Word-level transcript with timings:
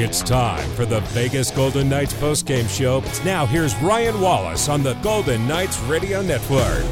It's 0.00 0.22
time 0.22 0.70
for 0.74 0.86
the 0.86 1.00
Vegas 1.00 1.50
Golden 1.50 1.88
Knights 1.88 2.14
postgame 2.14 2.68
show. 2.68 3.02
Now 3.24 3.44
here's 3.46 3.74
Ryan 3.82 4.20
Wallis 4.20 4.68
on 4.68 4.84
the 4.84 4.94
Golden 5.02 5.48
Knights 5.48 5.80
Radio 5.80 6.22
Network. 6.22 6.84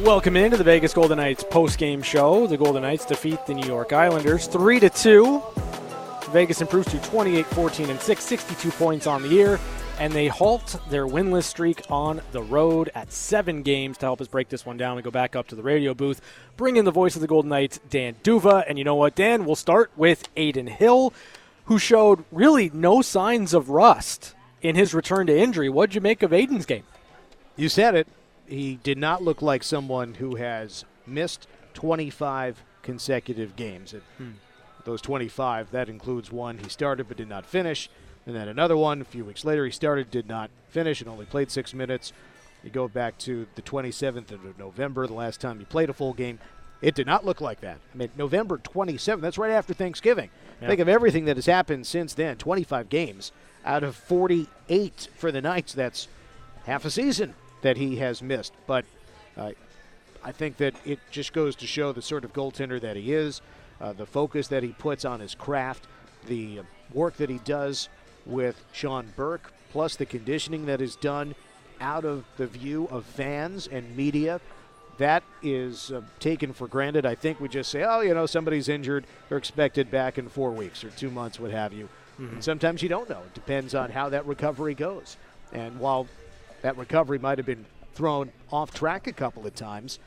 Welcome 0.00 0.34
into 0.34 0.56
the 0.56 0.64
Vegas 0.64 0.94
Golden 0.94 1.18
Knights 1.18 1.44
postgame 1.44 2.02
show. 2.02 2.46
The 2.46 2.56
Golden 2.56 2.80
Knights 2.80 3.04
defeat 3.04 3.44
the 3.44 3.52
New 3.52 3.66
York 3.66 3.92
Islanders 3.92 4.46
3 4.46 4.80
to 4.80 4.88
2. 4.88 5.42
Vegas 6.30 6.62
improves 6.62 6.90
to 6.90 6.98
28 7.00 7.44
14 7.44 7.90
and 7.90 8.00
6, 8.00 8.24
62 8.24 8.70
points 8.70 9.06
on 9.06 9.20
the 9.20 9.28
year, 9.28 9.60
and 9.98 10.14
they 10.14 10.28
halt 10.28 10.80
their 10.88 11.06
winless 11.06 11.44
streak 11.44 11.82
on 11.90 12.22
the 12.32 12.40
road 12.40 12.90
at 12.94 13.12
seven 13.12 13.62
games 13.62 13.98
to 13.98 14.06
help 14.06 14.22
us 14.22 14.26
break 14.26 14.48
this 14.48 14.64
one 14.64 14.78
down 14.78 14.96
and 14.96 15.04
go 15.04 15.10
back 15.10 15.36
up 15.36 15.48
to 15.48 15.54
the 15.54 15.62
radio 15.62 15.92
booth. 15.92 16.22
Bring 16.56 16.76
in 16.76 16.86
the 16.86 16.90
voice 16.90 17.14
of 17.14 17.20
the 17.20 17.28
Golden 17.28 17.50
Knights, 17.50 17.78
Dan 17.90 18.16
D'Uva. 18.22 18.64
And 18.66 18.78
you 18.78 18.84
know 18.84 18.94
what, 18.94 19.14
Dan? 19.14 19.44
We'll 19.44 19.54
start 19.54 19.90
with 19.98 20.30
Adin 20.34 20.68
Hill, 20.68 21.12
who 21.68 21.78
showed 21.78 22.24
really 22.32 22.70
no 22.72 23.02
signs 23.02 23.52
of 23.52 23.68
rust 23.68 24.34
in 24.62 24.74
his 24.74 24.94
return 24.94 25.26
to 25.26 25.38
injury. 25.38 25.68
What'd 25.68 25.94
you 25.94 26.00
make 26.00 26.22
of 26.22 26.32
Adin's 26.32 26.64
game? 26.64 26.84
You 27.56 27.68
said 27.68 27.94
it. 27.94 28.08
He 28.46 28.76
did 28.82 28.96
not 28.96 29.22
look 29.22 29.42
like 29.42 29.62
someone 29.62 30.14
who 30.14 30.36
has 30.36 30.86
missed 31.06 31.46
25 31.74 32.64
consecutive 32.82 33.54
games. 33.54 33.94
Hmm. 34.16 34.30
Those 34.84 35.02
25, 35.02 35.70
that 35.70 35.90
includes 35.90 36.32
one 36.32 36.56
he 36.56 36.70
started 36.70 37.06
but 37.06 37.18
did 37.18 37.28
not 37.28 37.44
finish, 37.44 37.90
and 38.24 38.34
then 38.34 38.48
another 38.48 38.76
one 38.76 39.02
a 39.02 39.04
few 39.04 39.26
weeks 39.26 39.44
later 39.44 39.66
he 39.66 39.70
started, 39.70 40.10
did 40.10 40.26
not 40.26 40.50
finish, 40.70 41.02
and 41.02 41.10
only 41.10 41.26
played 41.26 41.50
six 41.50 41.74
minutes. 41.74 42.14
You 42.64 42.70
go 42.70 42.88
back 42.88 43.18
to 43.18 43.46
the 43.56 43.62
27th 43.62 44.32
of 44.32 44.58
November, 44.58 45.06
the 45.06 45.12
last 45.12 45.42
time 45.42 45.58
he 45.58 45.66
played 45.66 45.90
a 45.90 45.92
full 45.92 46.14
game. 46.14 46.38
It 46.80 46.94
did 46.94 47.06
not 47.06 47.24
look 47.24 47.40
like 47.40 47.60
that. 47.60 47.78
I 47.92 47.96
mean, 47.96 48.10
November 48.16 48.58
27th, 48.58 49.20
that's 49.20 49.38
right 49.38 49.50
after 49.50 49.74
Thanksgiving. 49.74 50.30
Think 50.60 50.80
of 50.80 50.88
everything 50.88 51.24
that 51.26 51.36
has 51.36 51.46
happened 51.46 51.86
since 51.86 52.14
then 52.14 52.36
25 52.36 52.88
games 52.88 53.32
out 53.64 53.82
of 53.84 53.94
48 53.94 55.08
for 55.16 55.30
the 55.30 55.40
Knights. 55.40 55.72
That's 55.72 56.08
half 56.66 56.84
a 56.84 56.90
season 56.90 57.34
that 57.62 57.76
he 57.76 57.96
has 57.96 58.22
missed. 58.22 58.52
But 58.66 58.84
uh, 59.36 59.52
I 60.24 60.32
think 60.32 60.56
that 60.58 60.74
it 60.84 60.98
just 61.10 61.32
goes 61.32 61.56
to 61.56 61.66
show 61.66 61.92
the 61.92 62.02
sort 62.02 62.24
of 62.24 62.32
goaltender 62.32 62.80
that 62.80 62.96
he 62.96 63.12
is, 63.12 63.40
uh, 63.80 63.92
the 63.92 64.06
focus 64.06 64.48
that 64.48 64.62
he 64.62 64.70
puts 64.70 65.04
on 65.04 65.20
his 65.20 65.34
craft, 65.34 65.86
the 66.26 66.60
work 66.92 67.16
that 67.16 67.30
he 67.30 67.38
does 67.38 67.88
with 68.26 68.62
Sean 68.72 69.12
Burke, 69.16 69.52
plus 69.70 69.96
the 69.96 70.06
conditioning 70.06 70.66
that 70.66 70.80
is 70.80 70.96
done 70.96 71.34
out 71.80 72.04
of 72.04 72.24
the 72.36 72.46
view 72.46 72.88
of 72.90 73.04
fans 73.04 73.68
and 73.68 73.96
media. 73.96 74.40
That 74.98 75.22
is 75.42 75.92
uh, 75.92 76.02
taken 76.18 76.52
for 76.52 76.66
granted. 76.66 77.06
I 77.06 77.14
think 77.14 77.40
we 77.40 77.48
just 77.48 77.70
say, 77.70 77.84
oh, 77.84 78.00
you 78.00 78.14
know, 78.14 78.26
somebody's 78.26 78.68
injured. 78.68 79.06
They're 79.28 79.38
expected 79.38 79.90
back 79.90 80.18
in 80.18 80.28
four 80.28 80.50
weeks 80.50 80.82
or 80.84 80.90
two 80.90 81.10
months, 81.10 81.38
what 81.38 81.52
have 81.52 81.72
you. 81.72 81.88
Mm-hmm. 82.20 82.34
And 82.34 82.44
sometimes 82.44 82.82
you 82.82 82.88
don't 82.88 83.08
know. 83.08 83.20
It 83.20 83.34
depends 83.34 83.74
on 83.74 83.90
how 83.90 84.08
that 84.08 84.26
recovery 84.26 84.74
goes. 84.74 85.16
And 85.52 85.78
while 85.78 86.08
that 86.62 86.76
recovery 86.76 87.18
might 87.18 87.38
have 87.38 87.46
been 87.46 87.64
thrown 87.94 88.32
off 88.52 88.74
track 88.74 89.06
a 89.06 89.12
couple 89.12 89.46
of 89.46 89.54
times, 89.54 90.00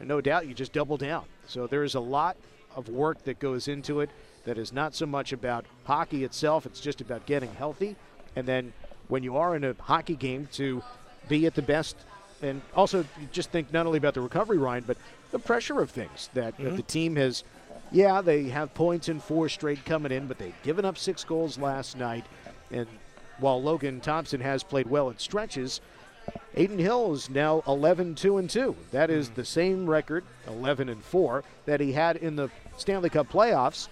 no 0.00 0.20
doubt 0.20 0.48
you 0.48 0.54
just 0.54 0.72
double 0.72 0.96
down. 0.96 1.24
So 1.46 1.66
there's 1.68 1.94
a 1.94 2.00
lot 2.00 2.36
of 2.74 2.88
work 2.88 3.22
that 3.24 3.38
goes 3.38 3.68
into 3.68 4.00
it 4.00 4.10
that 4.44 4.58
is 4.58 4.72
not 4.72 4.94
so 4.94 5.06
much 5.06 5.32
about 5.32 5.64
hockey 5.84 6.24
itself, 6.24 6.66
it's 6.66 6.80
just 6.80 7.00
about 7.00 7.24
getting 7.24 7.52
healthy. 7.54 7.96
And 8.34 8.46
then 8.46 8.72
when 9.08 9.22
you 9.22 9.36
are 9.36 9.54
in 9.54 9.64
a 9.64 9.74
hockey 9.78 10.16
game, 10.16 10.48
to 10.52 10.82
be 11.28 11.46
at 11.46 11.54
the 11.54 11.62
best. 11.62 11.96
And 12.42 12.62
also, 12.74 13.04
just 13.32 13.50
think 13.50 13.72
not 13.72 13.86
only 13.86 13.98
about 13.98 14.14
the 14.14 14.20
recovery, 14.20 14.58
Ryan, 14.58 14.84
but 14.86 14.96
the 15.30 15.38
pressure 15.38 15.80
of 15.80 15.90
things 15.90 16.30
that, 16.34 16.58
mm-hmm. 16.58 16.76
the 16.76 16.82
team 16.82 17.16
has. 17.16 17.44
Yeah, 17.92 18.22
they 18.22 18.44
have 18.44 18.74
points 18.74 19.08
in 19.08 19.20
four 19.20 19.48
straight 19.48 19.84
coming 19.84 20.10
in, 20.10 20.26
but 20.26 20.38
they've 20.38 20.54
given 20.64 20.84
up 20.84 20.98
six 20.98 21.22
goals 21.22 21.58
last 21.58 21.96
night. 21.96 22.24
And 22.72 22.88
while 23.38 23.62
Logan 23.62 24.00
Thompson 24.00 24.40
has 24.40 24.64
played 24.64 24.88
well 24.88 25.10
in 25.10 25.18
stretches, 25.18 25.80
Adin 26.56 26.78
Hill 26.78 27.12
is 27.12 27.30
now 27.30 27.62
11 27.66 28.14
2 28.14 28.38
and 28.38 28.48
2. 28.48 28.76
That 28.92 29.10
is 29.10 29.30
the 29.30 29.44
same 29.44 29.88
record, 29.88 30.24
11 30.46 30.88
and 30.88 31.02
4, 31.02 31.44
that 31.66 31.80
he 31.80 31.92
had 31.92 32.16
in 32.16 32.36
the 32.36 32.48
Stanley 32.76 33.10
Cup 33.10 33.28
playoffs. 33.28 33.88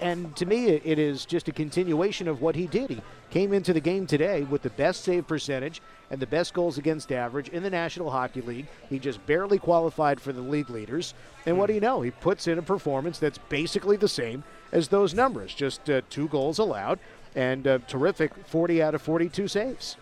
And 0.00 0.34
to 0.36 0.46
me, 0.46 0.66
it 0.68 0.98
is 0.98 1.24
just 1.26 1.48
a 1.48 1.52
continuation 1.52 2.28
of 2.28 2.40
what 2.40 2.54
he 2.54 2.66
did. 2.66 2.90
He 2.90 3.02
came 3.30 3.52
into 3.52 3.72
the 3.72 3.80
game 3.80 4.06
today 4.06 4.42
with 4.42 4.62
the 4.62 4.70
best 4.70 5.02
save 5.02 5.26
percentage 5.26 5.82
and 6.10 6.20
the 6.20 6.26
best 6.26 6.54
goals 6.54 6.78
against 6.78 7.10
average 7.10 7.48
in 7.48 7.62
the 7.62 7.70
National 7.70 8.10
Hockey 8.10 8.40
League. 8.40 8.66
He 8.88 8.98
just 8.98 9.24
barely 9.26 9.58
qualified 9.58 10.20
for 10.20 10.32
the 10.32 10.40
league 10.40 10.70
leaders. 10.70 11.14
And 11.46 11.58
what 11.58 11.66
do 11.66 11.74
you 11.74 11.80
know? 11.80 12.00
He 12.00 12.12
puts 12.12 12.46
in 12.46 12.58
a 12.58 12.62
performance 12.62 13.18
that's 13.18 13.38
basically 13.48 13.96
the 13.96 14.08
same 14.08 14.44
as 14.70 14.88
those 14.88 15.14
numbers, 15.14 15.52
just 15.52 15.90
uh, 15.90 16.02
two 16.10 16.28
goals 16.28 16.58
allowed 16.58 17.00
and 17.34 17.66
a 17.66 17.78
terrific 17.80 18.32
40 18.46 18.82
out 18.82 18.94
of 18.94 19.02
42 19.02 19.48
saves. 19.48 19.96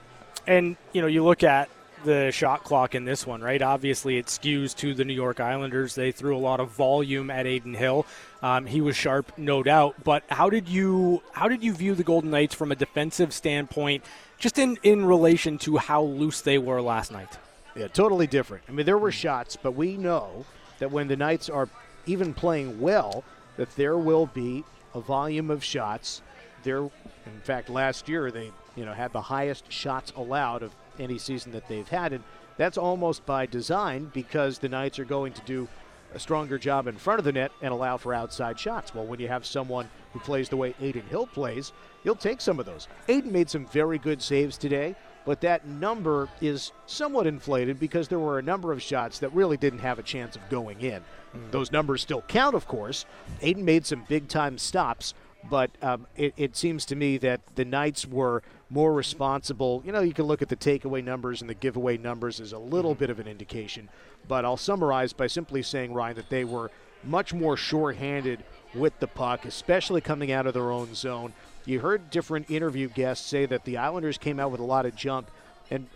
And, 0.47 0.77
you 0.93 1.01
know, 1.01 1.07
you 1.07 1.25
look 1.25 1.43
at 1.43 1.69
the 2.05 2.31
shot 2.31 2.65
clock 2.65 2.95
in 2.95 3.05
this 3.05 3.27
one, 3.27 3.41
right? 3.41 3.61
Obviously, 3.61 4.19
it 4.19 4.27
skews 4.27 4.75
to 4.77 4.95
the 4.95 5.05
New 5.05 5.15
York 5.15 5.41
Islanders. 5.41 5.95
They 5.95 6.13
threw 6.13 6.37
a 6.37 6.39
lot 6.39 6.61
of 6.61 6.71
volume 6.71 7.31
at 7.31 7.47
Adin 7.47 7.75
Hill. 7.75 8.07
Um, 8.43 8.67
he 8.67 8.81
was 8.81 8.97
sharp, 8.97 9.33
no 9.37 9.63
doubt. 9.63 9.97
But 10.05 10.25
how 10.29 10.51
did 10.51 10.69
you 10.69 11.23
how 11.33 11.49
did 11.49 11.63
you 11.63 11.73
view 11.73 11.95
the 11.95 12.05
Golden 12.05 12.31
Knights 12.31 12.55
from 12.55 12.73
a 12.73 12.77
defensive 12.77 13.33
standpoint, 13.33 14.05
just 14.39 14.59
in 14.59 14.79
in 14.83 15.05
relation 15.05 15.59
to 15.59 15.77
how 15.77 16.03
loose 16.03 16.41
they 16.41 16.59
were 16.59 16.81
last 16.81 17.13
night? 17.13 17.39
Yeah, 17.75 17.89
totally 17.89 18.27
different. 18.27 18.65
I 18.69 18.73
mean, 18.73 18.87
there 18.87 18.99
were 18.99 19.13
shots, 19.13 19.57
but 19.57 19.73
we 19.73 19.97
know 19.97 20.45
that 20.79 20.91
when 20.91 21.09
the 21.09 21.17
Knights 21.17 21.49
are 21.49 21.69
even 22.07 22.33
playing 22.33 22.81
well, 22.81 23.25
that 23.57 23.75
there 23.77 23.99
will 23.99 24.27
be 24.27 24.65
a 24.95 25.01
volume 25.01 25.51
of 25.51 25.63
shots. 25.63 26.23
There, 26.63 26.79
in 26.79 27.41
fact, 27.43 27.69
last 27.69 28.09
year 28.09 28.31
they 28.31 28.51
you 28.77 28.85
know, 28.85 28.93
had 28.93 29.13
the 29.13 29.23
highest 29.23 29.73
shots 29.73 30.13
allowed 30.15 30.63
of 30.63 30.73
any 30.99 31.19
season 31.19 31.53
that 31.53 31.69
they've 31.69 31.89
had. 31.89 32.13
And 32.13 32.25
that's 32.57 32.79
almost 32.79 33.27
by 33.27 33.47
design 33.47 34.11
because 34.15 34.59
the 34.59 34.69
Knights 34.69 34.99
are 34.99 35.05
going 35.05 35.33
to 35.35 35.43
do 35.43 35.69
a 36.15 36.19
stronger 36.19 36.59
job 36.59 36.87
in 36.87 36.97
front 36.97 37.19
of 37.19 37.25
the 37.25 37.33
net 37.33 37.53
and 37.61 37.73
allow 37.73 37.97
for 37.97 38.15
outside 38.15 38.59
shots. 38.59 38.95
Well, 38.95 39.05
when 39.05 39.21
you 39.21 39.29
have 39.29 39.45
someone 39.45 39.89
who 40.13 40.21
plays 40.21 40.49
the 40.49 40.57
way 40.57 40.75
Adin 40.81 41.03
Hill 41.03 41.27
plays, 41.27 41.73
he'll 42.05 42.15
take 42.15 42.41
some 42.41 42.59
of 42.59 42.67
those. 42.67 42.89
Adin 43.09 43.33
made 43.33 43.51
some 43.51 43.67
very 43.67 43.99
good 43.99 44.23
saves 44.23 44.57
today, 44.57 44.95
but 45.27 45.41
that 45.43 45.67
number 45.67 46.29
is 46.41 46.73
somewhat 46.87 47.27
inflated 47.27 47.79
because 47.79 48.09
there 48.09 48.19
were 48.19 48.39
a 48.39 48.43
number 48.43 48.73
of 48.73 48.81
shots 48.81 49.19
that 49.19 49.33
really 49.35 49.57
didn't 49.57 49.81
have 49.81 49.99
a 49.99 50.03
chance 50.03 50.37
of 50.37 50.49
going 50.49 50.81
in. 50.81 51.03
Those 51.51 51.71
numbers 51.71 52.01
still 52.01 52.23
count, 52.23 52.55
of 52.55 52.67
course. 52.67 53.05
Adin 53.43 53.65
made 53.65 53.85
some 53.85 54.05
big 54.09 54.29
time 54.29 54.57
stops, 54.57 55.13
but 55.51 55.71
um, 55.83 56.07
it, 56.17 56.33
it 56.37 56.57
seems 56.57 56.87
to 56.87 56.97
me 56.97 57.19
that 57.19 57.41
the 57.57 57.65
Knights 57.65 58.07
were 58.07 58.43
more 58.69 58.93
responsible. 58.93 59.83
You 59.85 59.93
know, 59.93 60.01
you 60.01 60.13
can 60.13 60.25
look 60.25 60.43
at 60.43 60.49
the 60.49 60.57
takeaway 60.57 61.05
numbers 61.05 61.41
and 61.41 61.49
the 61.49 61.55
giveaway 61.55 61.97
numbers 61.97 62.41
as 62.41 62.53
a 62.53 62.59
little 62.59 62.93
mm-hmm. 62.93 63.01
bit 63.01 63.11
of 63.11 63.21
an 63.21 63.29
indication, 63.29 63.89
but 64.27 64.45
I'll 64.45 64.57
summarize 64.57 65.13
by 65.13 65.27
simply 65.29 65.63
saying, 65.63 65.93
Ryan, 65.93 66.17
that 66.17 66.31
they 66.31 66.45
were 66.45 66.71
much 67.05 67.33
more 67.33 67.57
sure-handed 67.57 68.43
with 68.75 68.99
the 68.99 69.07
puck, 69.07 69.45
especially 69.45 70.01
coming 70.01 70.33
out 70.33 70.47
of 70.47 70.55
their 70.55 70.71
own 70.71 70.95
zone. 70.95 71.33
You 71.65 71.81
heard 71.81 72.11
different 72.11 72.51
interview 72.51 72.89
guests 72.89 73.27
say 73.27 73.47
that 73.47 73.65
the 73.65 73.77
Islanders 73.77 74.19
came 74.19 74.41
out 74.41 74.51
with 74.51 74.61
a 74.61 74.65
lot 74.65 74.87
of 74.87 74.97
jump, 74.97 75.31
and 75.71 75.87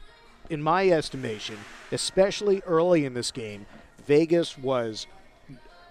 in 0.48 0.62
my 0.62 0.88
estimation, 0.88 1.56
especially 1.92 2.62
early 2.66 3.04
in 3.04 3.14
this 3.14 3.30
game, 3.30 3.66
Vegas 4.06 4.59
was 4.59 5.06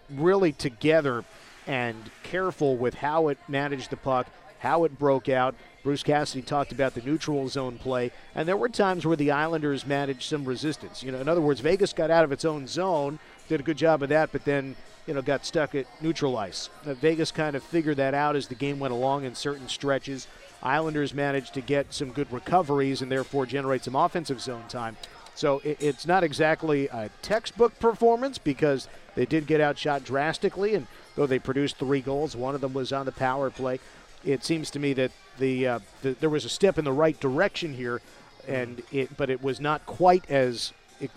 really 0.10 0.52
together 0.52 1.24
and 1.68 1.96
careful 2.24 2.76
with 2.76 2.96
how 2.96 3.28
it 3.28 3.38
managed 3.48 3.90
the 3.90 3.98
puck, 3.98 4.28
how 4.60 4.84
it 4.84 4.98
broke 5.00 5.30
out. 5.30 5.56
Bruce 5.84 6.04
Cassidy 6.04 6.42
talked 6.42 6.72
about 6.72 6.94
the 6.94 7.02
neutral 7.02 7.48
zone 7.48 7.78
play, 7.78 8.12
and 8.36 8.48
there 8.48 8.58
were 8.58 8.70
times 8.70 9.06
where 9.06 9.16
the 9.16 9.32
Islanders 9.32 9.86
managed 9.86 10.24
some 10.24 10.46
resistance. 10.46 11.02
You 11.02 11.12
know, 11.12 11.20
in 11.20 11.28
other 11.28 11.42
words, 11.42 11.62
Vegas 11.62 11.94
got 11.94 12.12
out 12.12 12.24
of 12.24 12.32
its 12.32 12.46
own 12.46 12.68
zone, 12.68 13.20
did 13.48 13.60
a 13.60 13.64
good 13.64 13.78
job 13.78 14.04
of 14.04 14.10
that, 14.10 14.32
but 14.32 14.46
then 14.46 14.76
you 15.08 15.14
know 15.14 15.22
got 15.22 15.46
stuck 15.46 15.74
at 15.76 15.88
neutral 16.02 16.38
ice. 16.38 16.70
Vegas 16.84 17.32
kind 17.32 17.56
of 17.56 17.64
figured 17.64 17.98
that 17.98 18.14
out 18.14 18.36
as 18.36 18.48
the 18.48 18.56
game 18.56 18.80
went 18.80 18.94
along 18.94 19.24
in 19.24 19.34
certain 19.34 19.68
stretches. 19.68 20.28
Islanders 20.62 21.14
managed 21.14 21.54
to 21.54 21.62
get 21.62 21.94
some 21.94 22.12
good 22.12 22.32
recoveries 22.32 23.02
and 23.02 23.12
therefore 23.12 23.46
generate 23.46 23.84
some 23.84 23.96
offensive 23.96 24.42
zone 24.42 24.66
time. 24.68 24.98
So 25.36 25.62
it, 25.64 25.78
it's 25.80 26.06
not 26.06 26.26
exactly 26.26 26.90
a 26.90 27.10
textbook 27.22 27.80
performance 27.80 28.38
because 28.38 28.90
they 29.16 29.26
did 29.26 29.48
get 29.48 29.62
outshot 29.62 30.04
drastically, 30.04 30.76
and 30.76 30.86
though 31.16 31.28
they 31.28 31.40
produced 31.40 31.78
three 31.78 32.02
goals, 32.02 32.36
one 32.36 32.56
of 32.56 32.62
them 32.62 32.74
was 32.74 32.92
on 32.92 33.06
the 33.06 33.14
power 33.14 33.50
play. 33.50 33.80
It 34.26 34.44
seems 34.44 34.70
to 34.72 34.80
me 34.80 34.94
that 34.94 35.12
the, 35.38 35.68
uh, 35.68 35.80
the 36.02 36.12
there 36.20 36.30
was 36.30 36.46
a 36.46 36.50
step 36.50 36.78
in 36.78 36.86
the 36.86 36.92
right 36.92 37.20
direction 37.20 37.74
here, 37.74 38.02
and 38.48 38.82
it 38.92 39.16
but 39.18 39.30
it 39.30 39.42
was 39.42 39.60
not 39.60 39.86
quite 39.86 40.30
as 40.30 40.74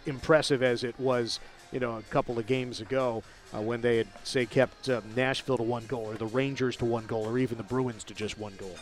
impressive 0.06 0.62
as 0.62 0.84
it 0.84 0.99
was, 0.99 1.40
you 1.72 1.81
know, 1.81 1.96
a 1.96 2.02
couple 2.02 2.38
of 2.38 2.46
games 2.46 2.81
ago 2.81 3.22
uh, 3.54 3.60
when 3.60 3.81
they 3.81 3.96
had 3.99 4.06
say 4.22 4.46
kept 4.46 4.88
uh, 4.88 5.00
Nashville 5.16 5.56
to 5.56 5.62
one 5.62 5.87
goal, 5.87 6.06
or 6.10 6.14
the 6.14 6.26
Rangers 6.26 6.76
to 6.76 6.84
one 6.84 7.06
goal, 7.06 7.26
or 7.26 7.38
even 7.38 7.58
the 7.58 7.64
Bruins 7.64 8.04
to 8.04 8.14
just 8.14 8.38
one 8.38 8.54
goal. 8.58 8.76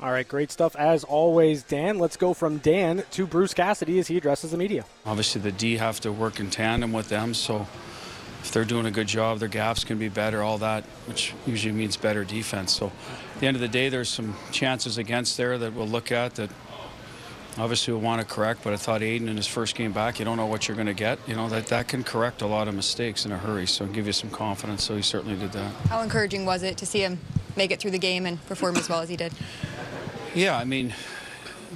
All 0.00 0.10
right, 0.10 0.26
great 0.26 0.50
stuff 0.50 0.74
as 0.74 1.04
always, 1.04 1.62
Dan. 1.62 1.98
Let's 1.98 2.16
go 2.16 2.34
from 2.34 2.58
Dan 2.58 3.04
to 3.12 3.26
Bruce 3.26 3.54
Cassidy 3.54 3.98
as 3.98 4.08
he 4.08 4.16
addresses 4.16 4.50
the 4.50 4.56
media. 4.56 4.84
Obviously, 5.06 5.40
the 5.40 5.52
D 5.52 5.76
have 5.76 6.00
to 6.00 6.10
work 6.10 6.40
in 6.40 6.50
tandem 6.50 6.92
with 6.92 7.08
them, 7.08 7.34
so 7.34 7.68
if 8.42 8.50
they're 8.50 8.64
doing 8.64 8.86
a 8.86 8.90
good 8.90 9.06
job, 9.06 9.38
their 9.38 9.48
gaps 9.48 9.84
can 9.84 9.98
be 9.98 10.08
better, 10.08 10.42
all 10.42 10.58
that, 10.58 10.84
which 11.06 11.32
usually 11.46 11.72
means 11.72 11.96
better 11.96 12.24
defense. 12.24 12.72
So 12.72 12.86
at 13.34 13.40
the 13.40 13.46
end 13.46 13.56
of 13.56 13.60
the 13.60 13.68
day, 13.68 13.88
there's 13.88 14.08
some 14.08 14.34
chances 14.50 14.98
against 14.98 15.36
there 15.36 15.56
that 15.58 15.72
we'll 15.72 15.86
look 15.86 16.10
at 16.10 16.34
that 16.34 16.50
obviously 17.58 17.92
we'll 17.92 18.02
want 18.02 18.20
to 18.20 18.26
correct, 18.26 18.62
but 18.64 18.72
I 18.72 18.76
thought 18.76 19.02
Adin 19.02 19.28
in 19.28 19.36
his 19.36 19.46
first 19.46 19.74
game 19.74 19.92
back, 19.92 20.18
you 20.18 20.24
don't 20.24 20.36
know 20.36 20.46
what 20.46 20.68
you're 20.68 20.74
going 20.74 20.86
to 20.86 20.94
get. 20.94 21.18
You 21.26 21.36
know, 21.36 21.48
that, 21.48 21.66
that 21.66 21.88
can 21.88 22.02
correct 22.02 22.42
a 22.42 22.46
lot 22.46 22.68
of 22.68 22.74
mistakes 22.74 23.26
in 23.26 23.32
a 23.32 23.38
hurry, 23.38 23.66
so 23.66 23.86
give 23.86 24.06
you 24.06 24.12
some 24.12 24.30
confidence. 24.30 24.84
So 24.84 24.96
he 24.96 25.02
certainly 25.02 25.36
did 25.36 25.52
that. 25.52 25.72
How 25.88 26.00
encouraging 26.00 26.46
was 26.46 26.62
it 26.62 26.76
to 26.78 26.86
see 26.86 27.00
him 27.00 27.20
make 27.56 27.70
it 27.70 27.80
through 27.80 27.90
the 27.90 27.98
game 27.98 28.26
and 28.26 28.44
perform 28.46 28.76
as 28.76 28.88
well 28.88 29.00
as 29.00 29.08
he 29.08 29.16
did? 29.16 29.32
Yeah, 30.34 30.56
I 30.56 30.64
mean, 30.64 30.94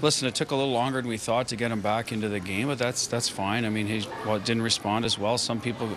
listen, 0.00 0.26
it 0.26 0.34
took 0.34 0.50
a 0.50 0.56
little 0.56 0.72
longer 0.72 1.00
than 1.00 1.08
we 1.08 1.18
thought 1.18 1.48
to 1.48 1.56
get 1.56 1.70
him 1.70 1.80
back 1.80 2.10
into 2.10 2.28
the 2.28 2.40
game, 2.40 2.68
but 2.68 2.78
that's 2.78 3.06
that's 3.06 3.28
fine. 3.28 3.66
I 3.66 3.68
mean, 3.68 3.86
he 3.86 4.06
well, 4.24 4.38
didn't 4.38 4.62
respond 4.62 5.04
as 5.04 5.18
well. 5.18 5.36
Some 5.36 5.60
people 5.60 5.90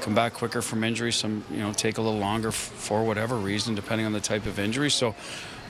come 0.00 0.14
back 0.14 0.34
quicker 0.34 0.62
from 0.62 0.84
injury. 0.84 1.12
Some, 1.12 1.44
you 1.50 1.58
know, 1.58 1.72
take 1.72 1.98
a 1.98 2.02
little 2.02 2.18
longer 2.18 2.52
for 2.52 3.04
whatever 3.04 3.36
reason, 3.36 3.74
depending 3.74 4.06
on 4.06 4.12
the 4.12 4.20
type 4.20 4.46
of 4.46 4.58
injury. 4.58 4.90
So 4.90 5.14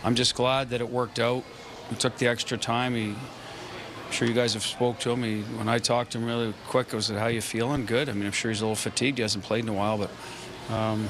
I'm 0.05 0.14
just 0.14 0.34
glad 0.34 0.70
that 0.70 0.81
it 0.81 0.88
worked 0.88 1.19
out. 1.19 1.44
We 1.90 1.96
took 1.96 2.17
the 2.19 2.26
extra 2.28 2.58
time. 2.58 2.94
He, 2.94 3.11
I'm 3.11 4.12
sure 4.12 4.28
you 4.28 4.34
guys 4.34 4.55
have 4.55 4.62
spoke 4.62 4.99
to 5.00 5.11
him. 5.11 5.23
He, 5.23 5.43
when 5.56 5.69
I 5.69 5.78
talked 5.78 6.12
to 6.12 6.19
him 6.19 6.26
really 6.26 6.55
quick, 6.69 6.93
I 6.93 6.96
was 6.96 7.11
like, 7.11 7.19
how 7.19 7.26
you 7.26 7.40
feeling? 7.40 7.87
Good. 7.87 8.08
I 8.08 8.12
mean, 8.12 8.26
I'm 8.26 8.32
sure 8.32 8.50
he's 8.50 8.61
a 8.61 8.64
little 8.64 8.76
fatigued. 8.76 9.19
He 9.19 9.23
hasn't 9.23 9.44
played 9.44 9.64
in 9.64 9.69
a 9.69 9.73
while, 9.73 9.99
but 9.99 10.11
um, 10.75 11.08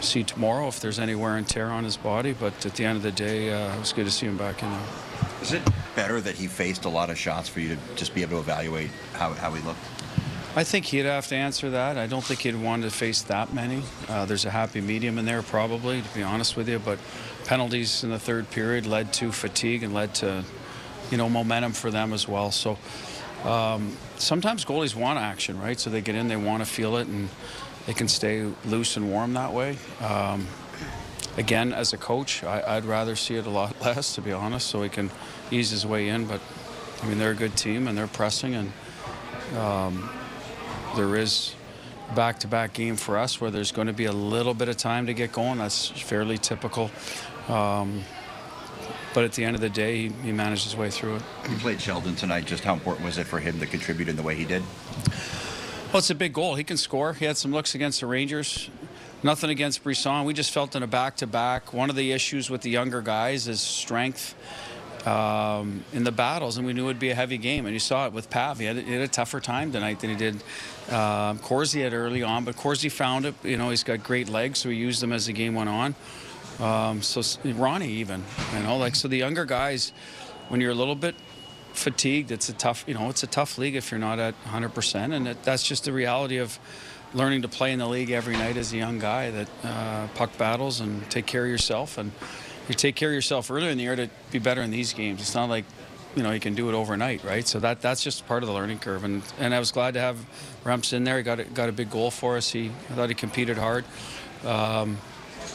see 0.00 0.24
tomorrow 0.24 0.68
if 0.68 0.80
there's 0.80 0.98
any 0.98 1.14
wear 1.14 1.36
and 1.36 1.48
tear 1.48 1.66
on 1.68 1.84
his 1.84 1.96
body. 1.96 2.32
But 2.32 2.64
at 2.66 2.74
the 2.74 2.84
end 2.84 2.96
of 2.96 3.02
the 3.02 3.12
day, 3.12 3.52
uh, 3.52 3.74
it 3.76 3.78
was 3.78 3.92
good 3.92 4.06
to 4.06 4.10
see 4.10 4.26
him 4.26 4.36
back 4.36 4.62
in 4.62 4.70
there. 4.70 4.80
Is 5.42 5.52
it 5.52 5.62
better 5.96 6.20
that 6.20 6.34
he 6.34 6.46
faced 6.46 6.84
a 6.84 6.88
lot 6.88 7.08
of 7.08 7.18
shots 7.18 7.48
for 7.48 7.60
you 7.60 7.74
to 7.74 7.78
just 7.96 8.14
be 8.14 8.22
able 8.22 8.32
to 8.32 8.38
evaluate 8.38 8.90
how, 9.14 9.32
how 9.32 9.52
he 9.52 9.62
looked? 9.66 9.80
I 10.56 10.64
think 10.64 10.86
he'd 10.86 11.04
have 11.04 11.28
to 11.28 11.36
answer 11.36 11.70
that. 11.70 11.96
I 11.96 12.08
don't 12.08 12.24
think 12.24 12.40
he'd 12.40 12.56
want 12.56 12.82
to 12.82 12.90
face 12.90 13.22
that 13.22 13.54
many. 13.54 13.84
Uh, 14.08 14.24
there's 14.24 14.44
a 14.44 14.50
happy 14.50 14.80
medium 14.80 15.16
in 15.16 15.24
there, 15.24 15.42
probably, 15.42 16.02
to 16.02 16.14
be 16.14 16.24
honest 16.24 16.56
with 16.56 16.68
you. 16.68 16.80
But 16.80 16.98
penalties 17.44 18.02
in 18.02 18.10
the 18.10 18.18
third 18.18 18.50
period 18.50 18.84
led 18.84 19.12
to 19.14 19.30
fatigue 19.30 19.84
and 19.84 19.94
led 19.94 20.12
to, 20.16 20.42
you 21.12 21.16
know, 21.16 21.28
momentum 21.28 21.72
for 21.72 21.92
them 21.92 22.12
as 22.12 22.26
well. 22.26 22.50
So 22.50 22.78
um, 23.44 23.96
sometimes 24.16 24.64
goalies 24.64 24.96
want 24.96 25.20
action, 25.20 25.60
right? 25.60 25.78
So 25.78 25.88
they 25.88 26.00
get 26.00 26.16
in, 26.16 26.26
they 26.26 26.36
want 26.36 26.64
to 26.64 26.68
feel 26.68 26.96
it, 26.96 27.06
and 27.06 27.28
they 27.86 27.92
can 27.92 28.08
stay 28.08 28.50
loose 28.64 28.96
and 28.96 29.08
warm 29.08 29.34
that 29.34 29.52
way. 29.52 29.78
Um, 30.00 30.48
again, 31.36 31.72
as 31.72 31.92
a 31.92 31.96
coach, 31.96 32.42
I, 32.42 32.74
would 32.74 32.86
rather 32.86 33.14
see 33.14 33.36
it 33.36 33.46
a 33.46 33.50
lot 33.50 33.80
less, 33.84 34.16
to 34.16 34.20
be 34.20 34.32
honest, 34.32 34.66
so 34.66 34.82
he 34.82 34.88
can 34.88 35.12
ease 35.52 35.70
his 35.70 35.86
way 35.86 36.08
in. 36.08 36.26
But 36.26 36.40
I 37.04 37.06
mean, 37.06 37.18
they're 37.18 37.30
a 37.30 37.36
good 37.36 37.56
team 37.56 37.86
and 37.86 37.96
they're 37.96 38.08
pressing, 38.08 38.56
and 38.56 38.72
um, 39.56 40.10
there 40.96 41.16
is 41.16 41.54
back-to-back 42.14 42.72
game 42.72 42.96
for 42.96 43.18
us 43.18 43.40
where 43.40 43.50
there's 43.50 43.72
going 43.72 43.86
to 43.86 43.92
be 43.92 44.06
a 44.06 44.12
little 44.12 44.54
bit 44.54 44.68
of 44.68 44.76
time 44.76 45.06
to 45.06 45.14
get 45.14 45.32
going. 45.32 45.58
That's 45.58 45.88
fairly 45.88 46.38
typical. 46.38 46.90
Um, 47.48 48.02
but 49.14 49.24
at 49.24 49.32
the 49.32 49.44
end 49.44 49.56
of 49.56 49.60
the 49.60 49.70
day, 49.70 50.08
he, 50.08 50.08
he, 50.22 50.32
managed 50.32 50.64
his 50.64 50.76
way 50.76 50.90
through 50.90 51.16
it. 51.16 51.22
He 51.48 51.56
played 51.56 51.80
Sheldon 51.80 52.14
tonight. 52.14 52.46
Just 52.46 52.64
how 52.64 52.74
important 52.74 53.04
was 53.04 53.18
it 53.18 53.26
for 53.26 53.40
him 53.40 53.58
to 53.60 53.66
contribute 53.66 54.08
in 54.08 54.16
the 54.16 54.22
way 54.22 54.34
he 54.34 54.44
did? 54.44 54.62
Well, 55.92 55.98
it's 55.98 56.10
a 56.10 56.14
big 56.14 56.32
goal. 56.32 56.54
He 56.54 56.64
can 56.64 56.76
score. 56.76 57.14
He 57.14 57.24
had 57.24 57.36
some 57.36 57.50
looks 57.50 57.74
against 57.74 58.00
the 58.00 58.06
Rangers. 58.06 58.70
Nothing 59.22 59.50
against 59.50 59.82
Brisson. 59.82 60.24
We 60.24 60.32
just 60.32 60.52
felt 60.52 60.76
in 60.76 60.82
a 60.82 60.86
back-to-back. 60.86 61.72
One 61.72 61.90
of 61.90 61.96
the 61.96 62.12
issues 62.12 62.48
with 62.48 62.62
the 62.62 62.70
younger 62.70 63.02
guys 63.02 63.48
is 63.48 63.60
strength 63.60 64.34
um, 65.06 65.84
in 65.92 66.04
the 66.04 66.12
battles, 66.12 66.56
and 66.56 66.66
we 66.66 66.72
knew 66.72 66.84
it 66.84 66.86
would 66.86 66.98
be 66.98 67.10
a 67.10 67.14
heavy 67.14 67.38
game. 67.38 67.66
And 67.66 67.74
you 67.74 67.80
saw 67.80 68.06
it 68.06 68.12
with 68.12 68.30
Pav. 68.30 68.58
He 68.58 68.66
had, 68.66 68.76
he 68.76 68.92
had 68.92 69.02
a 69.02 69.08
tougher 69.08 69.40
time 69.40 69.72
tonight 69.72 70.00
than 70.00 70.10
he 70.10 70.16
did. 70.16 70.42
Um, 70.90 71.38
Corsi 71.38 71.82
had 71.82 71.94
early 71.94 72.22
on, 72.22 72.44
but 72.44 72.56
Corsi 72.56 72.88
found 72.88 73.26
it. 73.26 73.34
You 73.42 73.56
know, 73.56 73.70
he's 73.70 73.84
got 73.84 74.02
great 74.02 74.28
legs, 74.28 74.58
so 74.58 74.68
he 74.68 74.76
used 74.76 75.00
them 75.00 75.12
as 75.12 75.26
the 75.26 75.32
game 75.32 75.54
went 75.54 75.68
on. 75.68 75.94
Um, 76.58 77.00
so 77.00 77.22
Ronnie 77.44 77.88
even, 77.88 78.22
you 78.54 78.62
know, 78.62 78.76
like 78.76 78.94
so 78.94 79.08
the 79.08 79.16
younger 79.16 79.46
guys, 79.46 79.92
when 80.48 80.60
you're 80.60 80.72
a 80.72 80.74
little 80.74 80.94
bit 80.94 81.14
fatigued, 81.72 82.30
it's 82.30 82.50
a 82.50 82.52
tough, 82.52 82.84
you 82.86 82.92
know, 82.92 83.08
it's 83.08 83.22
a 83.22 83.26
tough 83.26 83.56
league 83.56 83.76
if 83.76 83.90
you're 83.90 84.00
not 84.00 84.18
at 84.18 84.34
100%, 84.44 85.14
and 85.14 85.28
it, 85.28 85.42
that's 85.42 85.62
just 85.62 85.84
the 85.84 85.92
reality 85.92 86.36
of 86.36 86.58
learning 87.14 87.42
to 87.42 87.48
play 87.48 87.72
in 87.72 87.78
the 87.78 87.88
league 87.88 88.10
every 88.10 88.36
night 88.36 88.58
as 88.58 88.72
a 88.74 88.76
young 88.76 88.98
guy. 88.98 89.30
That 89.30 89.48
uh, 89.64 90.06
puck 90.14 90.36
battles 90.36 90.80
and 90.80 91.08
take 91.10 91.24
care 91.24 91.44
of 91.44 91.50
yourself 91.50 91.96
and 91.96 92.12
you 92.70 92.74
take 92.74 92.94
care 92.94 93.08
of 93.08 93.14
yourself 93.14 93.50
earlier 93.50 93.70
in 93.70 93.76
the 93.76 93.82
year 93.82 93.96
to 93.96 94.08
be 94.30 94.38
better 94.38 94.62
in 94.62 94.70
these 94.70 94.92
games. 94.92 95.20
It's 95.20 95.34
not 95.34 95.48
like 95.48 95.64
you 96.14 96.22
know 96.22 96.30
you 96.30 96.40
can 96.40 96.54
do 96.54 96.68
it 96.68 96.74
overnight, 96.74 97.24
right? 97.24 97.46
So 97.46 97.58
that 97.60 97.80
that's 97.80 98.02
just 98.02 98.26
part 98.26 98.44
of 98.44 98.46
the 98.46 98.54
learning 98.54 98.78
curve. 98.78 99.02
And 99.02 99.22
and 99.40 99.52
I 99.52 99.58
was 99.58 99.72
glad 99.72 99.94
to 99.94 100.00
have 100.00 100.16
Remps 100.64 100.92
in 100.92 101.02
there. 101.02 101.16
He 101.16 101.24
got 101.24 101.40
a, 101.40 101.44
got 101.44 101.68
a 101.68 101.72
big 101.72 101.90
goal 101.90 102.12
for 102.12 102.36
us. 102.36 102.50
He 102.50 102.70
I 102.90 102.94
thought 102.94 103.08
he 103.08 103.14
competed 103.16 103.58
hard. 103.58 103.84
Um, 104.44 104.98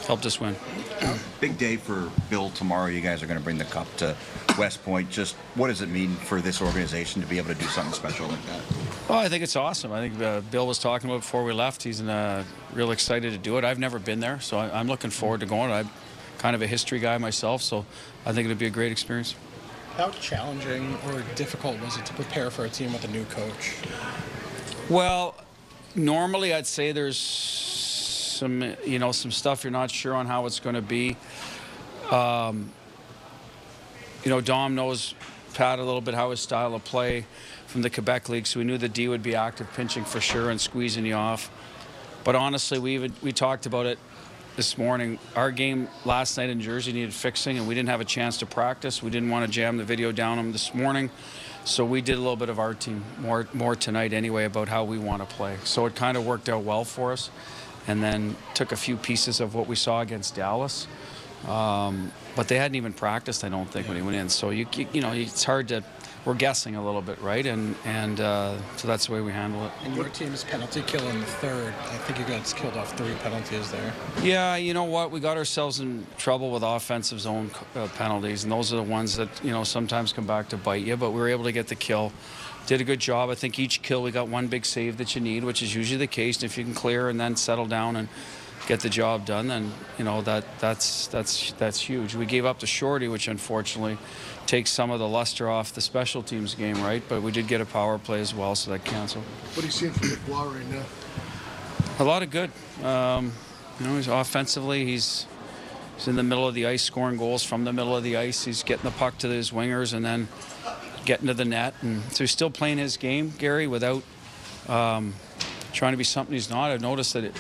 helped 0.06 0.26
us 0.26 0.40
win. 0.40 0.56
Big 1.40 1.58
day 1.58 1.78
for 1.78 2.12
Bill 2.30 2.50
tomorrow. 2.52 2.88
You 2.88 3.02
guys 3.02 3.24
are 3.24 3.28
going 3.28 3.40
to 3.40 3.44
bring 3.44 3.58
the 3.58 3.66
cup 3.66 3.88
to 3.98 4.16
West 4.58 4.84
Point. 4.84 5.10
Just 5.10 5.36
what 5.56 5.68
does 5.68 5.82
it 5.82 5.90
mean 5.90 6.16
for 6.16 6.42
this 6.42 6.62
organization 6.62 7.22
to 7.22 7.28
be 7.28 7.38
able 7.38 7.48
to 7.48 7.56
do 7.56 7.66
something 7.66 7.94
special 7.94 8.28
like 8.28 8.46
that? 8.46 8.62
Well, 9.10 9.20
I 9.20 9.30
think 9.30 9.44
it's 9.44 9.56
awesome. 9.56 9.92
I 9.92 10.08
think 10.08 10.22
uh, 10.22 10.42
Bill 10.42 10.68
was 10.68 10.80
talking 10.80 11.10
about 11.10 11.22
before 11.22 11.44
we 11.44 11.54
left. 11.54 11.82
He's 11.84 12.02
uh, 12.02 12.44
real 12.74 12.92
excited 12.92 13.32
to 13.32 13.38
do 13.38 13.58
it. 13.58 13.64
I've 13.64 13.80
never 13.80 14.00
been 14.00 14.20
there, 14.20 14.40
so 14.40 14.58
I, 14.58 14.80
am 14.80 14.88
looking 14.88 15.10
forward 15.10 15.40
to 15.40 15.46
going. 15.46 15.72
I, 15.72 15.86
kind 16.46 16.54
of 16.54 16.62
a 16.62 16.68
history 16.68 17.00
guy 17.00 17.18
myself, 17.18 17.64
so 17.64 17.84
I 18.24 18.32
think 18.32 18.46
it'd 18.46 18.60
be 18.60 18.68
a 18.68 18.70
great 18.70 18.92
experience. 18.92 19.34
How 19.98 20.12
challenging 20.12 20.96
or 21.08 21.24
difficult 21.34 21.82
was 21.82 21.98
it 21.98 22.06
to 22.06 22.14
prepare 22.14 22.52
for 22.52 22.66
a 22.66 22.70
team 22.70 22.94
with 22.94 23.04
a 23.04 23.08
new 23.08 23.26
coach? 23.26 23.74
Well, 24.88 25.34
normally 25.96 26.54
I'd 26.54 26.68
say 26.68 26.92
there's 26.92 27.18
some, 27.18 28.76
you 28.86 29.00
know, 29.00 29.12
some 29.12 29.32
stuff 29.32 29.64
you're 29.64 29.72
not 29.72 29.90
sure 29.90 30.14
on 30.14 30.28
how 30.28 30.46
it's 30.46 30.60
going 30.60 30.76
to 30.76 30.84
be. 30.84 31.18
Um, 32.12 32.70
you 34.24 34.30
know, 34.30 34.40
Dom 34.40 34.76
knows 34.76 35.16
Pat 35.56 35.80
a 35.80 35.84
little 35.84 36.00
bit 36.00 36.14
how 36.14 36.30
his 36.30 36.42
style 36.42 36.76
of 36.76 36.84
play 36.84 37.26
from 37.66 37.82
the 37.82 37.90
Quebec 37.90 38.30
League, 38.30 38.46
so 38.46 38.60
we 38.60 38.66
knew 38.68 38.78
the 38.78 38.88
D 38.88 39.08
would 39.08 39.24
be 39.24 39.34
active 39.34 39.74
pinching 39.74 40.06
for 40.06 40.22
sure 40.22 40.52
and 40.52 40.62
squeezing 40.62 41.08
you 41.08 41.16
off. 41.16 41.50
But 42.24 42.36
honestly, 42.36 42.78
we 42.78 42.94
even, 42.94 43.14
we 43.24 43.32
talked 43.32 43.66
about 43.66 43.88
it 43.88 43.98
this 44.56 44.78
morning. 44.78 45.20
Our 45.36 45.52
game 45.52 45.90
last 46.06 46.38
night 46.38 46.50
in 46.50 46.62
Jersey 46.62 46.94
needed 46.94 47.14
fixing, 47.14 47.58
and 47.58 47.68
we 47.68 47.76
didn't 47.76 47.90
have 47.90 48.02
a 48.02 48.06
chance 48.06 48.38
to 48.38 48.46
practice. 48.46 49.04
We 49.04 49.10
didn't 49.10 49.30
want 49.30 49.46
to 49.46 49.52
jam 49.52 49.78
the 49.78 49.84
video 49.84 50.12
down 50.12 50.38
them 50.38 50.52
this 50.52 50.74
morning, 50.74 51.10
so 51.66 51.84
we 51.84 52.02
did 52.02 52.16
a 52.16 52.20
little 52.20 52.38
bit 52.38 52.50
of 52.50 52.60
our 52.60 52.74
team 52.74 53.04
more 53.20 53.48
more 53.54 53.76
tonight 53.76 54.14
anyway 54.14 54.46
about 54.46 54.70
how 54.70 54.84
we 54.84 54.98
want 54.98 55.28
to 55.28 55.36
play. 55.36 55.58
So 55.64 55.86
it 55.86 55.96
kind 55.96 56.16
of 56.16 56.26
worked 56.26 56.48
out 56.48 56.64
well 56.64 56.86
for 56.86 57.12
us, 57.12 57.30
and 57.88 58.02
then 58.02 58.36
took 58.54 58.72
a 58.72 58.78
few 58.78 58.96
pieces 58.96 59.42
of 59.42 59.56
what 59.56 59.68
we 59.68 59.76
saw 59.76 60.02
against 60.02 60.36
Dallas. 60.36 60.88
Um, 61.48 62.12
but 62.36 62.48
they 62.48 62.58
hadn't 62.58 62.76
even 62.76 62.94
practiced, 62.94 63.44
I 63.44 63.50
don't 63.50 63.70
think, 63.70 63.88
when 63.88 63.98
he 63.98 64.04
went 64.04 64.16
in. 64.16 64.30
So 64.30 64.52
you 64.52 64.68
you 64.94 65.02
know 65.02 65.12
it's 65.12 65.44
hard 65.44 65.68
to 65.70 65.84
we're 66.26 66.34
guessing 66.34 66.76
a 66.76 66.84
little 66.84 67.02
bit, 67.02 67.22
right? 67.22 67.46
And 67.46 67.76
and 67.86 68.20
uh, 68.20 68.58
so 68.78 68.88
that's 68.88 69.06
the 69.06 69.14
way 69.14 69.22
we 69.22 69.32
handle 69.32 69.66
it. 69.66 69.72
And 69.84 69.96
your 69.96 70.10
team's 70.10 70.44
penalty 70.44 70.82
kill 70.82 71.08
in 71.08 71.20
the 71.20 71.26
third. 71.26 71.74
I 71.80 71.98
think 72.00 72.20
you 72.20 72.26
guys 72.26 72.52
killed 72.54 72.76
off 72.76 72.98
three 72.98 73.14
penalties 73.24 73.72
there. 73.72 73.94
Yeah, 74.22 74.56
you 74.56 74.74
know 74.74 74.86
what? 74.86 75.12
We 75.12 75.20
got 75.20 75.38
ourselves 75.38 75.80
in 75.80 76.06
trouble 76.18 76.52
with 76.52 76.64
offensive 76.64 77.20
zone 77.20 77.52
uh, 77.76 77.88
penalties, 77.96 78.44
and 78.44 78.52
those 78.52 78.74
are 78.74 78.78
the 78.78 78.84
ones 78.84 79.16
that 79.18 79.30
you 79.44 79.52
know 79.52 79.64
sometimes 79.64 80.12
come 80.12 80.26
back 80.26 80.50
to 80.50 80.58
bite 80.58 80.84
you. 80.84 80.98
But 80.98 81.12
we 81.12 81.20
were 81.20 81.30
able 81.30 81.44
to 81.44 81.52
get 81.52 81.68
the 81.68 81.76
kill. 81.76 82.12
Did 82.66 82.82
a 82.82 82.84
good 82.84 83.00
job. 83.00 83.30
I 83.30 83.36
think 83.36 83.60
each 83.60 83.84
kill 83.84 84.02
we 84.02 84.10
got 84.10 84.28
one 84.28 84.48
big 84.48 84.66
save 84.66 84.98
that 84.98 85.14
you 85.14 85.22
need, 85.22 85.44
which 85.44 85.62
is 85.62 85.76
usually 85.76 86.00
the 86.00 86.08
case. 86.08 86.42
If 86.42 86.58
you 86.58 86.64
can 86.64 86.74
clear 86.74 87.10
and 87.10 87.20
then 87.20 87.36
settle 87.36 87.68
down 87.68 87.96
and 87.96 88.08
get 88.68 88.80
the 88.80 88.90
job 88.90 89.26
done, 89.26 89.48
then 89.48 89.72
you 90.00 90.04
know 90.04 90.24
that 90.24 90.44
that's 90.58 91.06
that's 91.08 91.52
that's 91.54 91.80
huge. 91.80 92.16
We 92.16 92.26
gave 92.26 92.46
up 92.46 92.60
the 92.60 92.66
Shorty, 92.66 93.08
which 93.08 93.28
unfortunately 93.28 94.00
takes 94.46 94.72
some 94.72 94.92
of 94.92 95.00
the 95.00 95.08
luster 95.08 95.50
off 95.50 95.74
the 95.74 95.82
special 95.82 96.22
teams 96.22 96.56
game, 96.56 96.82
right? 96.84 97.04
But 97.08 97.22
we 97.22 97.32
did 97.32 97.48
get 97.48 97.62
a 97.62 97.66
power 97.66 97.98
play 97.98 98.22
as 98.22 98.34
well, 98.34 98.56
so 98.56 98.72
that 98.72 98.84
canceled. 98.84 99.24
What 99.24 99.64
are 99.64 99.66
you 99.66 99.72
seeing 99.72 99.92
from 99.92 100.10
Dubois 100.10 100.44
right 100.44 100.70
now? 100.70 100.84
A 102.00 102.04
lot 102.04 102.24
of 102.24 102.30
good. 102.30 102.52
Um, 102.84 103.32
you 103.80 103.88
know, 103.88 103.96
he's 103.96 104.08
offensively, 104.08 104.86
he's 104.86 105.26
he's 105.96 106.08
in 106.08 106.16
the 106.16 106.24
middle 106.24 106.48
of 106.48 106.54
the 106.54 106.66
ice, 106.66 106.84
scoring 106.84 107.18
goals 107.18 107.44
from 107.44 107.64
the 107.64 107.74
middle 107.74 107.96
of 107.96 108.04
the 108.04 108.18
ice. 108.18 108.46
He's 108.46 108.64
getting 108.64 108.84
the 108.84 108.92
puck 108.92 109.18
to 109.20 109.28
his 109.30 109.52
wingers 109.52 109.94
and 109.94 110.06
then 110.06 110.28
getting 111.06 111.28
to 111.28 111.34
the 111.34 111.46
net, 111.46 111.74
and 111.82 112.02
so 112.12 112.24
he's 112.24 112.32
still 112.32 112.50
playing 112.50 112.78
his 112.78 112.98
game, 112.98 113.34
Gary, 113.38 113.68
without 113.68 114.04
um, 114.68 115.14
trying 115.72 115.94
to 115.94 115.98
be 115.98 116.04
something 116.04 116.34
he's 116.34 116.50
not. 116.50 116.72
I've 116.72 116.82
noticed 116.82 117.14
that 117.14 117.24
it, 117.24 117.36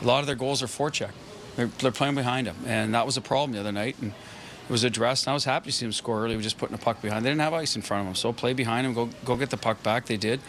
a 0.00 0.04
lot 0.04 0.20
of 0.20 0.26
their 0.26 0.36
goals 0.36 0.62
are 0.62 0.66
forecheck. 0.66 1.10
They're, 1.56 1.66
they're 1.66 1.92
playing 1.92 2.14
behind 2.14 2.46
him, 2.46 2.56
and 2.66 2.94
that 2.94 3.04
was 3.04 3.16
a 3.16 3.20
problem 3.20 3.52
the 3.52 3.60
other 3.60 3.72
night. 3.72 3.96
And 4.00 4.12
was 4.68 4.84
addressed. 4.84 5.26
And 5.26 5.30
I 5.32 5.34
was 5.34 5.44
happy 5.44 5.70
to 5.70 5.76
see 5.76 5.86
him 5.86 5.92
score 5.92 6.24
early. 6.24 6.36
We 6.36 6.42
just 6.42 6.58
putting 6.58 6.74
a 6.74 6.78
puck 6.78 7.00
behind. 7.02 7.24
They 7.24 7.30
didn't 7.30 7.40
have 7.40 7.54
ice 7.54 7.76
in 7.76 7.82
front 7.82 8.02
of 8.02 8.06
them, 8.06 8.14
so 8.14 8.32
play 8.32 8.52
behind 8.52 8.86
him. 8.86 8.94
Go 8.94 9.08
go 9.24 9.36
get 9.36 9.50
the 9.50 9.56
puck 9.56 9.82
back. 9.82 10.06
They 10.06 10.16
did. 10.16 10.40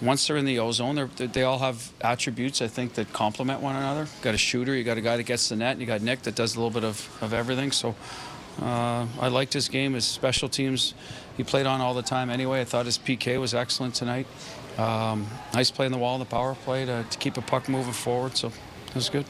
Once 0.00 0.26
they're 0.26 0.36
in 0.36 0.44
the 0.44 0.58
O 0.58 0.72
zone, 0.72 1.08
they 1.16 1.26
they 1.26 1.42
all 1.44 1.58
have 1.60 1.92
attributes 2.00 2.60
I 2.60 2.66
think 2.68 2.94
that 2.94 3.12
complement 3.12 3.60
one 3.60 3.76
another. 3.76 4.02
You 4.02 4.22
got 4.24 4.34
a 4.34 4.38
shooter, 4.38 4.74
you 4.74 4.82
got 4.84 4.98
a 4.98 5.00
guy 5.00 5.16
that 5.16 5.26
gets 5.26 5.48
the 5.48 5.56
net, 5.56 5.72
and 5.72 5.80
you 5.80 5.86
got 5.86 6.02
Nick 6.02 6.22
that 6.22 6.34
does 6.34 6.56
a 6.56 6.60
little 6.60 6.70
bit 6.80 6.84
of, 6.84 7.08
of 7.22 7.32
everything. 7.32 7.70
So 7.72 7.94
Uh, 8.60 9.06
I 9.18 9.28
liked 9.28 9.54
his 9.54 9.68
game, 9.70 9.94
his 9.94 10.04
special 10.04 10.46
teams. 10.48 10.92
He 11.38 11.42
played 11.44 11.64
on 11.64 11.80
all 11.80 11.94
the 11.94 12.02
time 12.02 12.28
anyway. 12.28 12.60
I 12.60 12.64
thought 12.64 12.84
his 12.84 12.98
PK 12.98 13.40
was 13.40 13.54
excellent 13.54 13.94
tonight. 13.94 14.26
Um, 14.76 15.26
nice 15.54 15.70
play 15.70 15.86
in 15.86 15.92
the 15.92 15.98
wall 15.98 16.18
the 16.18 16.26
power 16.26 16.54
play 16.54 16.84
to, 16.84 17.04
to 17.08 17.18
keep 17.18 17.38
a 17.38 17.40
puck 17.40 17.66
moving 17.68 17.94
forward, 17.94 18.36
so 18.36 18.48
it 18.48 18.94
was 18.94 19.08
good. 19.08 19.24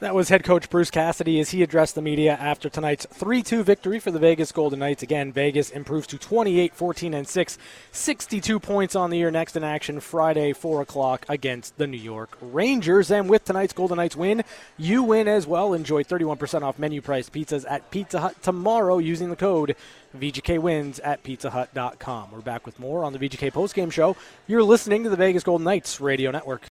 That 0.00 0.14
was 0.14 0.30
head 0.30 0.44
coach 0.44 0.70
Bruce 0.70 0.90
Cassidy 0.90 1.40
as 1.40 1.50
he 1.50 1.62
addressed 1.62 1.94
the 1.94 2.00
media 2.00 2.32
after 2.32 2.70
tonight's 2.70 3.04
3 3.04 3.42
2 3.42 3.62
victory 3.62 3.98
for 3.98 4.10
the 4.10 4.18
Vegas 4.18 4.50
Golden 4.50 4.78
Knights. 4.78 5.02
Again, 5.02 5.30
Vegas 5.30 5.68
improves 5.68 6.06
to 6.06 6.16
28 6.16 6.74
14 6.74 7.12
and 7.12 7.28
6, 7.28 7.58
62 7.92 8.60
points 8.60 8.96
on 8.96 9.10
the 9.10 9.18
year. 9.18 9.30
Next 9.30 9.56
in 9.56 9.62
action 9.62 10.00
Friday, 10.00 10.54
4 10.54 10.80
o'clock 10.80 11.26
against 11.28 11.76
the 11.76 11.86
New 11.86 11.98
York 11.98 12.38
Rangers. 12.40 13.10
And 13.10 13.28
with 13.28 13.44
tonight's 13.44 13.74
Golden 13.74 13.98
Knights 13.98 14.16
win, 14.16 14.42
you 14.78 15.02
win 15.02 15.28
as 15.28 15.46
well. 15.46 15.74
Enjoy 15.74 16.02
31% 16.02 16.62
off 16.62 16.78
menu 16.78 17.02
price 17.02 17.28
pizzas 17.28 17.66
at 17.68 17.90
Pizza 17.90 18.20
Hut 18.20 18.42
tomorrow 18.42 18.96
using 18.96 19.28
the 19.28 19.36
code 19.36 19.76
VGK 20.16 20.60
wins 20.60 20.98
at 21.00 21.22
pizzahut.com. 21.22 22.30
We're 22.30 22.40
back 22.40 22.64
with 22.64 22.80
more 22.80 23.04
on 23.04 23.12
the 23.12 23.18
VGK 23.18 23.52
postgame 23.52 23.92
show. 23.92 24.16
You're 24.46 24.62
listening 24.62 25.04
to 25.04 25.10
the 25.10 25.16
Vegas 25.16 25.42
Golden 25.42 25.66
Knights 25.66 26.00
radio 26.00 26.30
network. 26.30 26.69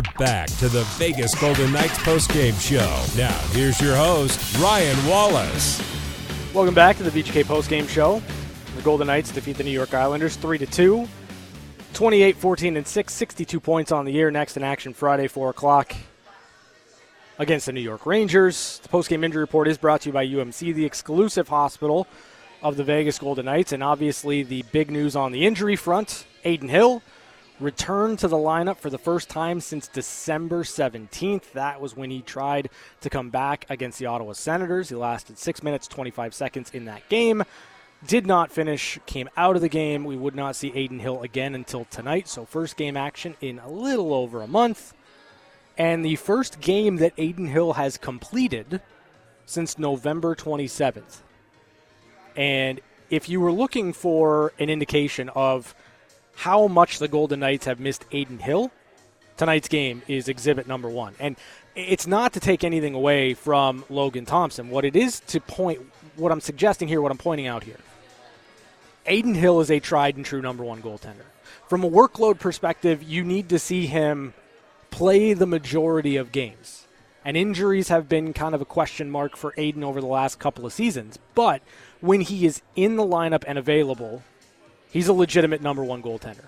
We're 0.00 0.26
back 0.26 0.48
to 0.60 0.68
the 0.70 0.84
Vegas 0.96 1.38
Golden 1.38 1.72
Knights 1.72 1.98
postgame 1.98 2.58
show. 2.58 3.20
Now, 3.20 3.36
here's 3.50 3.78
your 3.82 3.94
host, 3.94 4.56
Ryan 4.58 4.96
Wallis. 5.06 5.82
Welcome 6.54 6.72
back 6.72 6.96
to 6.96 7.02
the 7.02 7.10
VGK 7.10 7.44
postgame 7.44 7.86
show. 7.86 8.22
The 8.76 8.82
Golden 8.82 9.08
Knights 9.08 9.30
defeat 9.30 9.58
the 9.58 9.64
New 9.64 9.70
York 9.70 9.92
Islanders 9.92 10.36
3 10.36 10.56
to 10.56 10.64
2. 10.64 11.06
28 11.92 12.36
14 12.36 12.76
and 12.78 12.86
6, 12.86 13.12
62 13.12 13.60
points 13.60 13.92
on 13.92 14.06
the 14.06 14.12
year. 14.12 14.30
Next 14.30 14.56
in 14.56 14.62
action 14.62 14.94
Friday, 14.94 15.28
4 15.28 15.50
o'clock 15.50 15.94
against 17.38 17.66
the 17.66 17.72
New 17.72 17.82
York 17.82 18.06
Rangers. 18.06 18.80
The 18.82 18.88
postgame 18.88 19.22
injury 19.22 19.40
report 19.40 19.68
is 19.68 19.76
brought 19.76 20.00
to 20.02 20.08
you 20.08 20.14
by 20.14 20.26
UMC, 20.26 20.74
the 20.74 20.86
exclusive 20.86 21.48
hospital 21.48 22.06
of 22.62 22.78
the 22.78 22.84
Vegas 22.84 23.18
Golden 23.18 23.44
Knights. 23.44 23.72
And 23.72 23.82
obviously, 23.82 24.44
the 24.44 24.62
big 24.72 24.90
news 24.90 25.14
on 25.14 25.32
the 25.32 25.44
injury 25.44 25.76
front 25.76 26.24
Adin 26.42 26.70
Hill 26.70 27.02
returned 27.60 28.18
to 28.18 28.28
the 28.28 28.36
lineup 28.36 28.78
for 28.78 28.90
the 28.90 28.98
first 28.98 29.28
time 29.28 29.60
since 29.60 29.86
December 29.86 30.64
17th. 30.64 31.52
That 31.52 31.80
was 31.80 31.96
when 31.96 32.10
he 32.10 32.22
tried 32.22 32.70
to 33.00 33.10
come 33.10 33.30
back 33.30 33.66
against 33.68 33.98
the 33.98 34.06
Ottawa 34.06 34.32
Senators. 34.32 34.88
He 34.88 34.94
lasted 34.94 35.38
6 35.38 35.62
minutes 35.62 35.86
25 35.86 36.34
seconds 36.34 36.70
in 36.72 36.86
that 36.86 37.08
game. 37.08 37.44
Did 38.06 38.26
not 38.26 38.50
finish, 38.50 38.98
came 39.04 39.28
out 39.36 39.56
of 39.56 39.62
the 39.62 39.68
game. 39.68 40.04
We 40.04 40.16
would 40.16 40.34
not 40.34 40.56
see 40.56 40.70
Adin 40.70 41.00
Hill 41.00 41.22
again 41.22 41.54
until 41.54 41.84
tonight. 41.84 42.28
So, 42.28 42.46
first 42.46 42.78
game 42.78 42.96
action 42.96 43.36
in 43.42 43.58
a 43.58 43.68
little 43.68 44.14
over 44.14 44.40
a 44.40 44.46
month. 44.46 44.94
And 45.76 46.04
the 46.04 46.16
first 46.16 46.60
game 46.60 46.96
that 46.96 47.12
Adin 47.18 47.46
Hill 47.46 47.74
has 47.74 47.98
completed 47.98 48.80
since 49.44 49.78
November 49.78 50.34
27th. 50.34 51.18
And 52.36 52.80
if 53.10 53.28
you 53.28 53.40
were 53.40 53.52
looking 53.52 53.92
for 53.92 54.52
an 54.58 54.70
indication 54.70 55.28
of 55.30 55.74
how 56.40 56.66
much 56.68 56.98
the 56.98 57.06
Golden 57.06 57.40
Knights 57.40 57.66
have 57.66 57.78
missed 57.78 58.06
Adin 58.14 58.38
Hill, 58.38 58.70
tonight's 59.36 59.68
game 59.68 60.00
is 60.08 60.26
exhibit 60.26 60.66
number 60.66 60.88
one. 60.88 61.14
And 61.20 61.36
it's 61.76 62.06
not 62.06 62.32
to 62.32 62.40
take 62.40 62.64
anything 62.64 62.94
away 62.94 63.34
from 63.34 63.84
Logan 63.90 64.24
Thompson. 64.24 64.70
What 64.70 64.86
it 64.86 64.96
is 64.96 65.20
to 65.26 65.38
point, 65.38 65.82
what 66.16 66.32
I'm 66.32 66.40
suggesting 66.40 66.88
here, 66.88 67.02
what 67.02 67.12
I'm 67.12 67.18
pointing 67.18 67.46
out 67.46 67.64
here. 67.64 67.76
Adin 69.06 69.34
Hill 69.34 69.60
is 69.60 69.70
a 69.70 69.80
tried 69.80 70.16
and 70.16 70.24
true 70.24 70.40
number 70.40 70.64
one 70.64 70.80
goaltender. 70.80 71.26
From 71.68 71.84
a 71.84 71.90
workload 71.90 72.38
perspective, 72.38 73.02
you 73.02 73.22
need 73.22 73.50
to 73.50 73.58
see 73.58 73.86
him 73.86 74.32
play 74.90 75.34
the 75.34 75.46
majority 75.46 76.16
of 76.16 76.32
games. 76.32 76.86
And 77.22 77.36
injuries 77.36 77.88
have 77.88 78.08
been 78.08 78.32
kind 78.32 78.54
of 78.54 78.62
a 78.62 78.64
question 78.64 79.10
mark 79.10 79.36
for 79.36 79.52
Adin 79.58 79.84
over 79.84 80.00
the 80.00 80.06
last 80.06 80.38
couple 80.38 80.64
of 80.64 80.72
seasons. 80.72 81.18
But 81.34 81.60
when 82.00 82.22
he 82.22 82.46
is 82.46 82.62
in 82.76 82.96
the 82.96 83.04
lineup 83.04 83.44
and 83.46 83.58
available, 83.58 84.22
he's 84.90 85.08
a 85.08 85.12
legitimate 85.12 85.62
number 85.62 85.84
one 85.84 86.02
goaltender. 86.02 86.46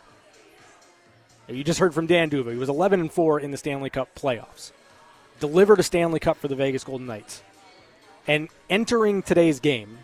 You 1.48 1.64
just 1.64 1.80
heard 1.80 1.92
from 1.94 2.06
Dan 2.06 2.28
D'Uva. 2.28 2.52
He 2.52 2.58
was 2.58 2.68
11 2.68 3.00
and 3.00 3.12
4 3.12 3.40
in 3.40 3.50
the 3.50 3.56
Stanley 3.56 3.90
Cup 3.90 4.14
playoffs. 4.14 4.72
Delivered 5.40 5.80
a 5.80 5.82
Stanley 5.82 6.20
Cup 6.20 6.38
for 6.38 6.48
the 6.48 6.54
Vegas 6.54 6.84
Golden 6.84 7.06
Knights. 7.06 7.42
And 8.26 8.48
entering 8.70 9.22
today's 9.22 9.58
game, 9.58 9.98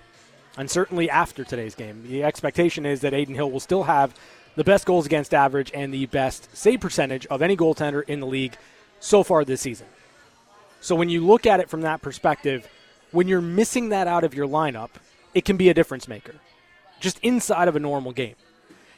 and 0.56 0.68
certainly 0.68 1.08
after 1.08 1.44
today's 1.44 1.76
game, 1.76 2.04
the 2.08 2.24
expectation 2.24 2.84
is 2.84 3.00
that 3.00 3.14
Adin 3.14 3.36
Hill 3.36 3.50
will 3.50 3.60
still 3.60 3.84
have 3.84 4.14
the 4.56 4.64
best 4.64 4.84
goals 4.84 5.06
against 5.06 5.32
average 5.32 5.70
and 5.72 5.94
the 5.94 6.06
best 6.06 6.54
save 6.56 6.80
percentage 6.80 7.24
of 7.26 7.42
any 7.42 7.56
goaltender 7.56 8.02
in 8.08 8.18
the 8.18 8.26
league 8.26 8.56
so 8.98 9.22
far 9.22 9.44
this 9.44 9.60
season. 9.60 9.86
So 10.80 10.96
when 10.96 11.08
you 11.08 11.24
look 11.24 11.46
at 11.46 11.60
it 11.60 11.70
from 11.70 11.82
that 11.82 12.02
perspective, 12.02 12.68
when 13.12 13.28
you're 13.28 13.40
missing 13.40 13.90
that 13.90 14.08
out 14.08 14.24
of 14.24 14.34
your 14.34 14.48
lineup, 14.48 14.90
it 15.32 15.44
can 15.44 15.56
be 15.56 15.68
a 15.68 15.74
difference 15.74 16.08
maker 16.08 16.34
just 17.00 17.18
inside 17.20 17.68
of 17.68 17.76
a 17.76 17.80
normal 17.80 18.12
game. 18.12 18.34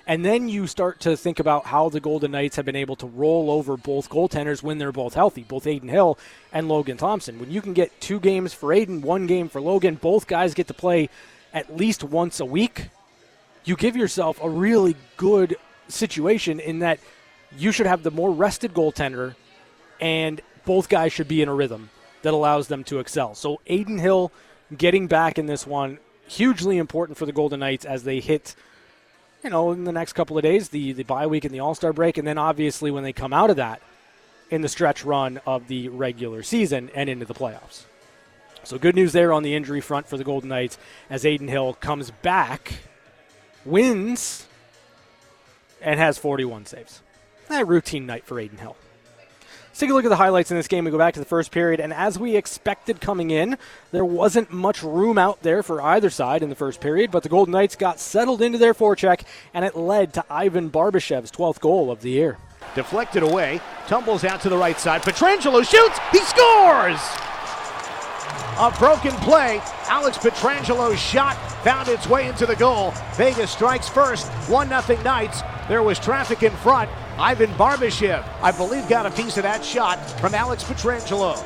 And 0.06 0.24
then 0.24 0.48
you 0.48 0.66
start 0.66 1.00
to 1.00 1.16
think 1.16 1.38
about 1.38 1.66
how 1.66 1.88
the 1.88 2.00
Golden 2.00 2.32
Knights 2.32 2.56
have 2.56 2.64
been 2.64 2.74
able 2.74 2.96
to 2.96 3.06
roll 3.06 3.50
over 3.50 3.76
both 3.76 4.10
goaltenders 4.10 4.62
when 4.62 4.78
they're 4.78 4.92
both 4.92 5.14
healthy, 5.14 5.44
both 5.44 5.66
Adin 5.66 5.88
Hill 5.88 6.18
and 6.52 6.68
Logan 6.68 6.96
Thompson. 6.96 7.38
When 7.38 7.50
you 7.50 7.62
can 7.62 7.74
get 7.74 8.00
two 8.00 8.18
games 8.18 8.52
for 8.52 8.72
Adin, 8.72 9.02
one 9.02 9.26
game 9.26 9.48
for 9.48 9.60
Logan, 9.60 9.94
both 9.94 10.26
guys 10.26 10.54
get 10.54 10.66
to 10.66 10.74
play 10.74 11.10
at 11.52 11.76
least 11.76 12.02
once 12.02 12.40
a 12.40 12.44
week, 12.44 12.88
you 13.64 13.76
give 13.76 13.96
yourself 13.96 14.42
a 14.42 14.48
really 14.48 14.96
good 15.16 15.56
situation 15.88 16.58
in 16.58 16.80
that 16.80 16.98
you 17.56 17.70
should 17.72 17.86
have 17.86 18.02
the 18.02 18.10
more 18.10 18.32
rested 18.32 18.72
goaltender 18.72 19.34
and 20.00 20.40
both 20.64 20.88
guys 20.88 21.12
should 21.12 21.28
be 21.28 21.42
in 21.42 21.48
a 21.48 21.54
rhythm 21.54 21.90
that 22.22 22.34
allows 22.34 22.68
them 22.68 22.84
to 22.84 22.98
excel. 22.98 23.34
So 23.34 23.60
Adin 23.68 23.98
Hill 23.98 24.32
getting 24.76 25.06
back 25.06 25.38
in 25.38 25.46
this 25.46 25.66
one 25.66 25.98
hugely 26.30 26.78
important 26.78 27.18
for 27.18 27.26
the 27.26 27.32
Golden 27.32 27.60
Knights 27.60 27.84
as 27.84 28.04
they 28.04 28.20
hit, 28.20 28.54
you 29.42 29.50
know, 29.50 29.72
in 29.72 29.84
the 29.84 29.92
next 29.92 30.12
couple 30.12 30.36
of 30.38 30.42
days, 30.42 30.68
the, 30.68 30.92
the 30.92 31.02
bye 31.02 31.26
week 31.26 31.44
and 31.44 31.52
the 31.52 31.60
All 31.60 31.74
Star 31.74 31.92
break, 31.92 32.18
and 32.18 32.26
then 32.26 32.38
obviously 32.38 32.90
when 32.90 33.02
they 33.02 33.12
come 33.12 33.32
out 33.32 33.50
of 33.50 33.56
that 33.56 33.82
in 34.50 34.62
the 34.62 34.68
stretch 34.68 35.04
run 35.04 35.40
of 35.46 35.66
the 35.68 35.88
regular 35.88 36.42
season 36.42 36.90
and 36.94 37.10
into 37.10 37.24
the 37.24 37.34
playoffs. 37.34 37.84
So 38.62 38.78
good 38.78 38.94
news 38.94 39.12
there 39.12 39.32
on 39.32 39.42
the 39.42 39.54
injury 39.54 39.80
front 39.80 40.06
for 40.06 40.16
the 40.16 40.24
Golden 40.24 40.50
Knights 40.50 40.78
as 41.08 41.24
Adin 41.24 41.48
Hill 41.48 41.74
comes 41.74 42.10
back, 42.10 42.74
wins, 43.64 44.46
and 45.80 45.98
has 45.98 46.18
41 46.18 46.66
saves. 46.66 47.00
A 47.48 47.64
routine 47.64 48.06
night 48.06 48.24
for 48.24 48.38
Adin 48.38 48.58
Hill. 48.58 48.76
Take 49.80 49.88
a 49.88 49.94
look 49.94 50.04
at 50.04 50.10
the 50.10 50.16
highlights 50.16 50.50
in 50.50 50.58
this 50.58 50.68
game. 50.68 50.84
We 50.84 50.90
go 50.90 50.98
back 50.98 51.14
to 51.14 51.20
the 51.20 51.24
first 51.24 51.50
period, 51.50 51.80
and 51.80 51.90
as 51.94 52.18
we 52.18 52.36
expected 52.36 53.00
coming 53.00 53.30
in, 53.30 53.56
there 53.92 54.04
wasn't 54.04 54.52
much 54.52 54.82
room 54.82 55.16
out 55.16 55.40
there 55.40 55.62
for 55.62 55.80
either 55.80 56.10
side 56.10 56.42
in 56.42 56.50
the 56.50 56.54
first 56.54 56.82
period, 56.82 57.10
but 57.10 57.22
the 57.22 57.30
Golden 57.30 57.52
Knights 57.52 57.76
got 57.76 57.98
settled 57.98 58.42
into 58.42 58.58
their 58.58 58.74
forecheck, 58.74 59.22
and 59.54 59.64
it 59.64 59.74
led 59.74 60.12
to 60.12 60.24
Ivan 60.28 60.68
Barbashev's 60.68 61.30
12th 61.30 61.60
goal 61.60 61.90
of 61.90 62.02
the 62.02 62.10
year. 62.10 62.36
Deflected 62.74 63.22
away, 63.22 63.58
tumbles 63.86 64.22
out 64.22 64.42
to 64.42 64.50
the 64.50 64.58
right 64.58 64.78
side. 64.78 65.00
Pietrangelo 65.00 65.66
shoots, 65.66 65.98
he 66.12 66.18
scores! 66.26 67.00
A 68.58 68.70
broken 68.78 69.12
play. 69.22 69.62
Alex 69.88 70.18
Pietrangelo's 70.18 71.00
shot 71.00 71.36
found 71.64 71.88
its 71.88 72.06
way 72.06 72.28
into 72.28 72.44
the 72.44 72.56
goal. 72.56 72.92
Vegas 73.14 73.50
strikes 73.50 73.88
first, 73.88 74.26
1 74.50 74.68
0 74.68 75.02
Knights. 75.02 75.40
There 75.68 75.82
was 75.82 75.98
traffic 75.98 76.42
in 76.42 76.52
front. 76.56 76.90
Ivan 77.20 77.50
Barbashev, 77.50 78.24
I 78.40 78.50
believe, 78.50 78.88
got 78.88 79.04
a 79.04 79.10
piece 79.10 79.36
of 79.36 79.42
that 79.42 79.62
shot 79.62 79.98
from 80.20 80.34
Alex 80.34 80.64
Pietrangelo. 80.64 81.36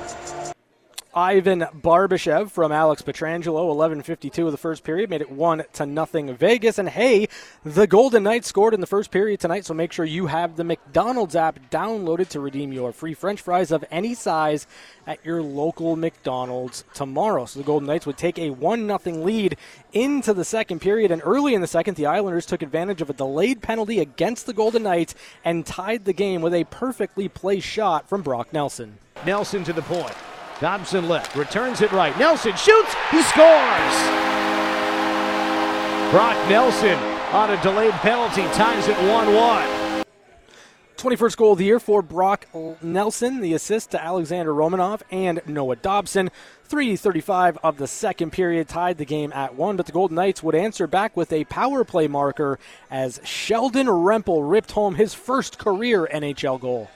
Ivan 1.16 1.60
Barbashev 1.60 2.50
from 2.50 2.72
Alex 2.72 3.00
Pietrangelo, 3.00 3.70
11:52 3.70 4.46
of 4.46 4.50
the 4.50 4.58
first 4.58 4.82
period, 4.82 5.08
made 5.08 5.20
it 5.20 5.30
one 5.30 5.62
to 5.74 5.86
nothing 5.86 6.34
Vegas. 6.34 6.76
And 6.76 6.88
hey, 6.88 7.28
the 7.64 7.86
Golden 7.86 8.24
Knights 8.24 8.48
scored 8.48 8.74
in 8.74 8.80
the 8.80 8.86
first 8.86 9.12
period 9.12 9.38
tonight, 9.38 9.64
so 9.64 9.74
make 9.74 9.92
sure 9.92 10.04
you 10.04 10.26
have 10.26 10.56
the 10.56 10.64
McDonald's 10.64 11.36
app 11.36 11.70
downloaded 11.70 12.28
to 12.30 12.40
redeem 12.40 12.72
your 12.72 12.90
free 12.90 13.14
French 13.14 13.40
fries 13.40 13.70
of 13.70 13.84
any 13.92 14.12
size 14.12 14.66
at 15.06 15.24
your 15.24 15.40
local 15.40 15.94
McDonald's 15.94 16.82
tomorrow. 16.94 17.46
So 17.46 17.60
the 17.60 17.64
Golden 17.64 17.86
Knights 17.86 18.06
would 18.06 18.18
take 18.18 18.36
a 18.40 18.50
one 18.50 18.88
nothing 18.88 19.24
lead 19.24 19.56
into 19.92 20.34
the 20.34 20.44
second 20.44 20.80
period, 20.80 21.12
and 21.12 21.22
early 21.24 21.54
in 21.54 21.60
the 21.60 21.68
second, 21.68 21.96
the 21.96 22.06
Islanders 22.06 22.44
took 22.44 22.60
advantage 22.60 23.00
of 23.00 23.08
a 23.08 23.12
delayed 23.12 23.62
penalty 23.62 24.00
against 24.00 24.46
the 24.46 24.52
Golden 24.52 24.82
Knights 24.82 25.14
and 25.44 25.64
tied 25.64 26.06
the 26.06 26.12
game 26.12 26.42
with 26.42 26.54
a 26.54 26.64
perfectly 26.64 27.28
placed 27.28 27.68
shot 27.68 28.08
from 28.08 28.22
Brock 28.22 28.52
Nelson. 28.52 28.98
Nelson 29.24 29.62
to 29.62 29.72
the 29.72 29.82
point. 29.82 30.12
Dobson 30.60 31.08
left, 31.08 31.34
returns 31.36 31.80
it 31.80 31.90
right. 31.92 32.16
Nelson 32.18 32.54
shoots, 32.56 32.94
he 33.10 33.22
scores! 33.22 33.96
Brock 36.10 36.36
Nelson 36.48 36.98
on 37.32 37.50
a 37.50 37.60
delayed 37.62 37.92
penalty 37.94 38.42
ties 38.54 38.86
it 38.86 38.96
1 38.96 39.34
1. 39.34 39.84
21st 40.96 41.36
goal 41.36 41.52
of 41.52 41.58
the 41.58 41.64
year 41.64 41.80
for 41.80 42.00
Brock 42.00 42.46
Nelson, 42.80 43.40
the 43.40 43.52
assist 43.52 43.90
to 43.90 44.02
Alexander 44.02 44.54
Romanov 44.54 45.02
and 45.10 45.42
Noah 45.46 45.76
Dobson. 45.76 46.30
335 46.64 47.58
of 47.62 47.76
the 47.76 47.86
second 47.86 48.30
period 48.30 48.68
tied 48.68 48.96
the 48.96 49.04
game 49.04 49.32
at 49.32 49.54
one, 49.54 49.76
but 49.76 49.86
the 49.86 49.92
Golden 49.92 50.14
Knights 50.14 50.42
would 50.42 50.54
answer 50.54 50.86
back 50.86 51.16
with 51.16 51.32
a 51.32 51.44
power 51.44 51.84
play 51.84 52.06
marker 52.06 52.58
as 52.90 53.20
Sheldon 53.22 53.86
Rempal 53.86 54.48
ripped 54.48 54.70
home 54.70 54.94
his 54.94 55.12
first 55.12 55.58
career 55.58 56.08
NHL 56.10 56.60
goal. 56.60 56.88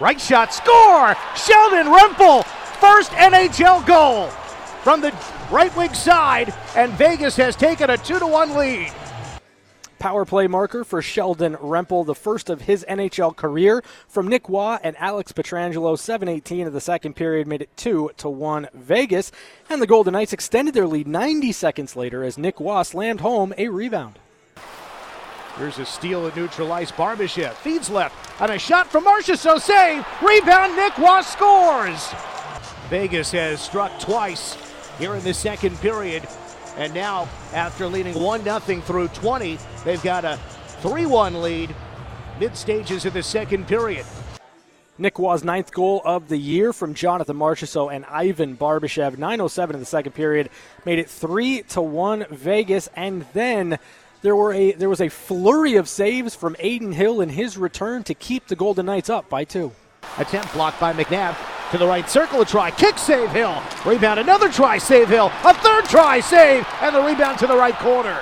Right 0.00 0.20
shot, 0.20 0.52
score! 0.52 1.14
Sheldon 1.36 1.86
Rempal, 1.86 2.44
first 2.82 3.12
NHL 3.12 3.86
goal 3.86 4.26
from 4.82 5.00
the 5.00 5.14
right 5.52 5.74
wing 5.76 5.94
side, 5.94 6.52
and 6.74 6.90
Vegas 6.94 7.36
has 7.36 7.54
taken 7.54 7.90
a 7.90 7.96
2 7.96 8.18
to 8.18 8.26
1 8.26 8.56
lead 8.56 8.92
power 10.00 10.24
play 10.24 10.48
marker 10.48 10.82
for 10.82 11.00
Sheldon 11.00 11.54
Rempal, 11.54 12.04
the 12.04 12.16
first 12.16 12.50
of 12.50 12.62
his 12.62 12.84
NHL 12.88 13.36
career 13.36 13.84
from 14.08 14.26
Nick 14.26 14.48
Roy 14.48 14.76
and 14.82 14.96
Alex 14.98 15.30
Pietrangelo. 15.30 15.94
7-18 15.94 16.66
of 16.66 16.72
the 16.72 16.80
second 16.80 17.14
period 17.14 17.46
made 17.46 17.62
it 17.62 17.70
2 17.76 18.10
to 18.16 18.28
1 18.28 18.68
Vegas, 18.74 19.30
and 19.70 19.80
the 19.80 19.86
Golden 19.86 20.14
Knights 20.14 20.32
extended 20.32 20.74
their 20.74 20.88
lead 20.88 21.06
90 21.06 21.52
seconds 21.52 21.94
later 21.94 22.24
as 22.24 22.36
Nick 22.36 22.58
Roy 22.58 22.82
slammed 22.82 23.20
home 23.20 23.54
a 23.56 23.68
rebound. 23.68 24.18
Here's 25.56 25.78
a 25.78 25.86
steal 25.86 26.26
and 26.26 26.34
neutralized 26.34 26.94
Barbashev. 26.94 27.52
Feeds 27.52 27.88
left 27.88 28.40
and 28.40 28.50
a 28.50 28.58
shot 28.58 28.88
from 28.88 29.06
So 29.22 29.58
Save. 29.58 30.04
Rebound. 30.20 30.74
Nick 30.74 30.98
Roy 30.98 31.20
scores. 31.20 32.12
Vegas 32.92 33.30
has 33.30 33.58
struck 33.58 33.98
twice 33.98 34.54
here 34.98 35.14
in 35.14 35.24
the 35.24 35.32
second 35.32 35.80
period. 35.80 36.28
And 36.76 36.92
now, 36.92 37.26
after 37.54 37.86
leading 37.86 38.12
1 38.22 38.44
0 38.44 38.58
through 38.82 39.08
20, 39.08 39.58
they've 39.82 40.02
got 40.02 40.26
a 40.26 40.36
3 40.82 41.06
1 41.06 41.40
lead 41.40 41.74
mid 42.38 42.54
stages 42.54 43.06
of 43.06 43.14
the 43.14 43.22
second 43.22 43.66
period. 43.66 44.04
Nick 44.98 45.18
Roy's 45.18 45.42
ninth 45.42 45.72
goal 45.72 46.02
of 46.04 46.28
the 46.28 46.36
year 46.36 46.74
from 46.74 46.92
Jonathan 46.92 47.38
Marchessault 47.38 47.94
and 47.94 48.04
Ivan 48.10 48.58
Barbashev. 48.58 49.16
9:07 49.16 49.72
in 49.72 49.80
the 49.80 49.86
second 49.86 50.12
period 50.12 50.50
made 50.84 50.98
it 50.98 51.08
three 51.08 51.62
to 51.70 51.80
one 51.80 52.26
Vegas, 52.30 52.90
and 52.94 53.24
then 53.32 53.78
there 54.20 54.36
were 54.36 54.52
a 54.52 54.72
there 54.72 54.90
was 54.90 55.00
a 55.00 55.08
flurry 55.08 55.76
of 55.76 55.88
saves 55.88 56.34
from 56.34 56.56
Adin 56.58 56.92
Hill 56.92 57.22
in 57.22 57.30
his 57.30 57.56
return 57.56 58.02
to 58.02 58.12
keep 58.12 58.48
the 58.48 58.56
Golden 58.56 58.84
Knights 58.84 59.08
up 59.08 59.30
by 59.30 59.44
two. 59.44 59.72
Attempt 60.18 60.52
blocked 60.52 60.78
by 60.78 60.92
McNabb 60.92 61.38
to 61.72 61.78
the 61.78 61.86
right 61.86 62.08
circle, 62.08 62.42
a 62.42 62.44
try, 62.44 62.70
kick, 62.70 62.98
save 62.98 63.30
Hill. 63.30 63.62
Rebound, 63.86 64.20
another 64.20 64.50
try, 64.50 64.76
save 64.76 65.08
Hill. 65.08 65.32
A 65.42 65.54
third 65.54 65.86
try, 65.86 66.20
save, 66.20 66.66
and 66.82 66.94
the 66.94 67.00
rebound 67.00 67.38
to 67.38 67.46
the 67.46 67.56
right 67.56 67.74
corner. 67.76 68.20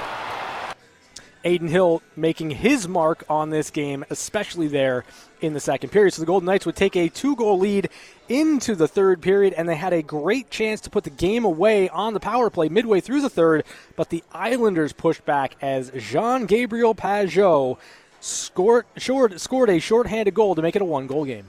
Adin 1.45 1.67
Hill 1.67 2.01
making 2.15 2.51
his 2.51 2.87
mark 2.87 3.25
on 3.29 3.51
this 3.51 3.71
game, 3.71 4.05
especially 4.09 4.69
there 4.69 5.05
in 5.41 5.53
the 5.53 5.59
second 5.59 5.91
period. 5.91 6.15
So 6.15 6.23
the 6.23 6.27
Golden 6.27 6.47
Knights 6.47 6.65
would 6.65 6.77
take 6.77 6.95
a 6.95 7.09
two 7.09 7.35
goal 7.35 7.59
lead 7.59 7.89
into 8.29 8.77
the 8.77 8.87
third 8.87 9.21
period, 9.21 9.53
and 9.55 9.69
they 9.69 9.75
had 9.75 9.93
a 9.93 10.03
great 10.03 10.49
chance 10.51 10.81
to 10.83 10.91
put 10.91 11.03
the 11.03 11.11
game 11.11 11.45
away 11.45 11.89
on 11.89 12.15
the 12.15 12.21
power 12.21 12.51
play 12.51 12.69
midway 12.69 13.01
through 13.01 13.23
the 13.23 13.31
third, 13.31 13.65
but 13.97 14.11
the 14.11 14.23
Islanders 14.33 14.93
pushed 14.93 15.25
back 15.25 15.57
as 15.61 15.91
Jean 15.97 16.47
Gabriel 16.47 16.95
Pageau 16.95 17.79
scored, 18.21 18.87
scored, 18.97 19.41
scored 19.41 19.71
a 19.71 19.81
shorthanded 19.81 20.35
goal 20.35 20.55
to 20.55 20.63
make 20.63 20.77
it 20.77 20.83
a 20.83 20.85
one 20.85 21.09
goal 21.09 21.25
game. 21.25 21.47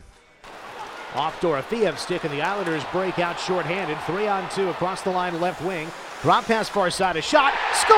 Off 1.16 1.40
Dorofeyev 1.42 1.98
stick 1.98 2.24
and 2.24 2.34
the 2.34 2.42
Islanders 2.42 2.84
break 2.92 3.20
out 3.20 3.40
shorthanded. 3.40 3.98
Three 4.06 4.28
on 4.28 4.50
two 4.50 4.70
across 4.70 5.02
the 5.02 5.10
line 5.10 5.42
left 5.42 5.62
wing. 5.62 5.90
Drop 6.22 6.46
pass 6.46 6.70
far 6.70 6.90
side, 6.90 7.18
a 7.18 7.22
shot, 7.22 7.54
score! 7.74 7.98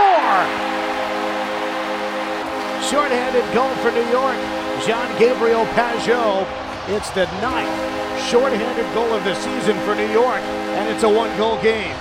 Shorthanded 2.89 3.53
goal 3.53 3.69
for 3.75 3.91
New 3.91 4.07
York. 4.09 4.37
Jean 4.85 5.19
Gabriel 5.19 5.65
Pageau. 5.67 6.45
It's 6.89 7.09
the 7.11 7.25
ninth 7.39 8.29
shorthanded 8.29 8.93
goal 8.93 9.13
of 9.13 9.23
the 9.23 9.35
season 9.35 9.77
for 9.81 9.95
New 9.95 10.11
York, 10.11 10.41
and 10.41 10.89
it's 10.89 11.03
a 11.03 11.09
one 11.09 11.35
goal 11.37 11.61
game. 11.61 11.95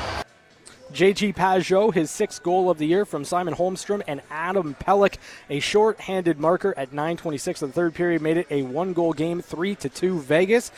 JG 0.92 1.34
Pageau, 1.34 1.92
his 1.92 2.10
sixth 2.10 2.42
goal 2.42 2.68
of 2.68 2.76
the 2.76 2.86
year 2.86 3.06
from 3.06 3.24
Simon 3.24 3.54
Holmstrom 3.54 4.02
and 4.06 4.20
Adam 4.30 4.74
Pelech. 4.74 5.16
A 5.48 5.58
short-handed 5.58 6.38
marker 6.38 6.74
at 6.76 6.92
9:26 6.92 7.62
of 7.62 7.70
the 7.70 7.72
third 7.72 7.94
period 7.94 8.20
made 8.20 8.36
it 8.36 8.46
a 8.50 8.62
one-goal 8.62 9.14
game, 9.14 9.40
three 9.40 9.74
to 9.76 9.88
two 9.88 10.18
Vegas. 10.18 10.70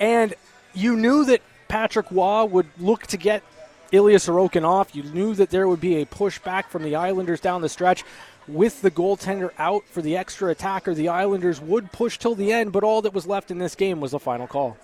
And 0.00 0.34
you 0.74 0.96
knew 0.96 1.24
that 1.26 1.42
Patrick 1.68 2.10
Roy 2.10 2.44
would 2.46 2.66
look 2.78 3.06
to 3.08 3.16
get 3.16 3.44
Ilya 3.92 4.18
Sorokin 4.18 4.64
off. 4.64 4.94
You 4.94 5.02
knew 5.02 5.34
that 5.34 5.50
there 5.50 5.68
would 5.68 5.80
be 5.80 5.96
a 5.96 6.06
pushback 6.06 6.66
from 6.66 6.82
the 6.82 6.96
Islanders 6.96 7.40
down 7.40 7.60
the 7.60 7.68
stretch. 7.68 8.02
With 8.48 8.82
the 8.82 8.90
goaltender 8.90 9.50
out 9.58 9.84
for 9.84 10.02
the 10.02 10.16
extra 10.16 10.50
attacker, 10.50 10.94
the 10.94 11.08
Islanders 11.08 11.60
would 11.60 11.92
push 11.92 12.18
till 12.18 12.34
the 12.34 12.52
end, 12.52 12.72
but 12.72 12.82
all 12.82 13.02
that 13.02 13.14
was 13.14 13.26
left 13.26 13.50
in 13.50 13.58
this 13.58 13.74
game 13.74 14.00
was 14.00 14.12
the 14.12 14.18
final 14.18 14.46
call. 14.46 14.76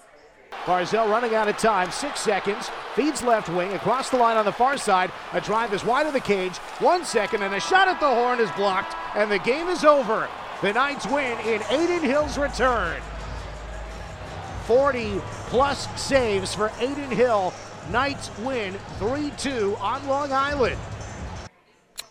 Barzal 0.64 1.08
running 1.08 1.34
out 1.34 1.48
of 1.48 1.56
time, 1.58 1.90
six 1.90 2.20
seconds, 2.20 2.70
feeds 2.94 3.22
left 3.22 3.48
wing 3.48 3.72
across 3.72 4.10
the 4.10 4.16
line 4.16 4.36
on 4.36 4.44
the 4.44 4.52
far 4.52 4.76
side. 4.76 5.10
A 5.32 5.40
drive 5.40 5.72
is 5.72 5.84
wide 5.84 6.06
of 6.06 6.12
the 6.12 6.20
cage, 6.20 6.56
one 6.78 7.04
second, 7.04 7.42
and 7.42 7.54
a 7.54 7.60
shot 7.60 7.88
at 7.88 8.00
the 8.00 8.06
horn 8.06 8.40
is 8.40 8.50
blocked, 8.52 8.94
and 9.14 9.30
the 9.30 9.38
game 9.38 9.68
is 9.68 9.84
over. 9.84 10.28
The 10.62 10.72
Knights 10.72 11.06
win 11.06 11.38
in 11.40 11.62
Adin 11.62 12.02
Hill's 12.02 12.38
return. 12.38 13.00
40 14.66 15.20
plus 15.46 15.88
saves 16.00 16.54
for 16.54 16.70
Adin 16.80 17.10
Hill. 17.10 17.54
Knights 17.90 18.30
win 18.38 18.74
3 18.98 19.30
2 19.38 19.76
on 19.76 20.06
Long 20.08 20.32
Island. 20.32 20.76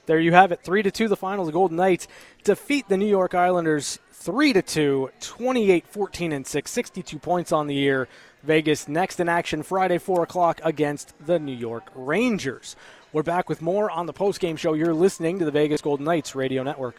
There 0.05 0.19
you 0.19 0.31
have 0.31 0.51
it 0.51 0.61
3 0.61 0.83
2 0.83 1.07
the 1.07 1.17
final. 1.17 1.45
The 1.45 1.51
Golden 1.51 1.77
Knights 1.77 2.07
defeat 2.43 2.87
the 2.87 2.97
New 2.97 3.07
York 3.07 3.35
Islanders 3.35 3.99
3 4.11 4.53
2, 4.53 5.09
28 5.19 5.87
14 5.87 6.31
and 6.31 6.47
6, 6.47 6.71
62 6.71 7.19
points 7.19 7.51
on 7.51 7.67
the 7.67 7.75
year. 7.75 8.07
Vegas 8.43 8.87
next 8.87 9.19
in 9.19 9.27
action 9.27 9.63
Friday, 9.63 9.97
4 9.97 10.23
o'clock 10.23 10.61
against 10.63 11.13
the 11.25 11.39
New 11.39 11.55
York 11.55 11.91
Rangers. 11.93 12.75
We're 13.11 13.23
back 13.23 13.49
with 13.49 13.61
more 13.61 13.89
on 13.89 14.05
the 14.05 14.13
postgame 14.13 14.57
show. 14.57 14.73
You're 14.73 14.93
listening 14.93 15.39
to 15.39 15.45
the 15.45 15.51
Vegas 15.51 15.81
Golden 15.81 16.05
Knights 16.05 16.35
Radio 16.35 16.63
Network. 16.63 16.95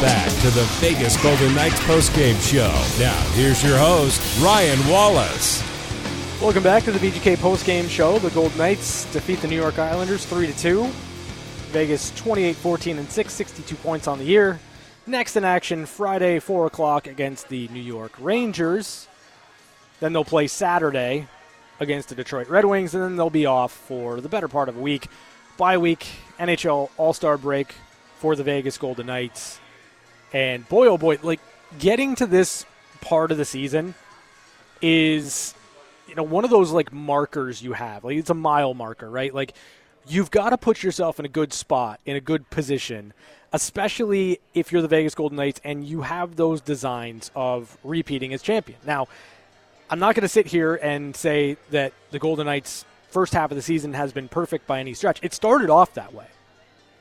Back 0.00 0.30
to 0.40 0.50
the 0.50 0.64
Vegas 0.80 1.22
Golden 1.22 1.54
Knights 1.54 1.78
postgame 1.80 2.40
show. 2.40 2.72
Now, 2.98 3.20
here's 3.32 3.62
your 3.62 3.76
host, 3.76 4.42
Ryan 4.42 4.78
Wallis. 4.88 5.62
Welcome 6.40 6.62
back 6.62 6.84
to 6.84 6.92
the 6.92 6.98
VGK 6.98 7.36
postgame 7.36 7.88
show. 7.88 8.18
The 8.18 8.30
Golden 8.30 8.56
Knights 8.56 9.10
defeat 9.12 9.40
the 9.40 9.48
New 9.48 9.56
York 9.56 9.78
Islanders 9.78 10.24
3 10.24 10.46
to 10.46 10.58
2. 10.58 10.84
Vegas 11.72 12.12
28 12.16 12.56
14 12.56 12.98
and 12.98 13.10
6, 13.10 13.32
62 13.32 13.76
points 13.76 14.08
on 14.08 14.18
the 14.18 14.24
year. 14.24 14.58
Next 15.06 15.36
in 15.36 15.44
action 15.44 15.84
Friday, 15.84 16.38
4 16.38 16.66
o'clock 16.66 17.06
against 17.06 17.50
the 17.50 17.68
New 17.68 17.82
York 17.82 18.12
Rangers. 18.18 19.06
Then 20.00 20.14
they'll 20.14 20.24
play 20.24 20.46
Saturday 20.46 21.28
against 21.78 22.08
the 22.08 22.14
Detroit 22.14 22.48
Red 22.48 22.64
Wings, 22.64 22.94
and 22.94 23.02
then 23.02 23.16
they'll 23.16 23.28
be 23.28 23.44
off 23.44 23.72
for 23.72 24.22
the 24.22 24.30
better 24.30 24.48
part 24.48 24.70
of 24.70 24.78
a 24.78 24.80
week. 24.80 25.08
Bye 25.58 25.76
week, 25.76 26.06
NHL 26.38 26.88
All 26.96 27.12
Star 27.12 27.36
break 27.36 27.74
for 28.18 28.34
the 28.34 28.42
Vegas 28.42 28.78
Golden 28.78 29.06
Knights. 29.06 29.60
And 30.34 30.68
boy, 30.68 30.88
oh 30.88 30.98
boy, 30.98 31.18
like 31.22 31.40
getting 31.78 32.16
to 32.16 32.26
this 32.26 32.66
part 33.00 33.30
of 33.30 33.38
the 33.38 33.44
season 33.44 33.94
is, 34.82 35.54
you 36.08 36.16
know, 36.16 36.24
one 36.24 36.42
of 36.42 36.50
those 36.50 36.72
like 36.72 36.92
markers 36.92 37.62
you 37.62 37.72
have. 37.72 38.02
Like 38.02 38.16
it's 38.16 38.30
a 38.30 38.34
mile 38.34 38.74
marker, 38.74 39.08
right? 39.08 39.32
Like 39.32 39.54
you've 40.08 40.32
got 40.32 40.50
to 40.50 40.58
put 40.58 40.82
yourself 40.82 41.20
in 41.20 41.24
a 41.24 41.28
good 41.28 41.52
spot, 41.52 42.00
in 42.04 42.16
a 42.16 42.20
good 42.20 42.50
position, 42.50 43.12
especially 43.52 44.40
if 44.54 44.72
you're 44.72 44.82
the 44.82 44.88
Vegas 44.88 45.14
Golden 45.14 45.36
Knights 45.36 45.60
and 45.62 45.84
you 45.84 46.02
have 46.02 46.34
those 46.34 46.60
designs 46.60 47.30
of 47.36 47.78
repeating 47.84 48.34
as 48.34 48.42
champion. 48.42 48.80
Now, 48.84 49.06
I'm 49.88 50.00
not 50.00 50.16
going 50.16 50.22
to 50.22 50.28
sit 50.28 50.46
here 50.46 50.74
and 50.74 51.14
say 51.14 51.58
that 51.70 51.92
the 52.10 52.18
Golden 52.18 52.46
Knights' 52.46 52.84
first 53.08 53.34
half 53.34 53.52
of 53.52 53.56
the 53.56 53.62
season 53.62 53.94
has 53.94 54.12
been 54.12 54.28
perfect 54.28 54.66
by 54.66 54.80
any 54.80 54.94
stretch. 54.94 55.20
It 55.22 55.32
started 55.32 55.70
off 55.70 55.94
that 55.94 56.12
way. 56.12 56.26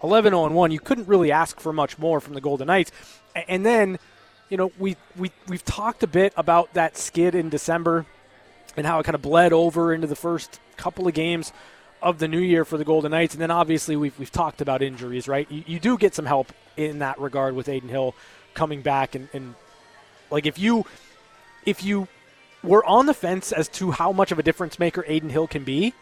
11 0.04 0.32
0 0.32 0.50
1. 0.50 0.72
You 0.72 0.80
couldn't 0.80 1.08
really 1.08 1.32
ask 1.32 1.60
for 1.60 1.74
much 1.74 1.98
more 1.98 2.20
from 2.20 2.34
the 2.34 2.42
Golden 2.42 2.68
Knights. 2.68 2.92
And 3.48 3.66
then, 3.66 3.98
you 4.50 4.58
know, 4.58 4.72
we, 4.78 4.98
we, 5.18 5.32
we've 5.48 5.64
talked 5.66 6.04
a 6.04 6.08
bit 6.08 6.34
about 6.36 6.74
that 6.74 6.98
skid 6.98 7.34
in 7.34 7.50
December 7.50 8.06
and 8.76 8.86
how 8.86 9.00
it 9.00 9.04
kind 9.04 9.16
of 9.16 9.22
bled 9.22 9.54
over 9.54 9.94
into 9.94 10.08
the 10.08 10.16
first 10.16 10.60
couple 10.78 11.08
of 11.08 11.14
games 11.14 11.54
of 12.02 12.20
the 12.20 12.28
new 12.28 12.40
year 12.40 12.66
for 12.66 12.78
the 12.78 12.84
Golden 12.84 13.12
Knights. 13.12 13.34
And 13.34 13.42
then 13.42 13.52
obviously 13.52 13.96
we've, 13.96 14.18
we've 14.20 14.32
talked 14.32 14.62
about 14.62 14.82
injuries, 14.82 15.28
right? 15.28 15.50
You, 15.50 15.64
you 15.66 15.80
do 15.80 15.98
get 15.98 16.14
some 16.14 16.26
help 16.26 16.52
in 16.76 17.00
that 17.00 17.20
regard 17.20 17.56
with 17.56 17.70
Adin 17.70 17.90
Hill 17.90 18.14
coming 18.54 18.82
back. 18.82 19.16
And, 19.16 19.30
and 19.34 19.56
like 20.30 20.46
if 20.46 20.60
you, 20.60 20.86
if 21.66 21.84
you 21.84 22.08
were 22.62 22.86
on 22.86 23.06
the 23.06 23.14
fence 23.14 23.52
as 23.52 23.70
to 23.70 23.92
how 23.92 24.12
much 24.12 24.32
of 24.32 24.40
a 24.40 24.44
difference 24.44 24.80
maker 24.80 25.06
Adin 25.08 25.30
Hill 25.30 25.48
can 25.48 25.64
be, 25.64 25.94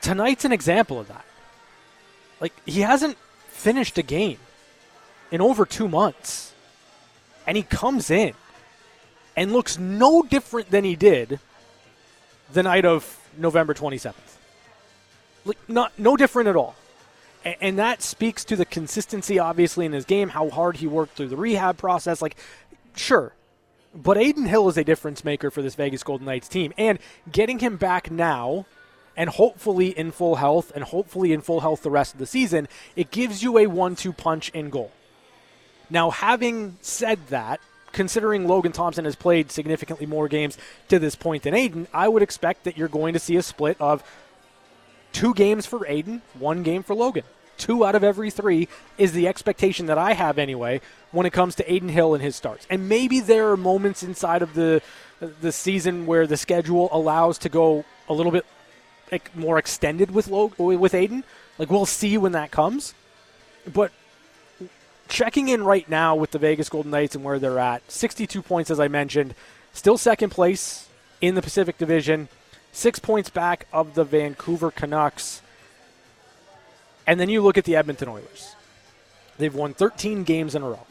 tonight's 0.00 0.44
an 0.44 0.52
example 0.52 0.98
of 0.98 1.08
that. 1.08 1.24
Like, 2.40 2.52
he 2.66 2.80
hasn't 2.82 3.16
finished 3.48 3.98
a 3.98 4.02
game 4.02 4.38
in 5.30 5.40
over 5.40 5.66
two 5.66 5.88
months. 5.88 6.52
And 7.46 7.56
he 7.56 7.62
comes 7.62 8.10
in 8.10 8.34
and 9.36 9.52
looks 9.52 9.78
no 9.78 10.22
different 10.22 10.70
than 10.70 10.84
he 10.84 10.96
did 10.96 11.40
the 12.52 12.62
night 12.62 12.84
of 12.84 13.18
November 13.36 13.74
27th. 13.74 14.14
Like, 15.44 15.58
not, 15.68 15.98
no 15.98 16.16
different 16.16 16.48
at 16.48 16.56
all. 16.56 16.74
A- 17.44 17.62
And 17.62 17.78
that 17.78 18.02
speaks 18.02 18.44
to 18.46 18.56
the 18.56 18.64
consistency, 18.66 19.38
obviously, 19.38 19.86
in 19.86 19.92
his 19.92 20.04
game, 20.04 20.28
how 20.30 20.50
hard 20.50 20.76
he 20.76 20.86
worked 20.86 21.16
through 21.16 21.28
the 21.28 21.36
rehab 21.36 21.78
process. 21.78 22.20
Like, 22.20 22.36
sure. 22.94 23.32
But 23.94 24.18
Adin 24.18 24.44
Hill 24.46 24.68
is 24.68 24.76
a 24.76 24.84
difference 24.84 25.24
maker 25.24 25.50
for 25.50 25.62
this 25.62 25.74
Vegas 25.74 26.02
Golden 26.02 26.26
Knights 26.26 26.48
team. 26.48 26.74
And 26.76 26.98
getting 27.32 27.60
him 27.60 27.76
back 27.76 28.10
now 28.10 28.66
and 29.18 29.28
hopefully 29.28 29.88
in 29.88 30.12
full 30.12 30.36
health 30.36 30.70
and 30.74 30.84
hopefully 30.84 31.32
in 31.32 31.42
full 31.42 31.60
health 31.60 31.82
the 31.82 31.90
rest 31.90 32.14
of 32.14 32.20
the 32.20 32.26
season, 32.26 32.68
it 32.94 33.10
gives 33.10 33.42
you 33.42 33.58
a 33.58 33.66
one 33.66 33.96
two 33.96 34.12
punch 34.14 34.48
in 34.50 34.70
goal. 34.70 34.92
Now, 35.90 36.10
having 36.10 36.78
said 36.80 37.18
that, 37.28 37.60
considering 37.92 38.46
Logan 38.46 38.72
Thompson 38.72 39.04
has 39.04 39.16
played 39.16 39.50
significantly 39.50 40.06
more 40.06 40.28
games 40.28 40.56
to 40.88 40.98
this 40.98 41.16
point 41.16 41.42
than 41.42 41.54
Adin, 41.54 41.88
I 41.92 42.06
would 42.06 42.22
expect 42.22 42.64
that 42.64 42.78
you're 42.78 42.88
going 42.88 43.12
to 43.14 43.18
see 43.18 43.36
a 43.36 43.42
split 43.42 43.76
of 43.80 44.04
two 45.12 45.34
games 45.34 45.66
for 45.66 45.84
Adin, 45.86 46.22
one 46.38 46.62
game 46.62 46.84
for 46.84 46.94
Logan. 46.94 47.24
Two 47.56 47.84
out 47.84 47.96
of 47.96 48.04
every 48.04 48.30
three 48.30 48.68
is 48.98 49.12
the 49.12 49.26
expectation 49.26 49.86
that 49.86 49.98
I 49.98 50.12
have 50.12 50.38
anyway 50.38 50.80
when 51.10 51.26
it 51.26 51.32
comes 51.32 51.56
to 51.56 51.68
Adin 51.68 51.88
Hill 51.88 52.14
and 52.14 52.22
his 52.22 52.36
starts. 52.36 52.68
And 52.70 52.88
maybe 52.88 53.18
there 53.18 53.50
are 53.50 53.56
moments 53.56 54.04
inside 54.04 54.42
of 54.42 54.54
the 54.54 54.80
the 55.40 55.50
season 55.50 56.06
where 56.06 56.28
the 56.28 56.36
schedule 56.36 56.88
allows 56.92 57.38
to 57.38 57.48
go 57.48 57.84
a 58.08 58.12
little 58.12 58.30
bit 58.30 58.46
like, 59.10 59.34
more 59.36 59.58
extended 59.58 60.10
with 60.10 60.28
Log- 60.28 60.58
with 60.58 60.94
Adin. 60.94 61.24
Like 61.58 61.70
we'll 61.70 61.86
see 61.86 62.16
when 62.18 62.32
that 62.32 62.50
comes. 62.50 62.94
But 63.72 63.92
checking 65.08 65.48
in 65.48 65.64
right 65.64 65.88
now 65.88 66.14
with 66.14 66.30
the 66.30 66.38
Vegas 66.38 66.68
Golden 66.68 66.90
Knights 66.90 67.14
and 67.14 67.24
where 67.24 67.38
they're 67.38 67.58
at, 67.58 67.90
62 67.90 68.42
points 68.42 68.70
as 68.70 68.78
I 68.78 68.88
mentioned, 68.88 69.34
still 69.72 69.98
second 69.98 70.30
place 70.30 70.88
in 71.20 71.34
the 71.34 71.42
Pacific 71.42 71.78
Division, 71.78 72.28
6 72.72 72.98
points 73.00 73.30
back 73.30 73.66
of 73.72 73.94
the 73.94 74.04
Vancouver 74.04 74.70
Canucks. 74.70 75.42
And 77.06 77.18
then 77.18 77.28
you 77.28 77.40
look 77.40 77.58
at 77.58 77.64
the 77.64 77.74
Edmonton 77.74 78.08
Oilers. 78.08 78.54
They've 79.38 79.54
won 79.54 79.72
13 79.74 80.24
games 80.24 80.54
in 80.54 80.62
a 80.62 80.68
row. 80.68 80.86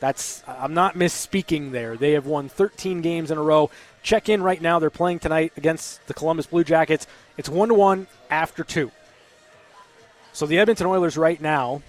That's 0.00 0.42
I'm 0.46 0.74
not 0.74 0.94
misspeaking 0.94 1.72
there. 1.72 1.96
They 1.96 2.12
have 2.12 2.26
won 2.26 2.48
13 2.48 3.00
games 3.00 3.30
in 3.30 3.38
a 3.38 3.42
row. 3.42 3.70
Check 4.02 4.28
in 4.28 4.42
right 4.42 4.60
now. 4.60 4.78
They're 4.78 4.90
playing 4.90 5.18
tonight 5.18 5.52
against 5.56 6.06
the 6.06 6.14
Columbus 6.14 6.46
Blue 6.46 6.64
Jackets. 6.64 7.06
It's 7.36 7.48
one 7.48 7.68
to 7.68 7.74
one 7.74 8.06
after 8.30 8.64
two. 8.64 8.90
So 10.32 10.46
the 10.46 10.58
Edmonton 10.58 10.86
Oilers 10.86 11.16
right 11.16 11.40
now 11.40 11.82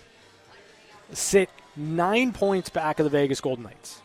sit 1.12 1.50
nine 1.76 2.34
points 2.34 2.70
back 2.70 3.00
of 3.00 3.04
the 3.04 3.10
Vegas 3.10 3.42
Golden 3.42 3.64
Knights. 3.64 4.02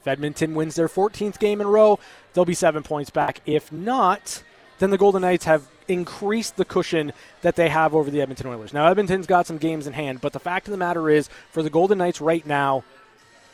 If 0.00 0.08
Edmonton 0.08 0.54
wins 0.54 0.74
their 0.74 0.88
14th 0.88 1.38
game 1.38 1.60
in 1.60 1.66
a 1.66 1.70
row, 1.70 1.98
they'll 2.32 2.44
be 2.44 2.54
seven 2.54 2.82
points 2.82 3.10
back. 3.10 3.40
If 3.46 3.72
not, 3.72 4.42
then 4.78 4.90
the 4.90 4.98
Golden 4.98 5.22
Knights 5.22 5.44
have 5.44 5.66
increased 5.88 6.56
the 6.56 6.64
cushion 6.64 7.12
that 7.42 7.56
they 7.56 7.68
have 7.68 7.94
over 7.94 8.10
the 8.10 8.20
Edmonton 8.20 8.48
Oilers. 8.48 8.72
Now, 8.72 8.86
Edmonton's 8.86 9.26
got 9.26 9.46
some 9.46 9.58
games 9.58 9.86
in 9.86 9.92
hand, 9.92 10.20
but 10.20 10.32
the 10.32 10.40
fact 10.40 10.66
of 10.66 10.72
the 10.72 10.76
matter 10.76 11.08
is, 11.08 11.28
for 11.50 11.62
the 11.62 11.70
Golden 11.70 11.98
Knights 11.98 12.20
right 12.20 12.44
now, 12.46 12.84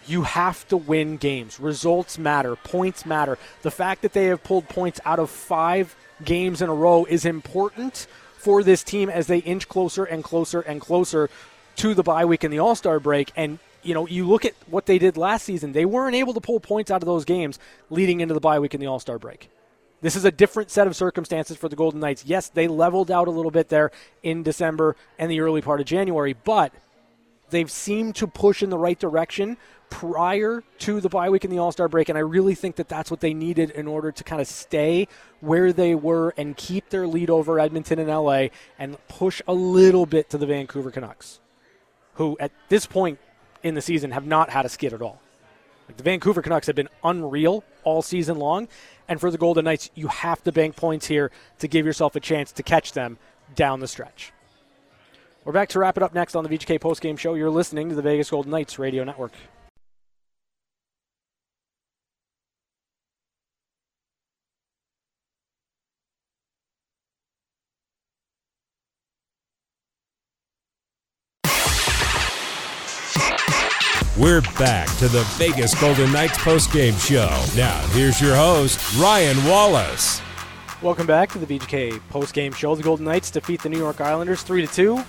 you 0.07 0.23
have 0.23 0.67
to 0.69 0.77
win 0.77 1.17
games. 1.17 1.61
Results 1.61 2.19
matter, 2.19 2.57
points 2.57 3.07
matter. 3.07 3.39
The 3.63 3.71
fact 3.71 4.03
that 4.03 4.13
they 4.13 4.27
have 4.27 4.43
pulled 4.43 4.69
points 4.69 5.01
out 5.05 5.19
of 5.19 5.31
five 5.31 5.95
games 6.25 6.63
in 6.63 6.69
a 6.69 6.75
row 6.75 7.05
is 7.05 7.25
important 7.25 8.07
for 8.37 8.63
this 8.63 8.83
team 8.83 9.11
as 9.11 9.27
they 9.27 9.39
inch 9.39 9.69
closer 9.69 10.05
and 10.05 10.25
closer 10.25 10.61
and 10.61 10.81
closer 10.81 11.29
to 11.77 11.95
the 11.95 12.03
bye 12.03 12.25
week 12.25 12.45
and 12.45 12.53
the 12.53 12.59
All 12.59 12.75
Star 12.75 12.99
break. 12.99 13.33
And 13.37 13.59
you 13.83 13.95
know, 13.95 14.07
you 14.07 14.27
look 14.27 14.45
at 14.45 14.55
what 14.67 14.87
they 14.87 14.99
did 14.99 15.17
last 15.17 15.45
season; 15.45 15.73
they 15.73 15.85
weren't 15.85 16.17
able 16.17 16.35
to 16.35 16.41
pull 16.41 16.61
points 16.61 16.91
out 16.91 17.03
of 17.03 17.07
those 17.07 17.25
games 17.25 17.59
leading 17.89 18.21
into 18.21 18.35
the 18.35 18.41
bye 18.41 18.59
week 18.59 18.75
and 18.75 18.83
the 18.83 18.87
All 18.87 19.01
Star 19.01 19.19
break. 19.19 19.51
This 20.03 20.17
is 20.17 20.25
a 20.25 20.33
different 20.33 20.71
set 20.71 20.87
of 20.87 20.97
circumstances 20.97 21.59
for 21.59 21.69
the 21.69 21.77
Golden 21.77 22.01
Knights. 22.01 22.25
Yes, 22.25 22.49
they 22.49 22.69
leveled 22.69 23.11
out 23.11 23.29
a 23.29 23.31
little 23.31 23.51
bit 23.51 23.69
there 23.69 23.91
in 24.23 24.43
December 24.43 24.97
and 25.19 25.31
the 25.31 25.41
early 25.41 25.61
part 25.61 25.81
of 25.81 25.87
January, 25.87 26.33
but 26.33 26.73
they've 27.51 27.71
seemed 27.71 28.17
to 28.17 28.27
push 28.27 28.63
in 28.63 28.71
the 28.71 28.79
right 28.79 28.99
direction 28.99 29.59
prior 29.91 30.63
to 30.79 31.01
the 31.01 31.09
bye 31.09 31.29
week 31.29 31.45
and 31.45 31.53
the 31.53 31.59
All 31.59 31.73
Star 31.73 31.89
break, 31.89 32.09
and 32.09 32.17
I 32.17 32.23
really 32.23 32.55
think 32.55 32.77
that 32.77 32.89
that's 32.89 33.11
what 33.11 33.21
they 33.21 33.35
needed 33.35 33.71
in 33.71 33.87
order 33.87 34.11
to 34.11 34.25
kind 34.25 34.41
of 34.41 34.47
stay 34.47 35.09
where 35.41 35.73
they 35.73 35.95
were 35.95 36.33
and 36.37 36.57
keep 36.57 36.89
their 36.89 37.07
lead 37.07 37.29
over 37.29 37.61
Edmonton 37.61 37.99
and 37.99 38.09
LA 38.09 38.47
and 38.79 38.97
push 39.09 39.43
a 39.47 39.53
little 39.53 40.07
bit 40.07 40.31
to 40.31 40.39
the 40.39 40.47
Vancouver 40.47 40.91
Canucks, 40.91 41.41
who 42.15 42.37
at 42.41 42.53
this 42.69 42.87
point 42.87 43.19
in 43.63 43.75
the 43.75 43.83
season 43.83 44.13
have 44.13 44.25
not 44.25 44.51
had 44.51 44.65
a 44.65 44.69
skid 44.69 44.95
at 44.95 45.03
all. 45.03 45.21
Like 45.89 45.97
the 45.97 46.05
Vancouver 46.05 46.41
Canucks 46.41 46.69
have 46.69 46.77
been 46.77 46.89
unreal 47.03 47.65
all 47.83 48.01
season 48.01 48.39
long, 48.39 48.69
and 49.09 49.21
for 49.21 49.31
the 49.31 49.39
Golden 49.39 49.65
Knights, 49.65 49.91
you 49.95 50.07
have 50.07 50.43
to 50.45 50.53
bank 50.53 50.77
points 50.77 51.07
here 51.07 51.31
to 51.59 51.69
give 51.69 51.85
yourself 51.85 52.15
a 52.17 52.21
chance 52.21 52.53
to 52.53 52.63
catch 52.63 52.93
them 52.93 53.19
down 53.55 53.81
the 53.81 53.89
stretch. 53.89 54.33
We're 55.45 55.53
back 55.53 55.71
to 55.71 55.79
wrap 55.79 55.97
it 55.97 56.03
up 56.03 56.15
next 56.15 56.37
on 56.37 56.45
the 56.45 56.51
VGK 56.51 56.79
postgame 56.79 57.19
show. 57.19 57.35
You're 57.35 57.51
listening 57.51 57.89
to 57.89 57.95
the 57.95 58.03
Vegas 58.03 58.31
Golden 58.31 58.53
Knights 58.53 58.79
radio 58.79 59.05
network. 59.05 59.33
We're 74.21 74.43
back 74.59 74.95
to 74.99 75.09
the 75.09 75.23
Vegas 75.39 75.75
Golden 75.81 76.13
Knights 76.13 76.37
postgame 76.37 76.93
show. 77.01 77.43
Now, 77.59 77.81
here's 77.93 78.21
your 78.21 78.37
host, 78.37 78.79
Ryan 78.99 79.43
Wallis. 79.47 80.21
Welcome 80.83 81.07
back 81.07 81.31
to 81.31 81.39
the 81.39 81.47
VGK 81.47 81.99
postgame 82.11 82.55
show. 82.55 82.75
The 82.75 82.83
Golden 82.83 83.07
Knights 83.07 83.31
defeat 83.31 83.63
the 83.63 83.71
New 83.71 83.79
York 83.79 83.99
Islanders 84.03 84.43
3 84.43 84.67
to 84.67 84.71
2. 84.75 85.03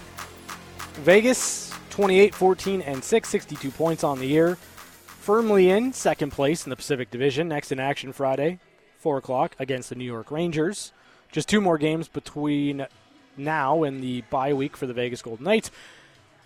Vegas 1.02 1.74
28 1.90 2.34
14 2.34 2.82
and 2.84 3.04
6, 3.04 3.28
62 3.28 3.72
points 3.72 4.06
on 4.06 4.18
the 4.18 4.28
year. 4.28 4.56
Firmly 4.56 5.70
in 5.70 5.92
second 5.92 6.32
place 6.32 6.66
in 6.66 6.70
the 6.70 6.78
Pacific 6.78 7.12
Division. 7.12 7.50
Next 7.50 7.74
in 7.74 7.82
action 7.82 8.14
Friday, 8.14 8.60
4 9.00 9.18
o'clock 9.18 9.58
against 9.60 9.90
the 9.90 9.96
New 9.96 10.06
York 10.06 10.32
Rangers. 10.32 10.94
Just 11.34 11.50
two 11.50 11.60
more 11.60 11.78
games 11.78 12.08
between 12.08 12.88
now 13.36 13.84
and 13.84 14.02
the 14.02 14.22
bye 14.30 14.54
week 14.54 14.78
for 14.78 14.88
the 14.88 14.94
Vegas 14.94 15.22
Golden 15.22 15.44
Knights. 15.44 15.70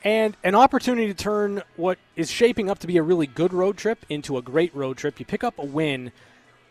And 0.06 0.38
an 0.44 0.54
opportunity 0.54 1.08
to 1.08 1.16
turn 1.16 1.64
what 1.78 1.98
is 2.16 2.30
shaping 2.30 2.70
up 2.70 2.78
to 2.80 2.88
be 2.88 2.98
a 2.98 3.02
really 3.02 3.26
good 3.26 3.52
road 3.52 3.76
trip 3.76 4.06
into 4.08 4.38
a 4.38 4.42
great 4.44 4.74
road 4.76 4.98
trip. 4.98 5.20
You 5.20 5.26
pick 5.26 5.44
up 5.44 5.58
a 5.58 5.66
win 5.66 6.12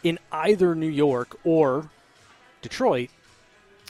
in 0.05 0.21
either 0.31 0.77
New 0.77 0.89
York 0.89 1.37
or 1.43 1.91
Detroit, 2.63 3.11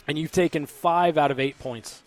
and 0.07 0.17
you've 0.17 0.31
taken 0.31 0.65
five 0.65 1.15
out 1.19 1.29
of 1.29 1.39
eight 1.39 1.59
points. 1.59 2.01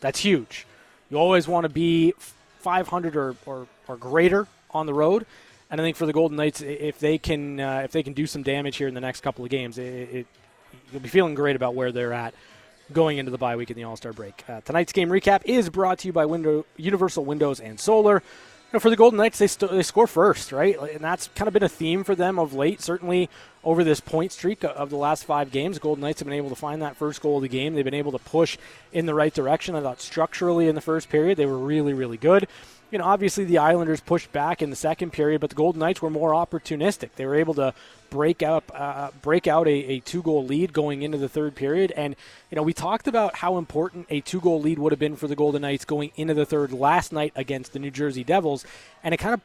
That's 0.00 0.20
huge. 0.20 0.66
You 1.08 1.16
always 1.16 1.48
want 1.48 1.64
to 1.64 1.70
be 1.70 2.12
500 2.58 3.16
or, 3.16 3.36
or, 3.46 3.66
or 3.88 3.96
greater 3.96 4.46
on 4.70 4.84
the 4.84 4.92
road. 4.92 5.24
And 5.70 5.80
I 5.80 5.84
think 5.84 5.96
for 5.96 6.04
the 6.04 6.12
Golden 6.12 6.36
Knights, 6.36 6.60
if 6.60 6.98
they 6.98 7.16
can 7.16 7.58
uh, 7.58 7.80
if 7.84 7.92
they 7.92 8.02
can 8.02 8.12
do 8.12 8.26
some 8.26 8.42
damage 8.42 8.76
here 8.76 8.88
in 8.88 8.92
the 8.92 9.00
next 9.00 9.22
couple 9.22 9.42
of 9.42 9.50
games, 9.50 9.78
it, 9.78 9.84
it, 9.84 10.26
you'll 10.92 11.00
be 11.00 11.08
feeling 11.08 11.34
great 11.34 11.56
about 11.56 11.74
where 11.74 11.90
they're 11.90 12.12
at 12.12 12.34
going 12.92 13.18
into 13.18 13.30
the 13.30 13.38
bye 13.38 13.56
week 13.56 13.70
and 13.70 13.76
the 13.76 13.84
All 13.84 13.96
Star 13.96 14.12
break. 14.12 14.44
Uh, 14.48 14.60
tonight's 14.60 14.92
game 14.92 15.08
recap 15.08 15.42
is 15.44 15.70
brought 15.70 15.98
to 16.00 16.08
you 16.08 16.12
by 16.12 16.26
Window, 16.26 16.64
Universal 16.76 17.24
Windows 17.24 17.60
and 17.60 17.78
Solar. 17.78 18.16
You 18.16 18.76
know, 18.76 18.80
for 18.80 18.88
the 18.88 18.96
Golden 18.96 19.18
Knights, 19.18 19.38
they, 19.38 19.48
st- 19.48 19.70
they 19.70 19.82
score 19.82 20.06
first, 20.06 20.50
right? 20.50 20.78
And 20.80 21.00
that's 21.00 21.28
kind 21.34 21.46
of 21.46 21.52
been 21.52 21.62
a 21.62 21.68
theme 21.68 22.04
for 22.04 22.14
them 22.14 22.38
of 22.38 22.54
late. 22.54 22.80
Certainly 22.80 23.28
over 23.64 23.84
this 23.84 24.00
point 24.00 24.32
streak 24.32 24.64
of 24.64 24.88
the 24.88 24.96
last 24.96 25.24
five 25.24 25.50
games, 25.50 25.78
Golden 25.78 26.00
Knights 26.00 26.20
have 26.20 26.26
been 26.26 26.36
able 26.38 26.48
to 26.48 26.56
find 26.56 26.80
that 26.80 26.96
first 26.96 27.20
goal 27.20 27.36
of 27.36 27.42
the 27.42 27.48
game. 27.48 27.74
They've 27.74 27.84
been 27.84 27.92
able 27.92 28.12
to 28.12 28.18
push 28.18 28.56
in 28.92 29.04
the 29.04 29.14
right 29.14 29.34
direction. 29.34 29.74
I 29.74 29.82
thought 29.82 30.00
structurally 30.00 30.68
in 30.68 30.74
the 30.74 30.80
first 30.80 31.10
period, 31.10 31.36
they 31.36 31.44
were 31.44 31.58
really, 31.58 31.92
really 31.92 32.16
good 32.16 32.48
you 32.92 32.98
know, 32.98 33.04
obviously 33.04 33.44
the 33.44 33.56
Islanders 33.56 34.00
pushed 34.00 34.30
back 34.32 34.60
in 34.60 34.68
the 34.68 34.76
second 34.76 35.12
period, 35.12 35.40
but 35.40 35.48
the 35.48 35.56
Golden 35.56 35.80
Knights 35.80 36.02
were 36.02 36.10
more 36.10 36.32
opportunistic. 36.32 37.10
They 37.16 37.24
were 37.24 37.34
able 37.34 37.54
to 37.54 37.72
break 38.10 38.42
up, 38.42 38.70
uh, 38.74 39.10
break 39.22 39.46
out 39.46 39.66
a, 39.66 39.70
a 39.70 40.00
two-goal 40.00 40.44
lead 40.44 40.74
going 40.74 41.00
into 41.00 41.16
the 41.16 41.28
third 41.28 41.54
period, 41.54 41.90
and 41.96 42.14
you 42.50 42.56
know, 42.56 42.62
we 42.62 42.74
talked 42.74 43.08
about 43.08 43.36
how 43.36 43.56
important 43.56 44.06
a 44.10 44.20
two-goal 44.20 44.60
lead 44.60 44.78
would 44.78 44.92
have 44.92 44.98
been 44.98 45.16
for 45.16 45.26
the 45.26 45.34
Golden 45.34 45.62
Knights 45.62 45.86
going 45.86 46.12
into 46.16 46.34
the 46.34 46.44
third 46.44 46.70
last 46.70 47.12
night 47.12 47.32
against 47.34 47.72
the 47.72 47.78
New 47.78 47.90
Jersey 47.90 48.24
Devils, 48.24 48.66
and 49.02 49.14
it 49.14 49.16
kind 49.16 49.32
of 49.32 49.40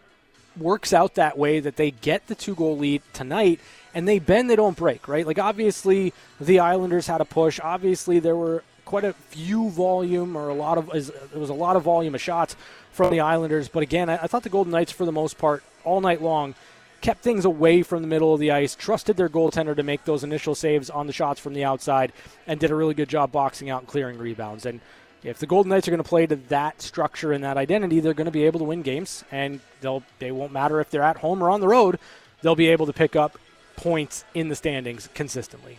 works 0.62 0.91
out 0.91 1.15
that 1.15 1.38
way 1.38 1.62
that 1.62 1.77
they 1.77 1.91
get 1.91 2.27
the 2.27 2.36
two-goal 2.36 2.77
lead 2.77 3.01
tonight 3.13 3.62
and 3.93 4.07
they 4.07 4.19
bend, 4.19 4.49
they 4.49 4.55
don't 4.55 4.75
break, 4.75 5.07
right? 5.07 5.25
Like 5.25 5.39
obviously 5.39 6.13
the 6.39 6.60
Islanders 6.60 7.07
had 7.07 7.21
a 7.21 7.25
push. 7.25 7.60
Obviously 7.60 8.19
there 8.19 8.36
were 8.36 8.63
quite 8.88 9.04
a 9.04 9.12
few 9.12 9.69
volume 9.69 10.38
or 10.38 10.47
a 10.47 10.54
lot 10.54 10.78
of 10.78 10.88
there 10.88 11.39
was 11.39 11.50
a 11.50 11.54
lot 11.54 11.76
of 11.76 11.84
volume 11.84 12.15
of 12.15 12.21
shots 12.21 12.56
from 12.93 13.12
the 13.12 13.19
Islanders. 13.19 13.67
But 13.67 13.84
again, 13.84 14.10
I, 14.10 14.13
I, 14.23 14.28
thought 14.28 14.43
the 14.43 14.50
Golden 14.50 14.71
Knights, 14.71 14.93
for 14.93 15.06
the 15.06 15.12
most 15.12 15.38
part, 15.38 15.62
all 15.84 16.00
night 16.00 16.21
long, 16.21 16.56
kept 17.02 17.21
things 17.21 17.43
away 17.43 17.84
from 17.84 18.02
the 18.02 18.08
middle 18.08 18.34
of 18.34 18.39
the 18.39 18.52
ice, 18.52 18.76
trusted 18.76 19.17
their 19.17 19.28
goaltender 19.28 19.76
to 19.76 19.84
make 19.84 20.06
those 20.06 20.23
initial 20.23 20.56
saves 20.56 20.89
on 20.89 21.06
the 21.06 21.12
shots 21.12 21.38
from 21.38 21.54
the 21.54 21.65
outside, 21.65 22.13
and 22.47 22.62
did 22.62 22.71
a 22.71 22.76
really 22.76 22.93
good 22.93 23.10
job 23.10 23.30
boxing 23.30 23.69
out 23.69 23.82
and 23.82 23.89
clearing 23.89 24.17
rebounds. 24.17 24.65
And 24.65 24.80
if 25.21 25.38
the 25.38 25.47
Golden 25.47 25.69
Knights 25.69 25.89
are 25.89 25.91
going 25.91 26.02
to 26.02 26.08
play 26.08 26.26
to 26.26 26.38
that 26.47 26.82
structure 26.82 27.34
and 27.34 27.43
that 27.43 27.58
identity, 27.58 28.00
they're 28.00 28.13
going 28.13 28.26
to 28.26 28.32
be 28.32 28.45
able 28.45 28.60
to 28.60 28.65
win 28.65 28.84
games, 28.84 29.26
and 29.34 29.60
they'll 29.82 30.04
they 30.19 30.32
won't 30.32 30.54
matter 30.54 30.80
if 30.80 30.89
they're 30.89 31.04
at 31.04 31.17
home 31.17 31.43
or 31.43 31.50
on 31.50 31.60
the 31.60 31.67
road. 31.67 32.00
they'll 32.41 32.56
be 32.56 32.67
able 32.67 32.86
to 32.86 32.93
pick 32.93 33.17
up 33.17 33.38
points 33.76 34.23
in 34.34 34.47
the 34.47 34.56
standings 34.56 35.10
consistently. 35.13 35.78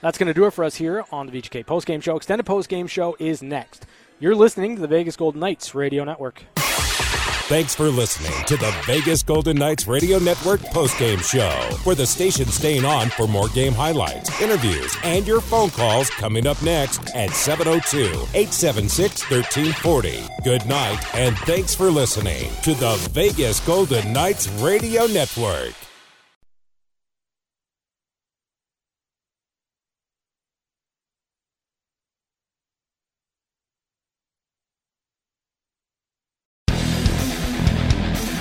That's 0.00 0.18
going 0.18 0.28
to 0.28 0.34
do 0.34 0.46
it 0.46 0.52
for 0.52 0.64
us 0.64 0.76
here 0.76 1.04
on 1.10 1.26
the 1.26 1.32
VGK 1.32 1.64
postgame 1.64 2.02
show. 2.02 2.16
Extended 2.16 2.46
postgame 2.46 2.88
show 2.88 3.16
is 3.18 3.42
next. 3.42 3.86
You're 4.20 4.34
listening 4.34 4.76
to 4.76 4.82
the 4.82 4.88
Vegas 4.88 5.16
Golden 5.16 5.40
Knights 5.40 5.74
Radio 5.74 6.04
Network. 6.04 6.44
Thanks 7.48 7.74
for 7.74 7.88
listening 7.88 8.44
to 8.44 8.58
the 8.58 8.70
Vegas 8.84 9.22
Golden 9.22 9.56
Knights 9.56 9.86
Radio 9.86 10.18
Network 10.18 10.60
postgame 10.60 11.22
show, 11.22 11.48
where 11.84 11.96
the 11.96 12.04
station's 12.04 12.52
staying 12.52 12.84
on 12.84 13.08
for 13.08 13.26
more 13.26 13.48
game 13.48 13.72
highlights, 13.72 14.42
interviews, 14.42 14.94
and 15.02 15.26
your 15.26 15.40
phone 15.40 15.70
calls 15.70 16.10
coming 16.10 16.46
up 16.46 16.60
next 16.62 16.98
at 17.16 17.30
702 17.30 18.04
876 18.34 19.30
1340. 19.30 20.24
Good 20.44 20.66
night, 20.66 21.02
and 21.14 21.38
thanks 21.38 21.74
for 21.74 21.90
listening 21.90 22.50
to 22.64 22.74
the 22.74 22.96
Vegas 23.12 23.60
Golden 23.60 24.12
Knights 24.12 24.48
Radio 24.60 25.06
Network. 25.06 25.72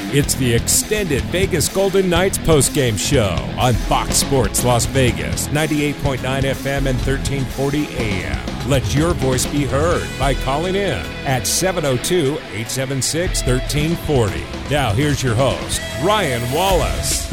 It's 0.10 0.36
the 0.36 0.54
extended 0.54 1.22
Vegas 1.24 1.67
Golden 1.67 2.10
Knights 2.10 2.38
postgame 2.38 2.98
show 2.98 3.36
on 3.60 3.74
Fox 3.74 4.15
Sports 4.15 4.63
Las 4.63 4.86
Vegas, 4.86 5.50
98.9 5.50 6.20
FM 6.22 6.78
and 6.78 6.98
1340 6.98 7.88
AM. 7.98 8.70
Let 8.70 8.96
your 8.96 9.13
voice 9.15 9.46
be 9.46 9.65
heard 9.65 10.08
by 10.17 10.34
calling 10.34 10.76
in 10.76 11.06
at 11.26 11.46
702 11.46 12.36
876 12.36 13.46
1340. 13.46 14.74
Now, 14.74 14.93
here's 14.93 15.22
your 15.22 15.36
host, 15.36 15.82
Ryan 16.02 16.41
Wallis. 16.54 17.28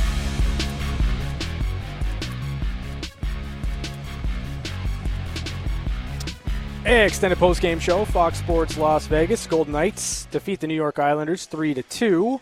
Extended 6.85 7.39
postgame 7.39 7.81
show, 7.81 8.05
Fox 8.05 8.39
Sports 8.39 8.77
Las 8.77 9.07
Vegas. 9.07 9.47
Golden 9.47 9.73
Knights 9.75 10.27
defeat 10.33 10.59
the 10.59 10.67
New 10.67 10.75
York 10.75 10.99
Islanders 10.99 11.47
3 11.47 11.73
to 11.75 11.83
2. 11.85 12.41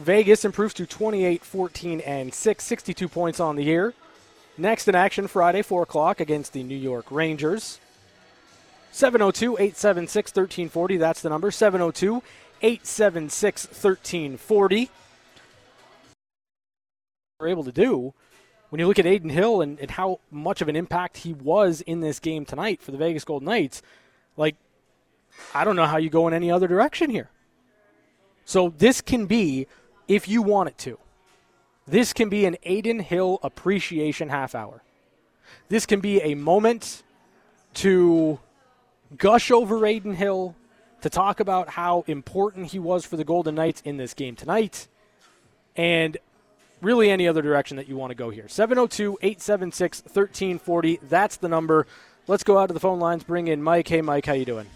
Vegas 0.00 0.44
improves 0.44 0.74
to 0.74 0.86
28 0.86 1.44
14 1.44 2.00
and 2.00 2.34
6, 2.34 2.64
62 2.64 3.08
points 3.08 3.40
on 3.40 3.56
the 3.56 3.64
year. 3.64 3.94
Next 4.56 4.88
in 4.88 4.94
action 4.94 5.28
Friday, 5.28 5.62
4 5.62 5.82
o'clock 5.82 6.20
against 6.20 6.52
the 6.52 6.62
New 6.62 6.76
York 6.76 7.06
Rangers. 7.10 7.80
702 8.92 9.54
876 9.54 10.30
1340. 10.30 10.96
That's 10.96 11.22
the 11.22 11.28
number. 11.28 11.50
702 11.50 12.22
876 12.62 13.66
1340. 13.66 14.90
We're 17.38 17.48
able 17.48 17.64
to 17.64 17.72
do 17.72 18.12
when 18.68 18.80
you 18.80 18.86
look 18.86 18.98
at 18.98 19.06
Adin 19.06 19.30
Hill 19.30 19.62
and, 19.62 19.78
and 19.78 19.90
how 19.90 20.20
much 20.30 20.60
of 20.60 20.68
an 20.68 20.76
impact 20.76 21.18
he 21.18 21.32
was 21.32 21.80
in 21.82 22.00
this 22.00 22.18
game 22.18 22.44
tonight 22.44 22.82
for 22.82 22.90
the 22.90 22.98
Vegas 22.98 23.24
Golden 23.24 23.46
Knights. 23.46 23.82
Like, 24.36 24.56
I 25.54 25.64
don't 25.64 25.76
know 25.76 25.86
how 25.86 25.96
you 25.96 26.10
go 26.10 26.28
in 26.28 26.34
any 26.34 26.50
other 26.50 26.68
direction 26.68 27.10
here. 27.10 27.30
So 28.44 28.74
this 28.76 29.00
can 29.00 29.26
be 29.26 29.68
if 30.10 30.26
you 30.26 30.42
want 30.42 30.68
it 30.68 30.76
to. 30.76 30.98
This 31.86 32.12
can 32.12 32.28
be 32.28 32.44
an 32.44 32.56
Adin 32.66 32.98
Hill 32.98 33.38
appreciation 33.44 34.28
half 34.28 34.56
hour. 34.56 34.82
This 35.68 35.86
can 35.86 36.00
be 36.00 36.20
a 36.20 36.34
moment 36.34 37.04
to 37.74 38.40
gush 39.16 39.52
over 39.52 39.86
Adin 39.86 40.14
Hill, 40.14 40.56
to 41.02 41.10
talk 41.10 41.38
about 41.38 41.70
how 41.70 42.04
important 42.08 42.66
he 42.66 42.78
was 42.80 43.06
for 43.06 43.16
the 43.16 43.24
Golden 43.24 43.54
Knights 43.54 43.82
in 43.82 43.98
this 43.98 44.12
game 44.12 44.34
tonight, 44.34 44.88
and 45.76 46.18
really 46.82 47.08
any 47.08 47.28
other 47.28 47.40
direction 47.40 47.76
that 47.76 47.88
you 47.88 47.96
want 47.96 48.10
to 48.10 48.16
go 48.16 48.30
here. 48.30 48.48
702 48.48 49.16
876 49.22 50.02
1340. 50.02 50.98
That's 51.08 51.36
the 51.36 51.48
number. 51.48 51.86
Let's 52.26 52.42
go 52.42 52.58
out 52.58 52.66
to 52.66 52.74
the 52.74 52.80
phone 52.80 52.98
lines, 52.98 53.22
bring 53.22 53.46
in 53.46 53.62
Mike. 53.62 53.86
Hey, 53.86 54.02
Mike, 54.02 54.26
how 54.26 54.32
you 54.32 54.44
doing? 54.44 54.66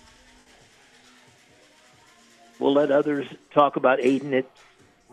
We'll 2.61 2.73
let 2.73 2.93
others 2.93 3.27
talk 3.53 3.75
about 3.75 3.99
Adin 3.99 4.33
It 4.33 4.49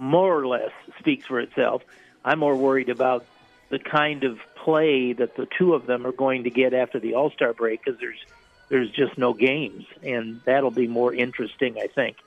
more 0.01 0.35
or 0.35 0.47
less 0.47 0.71
speaks 0.99 1.27
for 1.27 1.39
itself. 1.39 1.83
I'm 2.25 2.39
more 2.39 2.55
worried 2.55 2.89
about 2.89 3.23
the 3.69 3.77
kind 3.77 4.23
of 4.23 4.39
play 4.55 5.13
that 5.13 5.35
the 5.35 5.47
two 5.57 5.75
of 5.75 5.85
them 5.85 6.07
are 6.07 6.11
going 6.11 6.43
to 6.43 6.49
get 6.49 6.73
after 6.73 6.99
the 6.99 7.13
All 7.13 7.29
Star 7.29 7.53
break 7.53 7.83
because 7.85 7.99
there's 7.99 8.25
there's 8.67 8.89
just 8.89 9.17
no 9.17 9.33
games, 9.33 9.85
and 10.01 10.41
that'll 10.43 10.71
be 10.71 10.87
more 10.87 11.13
interesting, 11.13 11.77
I 11.77 11.87
think, 11.87 12.17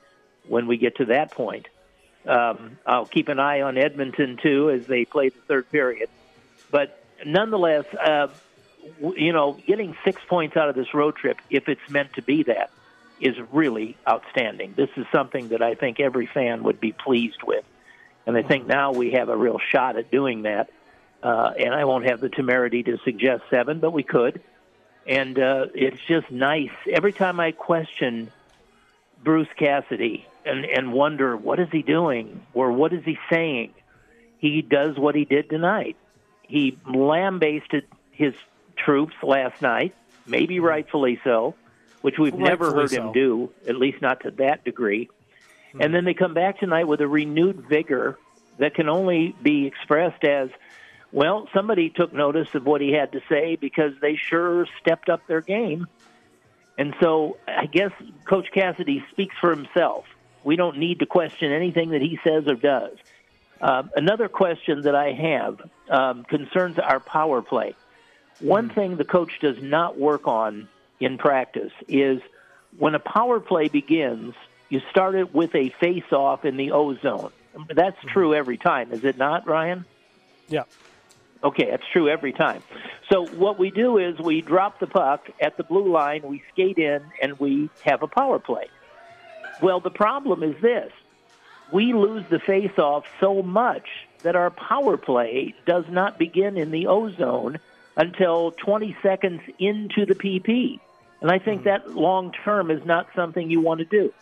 when 0.47 0.67
we 0.67 0.77
get 0.77 0.97
to 0.99 1.07
that 1.07 1.33
point. 1.33 1.67
Um, 2.27 2.79
I'll 2.87 3.07
keep 3.07 3.29
an 3.29 3.41
eye 3.41 3.63
on 3.63 3.77
Edmonton 3.77 4.39
too 4.41 4.71
as 4.71 4.87
they 4.87 5.05
play 5.05 5.31
the 5.31 5.41
third 5.41 5.71
period, 5.71 6.09
but 6.71 7.03
nonetheless, 7.27 7.87
uh, 7.95 8.29
you 9.17 9.33
know, 9.33 9.59
getting 9.67 9.97
six 10.05 10.23
points 10.29 10.57
out 10.57 10.69
of 10.69 10.77
this 10.77 10.95
road 10.95 11.17
trip, 11.17 11.39
if 11.51 11.69
it's 11.69 11.91
meant 11.91 12.13
to 12.15 12.23
be 12.23 12.45
that, 12.45 12.71
is 13.21 13.37
really 13.53 13.97
outstanding. 14.09 14.75
This 14.77 14.91
is 14.97 15.07
something 15.13 15.49
that 15.49 15.63
I 15.63 15.75
think 15.75 16.01
every 16.01 16.27
fan 16.27 16.63
would 16.65 16.81
be 16.81 16.93
pleased 16.93 17.43
with. 17.43 17.65
And 18.27 18.37
I 18.37 18.43
think 18.43 18.67
now 18.67 18.93
we 18.93 19.13
have 19.13 19.29
a 19.29 19.37
real 19.37 19.59
shot 19.71 19.97
at 19.97 20.11
doing 20.11 20.43
that. 20.43 20.71
Uh, 21.23 21.53
and 21.59 21.75
I 21.75 21.85
won't 21.85 22.07
have 22.07 22.21
the 22.21 22.29
temerity 22.29 22.83
to 22.83 22.99
suggest 23.05 23.45
seven, 23.51 23.81
but 23.81 23.93
we 23.93 24.03
could. 24.03 24.43
And 25.07 25.39
uh, 25.39 25.67
it's 25.75 26.01
just 26.07 26.31
nice. 26.31 26.73
Every 26.91 27.13
time 27.13 27.41
I 27.41 27.53
question 27.53 28.31
Bruce 29.23 29.49
Cassidy 29.57 30.27
and, 30.45 30.65
and 30.65 30.93
wonder, 30.93 31.37
what 31.37 31.61
is 31.61 31.69
he 31.71 31.83
doing 31.83 32.43
or 32.53 32.73
what 32.73 32.93
is 32.93 33.05
he 33.05 33.19
saying? 33.31 33.75
He 34.39 34.61
does 34.61 34.99
what 34.99 35.15
he 35.15 35.25
did 35.25 35.49
tonight. 35.49 35.97
He 36.43 36.79
lambasted 36.87 37.87
his 38.13 38.35
troops 38.77 39.15
last 39.23 39.63
night, 39.63 39.95
maybe 40.27 40.61
rightfully 40.61 41.21
so 41.25 41.55
which 42.05 42.19
we've 42.19 42.35
never 42.35 42.71
heard 42.71 42.91
so. 42.91 43.01
him 43.01 43.13
do, 43.13 43.51
at 43.67 43.77
least 43.77 44.03
not 44.03 44.21
to 44.21 44.31
that 44.31 44.63
degree. 44.63 45.09
Mm-hmm. 45.69 45.81
And 45.81 45.95
then 45.95 46.05
they 46.05 46.13
come 46.13 46.35
back 46.35 46.59
tonight 46.59 46.85
with 46.85 47.01
a 47.01 47.09
renewed 47.09 47.67
vigor 47.67 48.19
that 48.59 48.75
can 48.75 48.91
only 48.91 49.35
be 49.43 49.67
expressed 49.67 50.23
as, 50.23 50.51
well, 51.13 51.49
somebody 51.55 51.89
took 51.89 52.13
notice 52.13 52.55
of 52.55 52.67
what 52.67 52.83
he 52.83 52.93
had 52.93 53.13
to 53.13 53.23
say 53.31 53.57
because 53.57 53.93
they 54.03 54.17
sure 54.17 54.67
stepped 54.83 55.09
up 55.09 55.27
their 55.27 55.41
game. 55.41 55.87
And 56.77 56.95
so 57.01 57.39
I 57.49 57.65
guess 57.65 57.93
Coach 58.27 58.51
Cassidy 58.53 59.03
speaks 59.11 59.37
for 59.41 59.49
himself. 59.49 60.05
We 60.45 60.57
don't 60.57 60.77
need 60.77 60.99
to 60.99 61.07
question 61.07 61.53
anything 61.53 61.89
that 61.93 62.03
he 62.03 62.19
says 62.23 62.47
or 62.47 62.57
does. 62.57 62.99
Uh, 63.63 63.85
another 63.97 64.29
question 64.29 64.83
that 64.83 64.95
I 64.95 65.13
have 65.13 65.59
um, 65.89 66.25
concerns 66.25 66.79
our 66.79 67.01
power 67.01 67.41
play. 67.41 67.75
One 68.41 68.67
mm-hmm. 68.67 68.75
thing 68.75 68.97
the 68.99 69.07
coach 69.07 69.39
does 69.41 69.57
not 69.63 69.99
work 69.99 70.29
on 70.29 70.69
in 71.01 71.19
practice 71.19 71.73
is 71.89 72.21
when 72.79 72.95
a 72.95 72.99
power 72.99 73.41
play 73.41 73.69
begins, 73.69 74.35
you 74.69 74.81
start 74.91 75.15
it 75.15 75.35
with 75.35 75.55
a 75.55 75.71
face 75.81 76.13
off 76.13 76.45
in 76.45 76.57
the 76.57 76.73
O 76.73 76.95
zone. 76.97 77.33
That's 77.69 77.97
mm-hmm. 77.97 78.09
true 78.09 78.35
every 78.35 78.57
time, 78.57 78.93
is 78.93 79.05
it 79.05 79.17
not, 79.17 79.47
Ryan? 79.47 79.85
Yeah. 80.49 80.65
Okay, 81.43 81.71
that's 81.71 81.87
true 81.93 82.09
every 82.09 82.33
time. 82.33 82.63
So 83.11 83.27
what 83.27 83.59
we 83.59 83.71
do 83.71 83.99
is 83.99 84.19
we 84.19 84.41
drop 84.41 84.81
the 84.81 84.87
puck 84.87 85.29
at 85.41 85.57
the 85.57 85.63
blue 85.63 85.93
line, 85.93 86.23
we 86.25 86.43
skate 86.53 86.79
in, 86.79 87.03
and 87.21 87.39
we 87.39 87.69
have 87.85 88.03
a 88.03 88.07
power 88.09 88.39
play. 88.39 88.69
Well, 89.61 89.81
the 89.81 89.91
problem 89.91 90.43
is 90.43 90.61
this: 90.63 90.91
we 91.71 91.93
lose 91.93 92.25
the 92.31 92.39
face-off 92.39 93.05
so 93.21 93.43
much 93.43 93.87
that 94.23 94.37
our 94.37 94.51
power 94.51 94.97
play 94.97 95.55
does 95.67 95.85
not 95.91 96.19
begin 96.19 96.57
in 96.57 96.71
the 96.71 96.87
O 96.87 97.11
zone 97.11 97.59
until 97.97 98.51
20 98.53 98.97
seconds 99.03 99.43
into 99.59 100.07
the 100.07 100.15
PP. 100.15 100.81
And 101.25 101.33
I 101.33 101.39
think 101.39 101.63
mm. 101.63 101.65
that 101.65 101.97
long 101.97 102.33
term 102.45 102.71
is 102.71 102.85
not 102.85 103.07
something 103.17 103.51
you 103.51 103.63
want 103.63 103.79
to 103.79 103.87
do. 103.87 104.13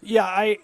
Yeah, 0.00 0.22
I 0.22 0.58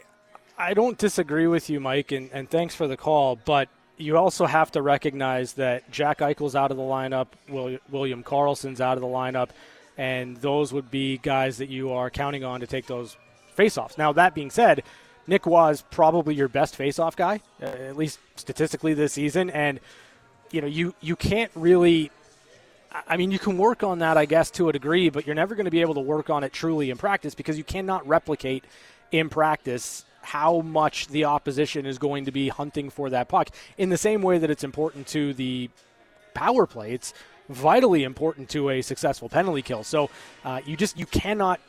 I 0.56 0.74
don't 0.74 0.96
disagree 0.96 1.48
with 1.48 1.68
you, 1.68 1.80
Mike, 1.80 2.12
and, 2.12 2.30
and 2.32 2.48
thanks 2.48 2.72
for 2.72 2.86
the 2.86 2.96
call. 2.96 3.34
But 3.34 3.68
you 3.96 4.16
also 4.16 4.46
have 4.46 4.70
to 4.72 4.80
recognize 4.80 5.54
that 5.54 5.90
Jack 5.90 6.20
Eichel's 6.20 6.54
out 6.54 6.70
of 6.70 6.76
the 6.76 6.84
lineup, 6.84 7.26
William 7.48 8.22
Karlsson's 8.22 8.80
out 8.80 8.96
of 8.96 9.00
the 9.00 9.08
lineup, 9.08 9.48
and 9.98 10.36
those 10.36 10.72
would 10.72 10.88
be 10.88 11.18
guys 11.18 11.58
that 11.58 11.68
you 11.68 11.90
are 11.90 12.08
counting 12.08 12.44
on 12.44 12.60
to 12.60 12.66
take 12.68 12.86
those 12.86 13.16
faceoffs. 13.58 13.98
Now, 13.98 14.12
that 14.12 14.36
being 14.36 14.50
said, 14.50 14.84
Nick 15.26 15.46
was 15.46 15.82
probably 15.90 16.36
your 16.36 16.48
best 16.48 16.78
faceoff 16.78 17.16
guy, 17.16 17.40
at 17.60 17.96
least 17.96 18.20
statistically 18.36 18.94
this 18.94 19.14
season, 19.14 19.50
and 19.50 19.80
you 20.52 20.60
know 20.60 20.68
you 20.68 20.94
you 21.00 21.16
can't 21.16 21.50
really 21.56 22.12
I 23.08 23.16
mean, 23.16 23.30
you 23.32 23.38
can 23.40 23.58
work 23.58 23.82
on 23.82 23.98
that, 23.98 24.16
I 24.16 24.24
guess, 24.24 24.50
to 24.52 24.68
a 24.68 24.72
degree, 24.72 25.10
but 25.10 25.26
you're 25.26 25.34
never 25.34 25.54
going 25.56 25.64
to 25.64 25.70
be 25.70 25.80
able 25.80 25.94
to 25.94 26.00
work 26.00 26.30
on 26.30 26.44
it 26.44 26.52
truly 26.52 26.90
in 26.90 26.96
practice 26.96 27.34
because 27.34 27.58
you 27.58 27.64
cannot 27.64 28.06
replicate 28.06 28.64
in 29.10 29.28
practice 29.28 30.04
how 30.22 30.60
much 30.60 31.08
the 31.08 31.24
opposition 31.24 31.86
is 31.86 31.98
going 31.98 32.24
to 32.24 32.30
be 32.30 32.48
hunting 32.48 32.90
for 32.90 33.10
that 33.10 33.28
puck. 33.28 33.50
In 33.76 33.88
the 33.90 33.98
same 33.98 34.22
way 34.22 34.38
that 34.38 34.48
it's 34.48 34.64
important 34.64 35.06
to 35.08 35.34
the 35.34 35.70
power 36.34 36.66
play, 36.66 36.92
it's 36.92 37.12
vitally 37.48 38.04
important 38.04 38.48
to 38.50 38.70
a 38.70 38.80
successful 38.80 39.28
penalty 39.28 39.60
kill. 39.60 39.84
So 39.84 40.08
uh, 40.44 40.60
you 40.64 40.76
just 40.76 40.96
you 40.98 41.06
cannot 41.06 41.60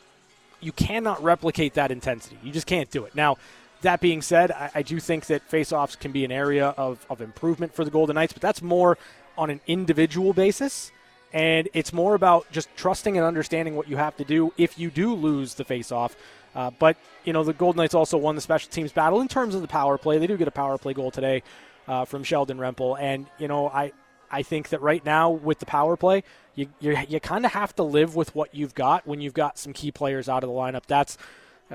you 0.60 0.72
cannot 0.72 1.22
replicate 1.22 1.74
that 1.74 1.90
intensity. 1.90 2.38
You 2.42 2.52
just 2.52 2.66
can't 2.66 2.90
do 2.90 3.04
it. 3.04 3.14
Now, 3.14 3.36
That 3.82 4.00
being 4.00 4.22
said, 4.22 4.50
I, 4.50 4.70
I 4.76 4.82
do 4.82 4.98
think 5.00 5.26
that 5.26 5.48
faceoffs 5.50 5.98
can 5.98 6.12
be 6.12 6.24
an 6.24 6.32
area 6.32 6.68
of, 6.78 7.04
of 7.10 7.20
improvement 7.20 7.74
for 7.74 7.84
the 7.84 7.90
Golden 7.90 8.14
Knights, 8.14 8.32
but 8.32 8.42
that's 8.42 8.62
more 8.62 8.96
on 9.36 9.50
an 9.50 9.60
individual 9.66 10.32
basis. 10.32 10.92
And 11.36 11.68
it's 11.74 11.92
more 11.92 12.14
about 12.14 12.50
just 12.50 12.74
trusting 12.76 13.18
and 13.18 13.26
understanding 13.26 13.76
what 13.76 13.88
you 13.88 13.98
have 13.98 14.16
to 14.16 14.24
do 14.24 14.54
if 14.56 14.78
you 14.78 14.88
do 14.88 15.12
lose 15.12 15.52
the 15.52 15.66
faceoff. 15.66 16.12
Uh, 16.54 16.70
but, 16.78 16.96
you 17.24 17.34
know, 17.34 17.44
the 17.44 17.52
Golden 17.52 17.76
Knights 17.76 17.92
also 17.92 18.16
won 18.16 18.36
the 18.36 18.40
special 18.40 18.70
teams 18.70 18.90
battle 18.90 19.20
in 19.20 19.28
terms 19.28 19.54
of 19.54 19.60
the 19.60 19.68
power 19.68 19.98
play. 19.98 20.16
They 20.16 20.26
do 20.26 20.38
get 20.38 20.48
a 20.48 20.50
power 20.50 20.78
play 20.78 20.94
goal 20.94 21.10
today 21.10 21.42
uh, 21.86 22.06
from 22.06 22.24
Sheldon 22.24 22.56
Rempal. 22.56 22.98
And, 22.98 23.26
you 23.38 23.48
know, 23.48 23.68
I, 23.68 23.92
I 24.30 24.44
think 24.44 24.70
that 24.70 24.80
right 24.80 25.04
now 25.04 25.28
with 25.28 25.58
the 25.58 25.66
power 25.66 25.94
play, 25.98 26.24
you 26.54 26.68
you, 26.80 26.96
you 27.06 27.20
kind 27.20 27.44
of 27.44 27.52
have 27.52 27.76
to 27.76 27.82
live 27.82 28.16
with 28.16 28.34
what 28.34 28.54
you've 28.54 28.74
got 28.74 29.06
when 29.06 29.20
you've 29.20 29.34
got 29.34 29.58
some 29.58 29.74
key 29.74 29.92
players 29.92 30.30
out 30.30 30.42
of 30.42 30.48
the 30.48 30.56
lineup. 30.56 30.86
That's 30.86 31.18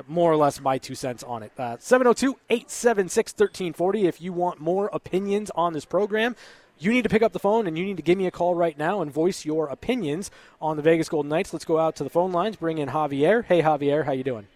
more 0.08 0.32
or 0.32 0.38
less 0.38 0.60
my 0.60 0.80
two 0.80 0.96
cents 0.96 1.22
on 1.22 1.44
it. 1.44 1.52
Uh, 1.56 1.78
702 1.80 2.36
876 2.50 3.34
1340. 3.34 4.08
If 4.08 4.22
you 4.22 4.34
want 4.34 4.60
more 4.60 4.90
opinions 4.92 5.52
on 5.54 5.74
this 5.74 5.86
program, 5.86 6.36
you 6.82 6.92
need 6.92 7.04
to 7.04 7.10
pick 7.10 7.22
up 7.22 7.32
the 7.32 7.40
phone 7.40 7.68
and 7.68 7.78
you 7.78 7.86
need 7.86 7.98
to 7.98 8.04
give 8.04 8.18
me 8.18 8.26
a 8.26 8.32
call 8.32 8.56
right 8.56 8.78
now 8.78 9.02
and 9.02 9.12
voice 9.12 9.46
your 9.46 9.68
opinions 9.68 10.32
on 10.60 10.78
the 10.78 10.82
Vegas 10.82 11.10
Golden 11.10 11.30
Knights. 11.30 11.54
Let's 11.54 11.66
go 11.66 11.78
out 11.78 11.96
to 11.98 12.04
the 12.04 12.10
phone 12.10 12.32
lines. 12.32 12.56
Bring 12.56 12.80
in 12.80 12.90
Javier. 12.90 13.46
Hey, 13.46 13.62
Javier, 13.62 14.04
how 14.06 14.14
you 14.14 14.24
doing? 14.24 14.48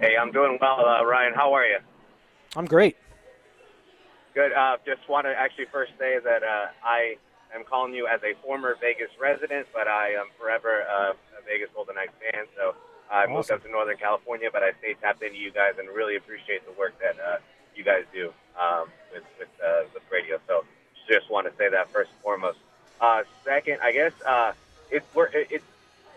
Hey, 0.00 0.16
I'm 0.16 0.32
doing 0.32 0.56
well, 0.60 0.80
uh, 0.80 1.04
Ryan. 1.04 1.34
How 1.34 1.52
are 1.52 1.66
you? 1.66 1.78
I'm 2.56 2.64
great. 2.64 2.96
Good. 4.34 4.52
Uh, 4.52 4.78
just 4.86 5.06
want 5.10 5.26
to 5.26 5.34
actually 5.36 5.66
first 5.70 5.92
say 5.98 6.16
that 6.24 6.42
uh, 6.42 6.72
I 6.82 7.16
am 7.54 7.64
calling 7.68 7.92
you 7.92 8.06
as 8.06 8.20
a 8.24 8.32
former 8.40 8.76
Vegas 8.80 9.10
resident, 9.20 9.66
but 9.74 9.88
I 9.88 10.16
am 10.16 10.32
forever 10.40 10.84
uh, 10.88 11.12
a 11.36 11.44
Vegas 11.44 11.68
Golden 11.74 11.96
Knights 11.96 12.16
fan. 12.16 12.46
So 12.56 12.74
I 13.12 13.24
awesome. 13.24 13.34
moved 13.34 13.50
up 13.50 13.62
to 13.64 13.70
Northern 13.70 13.98
California, 13.98 14.48
but 14.50 14.62
I 14.62 14.72
stay 14.78 14.94
tapped 15.02 15.22
into 15.22 15.36
you 15.36 15.52
guys 15.52 15.74
and 15.78 15.88
really 15.90 16.16
appreciate 16.16 16.64
the 16.64 16.72
work 16.78 16.94
that 17.02 17.20
uh, 17.20 17.38
you 17.76 17.84
guys 17.84 18.08
do 18.14 18.32
um, 18.56 18.88
with 19.12 19.24
with, 19.38 19.52
uh, 19.60 19.84
with 19.92 20.02
radio. 20.10 20.38
So 20.48 20.64
just 21.10 21.28
want 21.28 21.46
to 21.50 21.56
say 21.56 21.68
that 21.68 21.90
first 21.90 22.10
and 22.10 22.20
foremost. 22.20 22.58
Uh, 23.00 23.22
second, 23.44 23.78
I 23.82 23.92
guess 23.92 24.12
uh, 24.24 24.52
it's 24.90 25.06
we're, 25.14 25.28
it's 25.32 25.64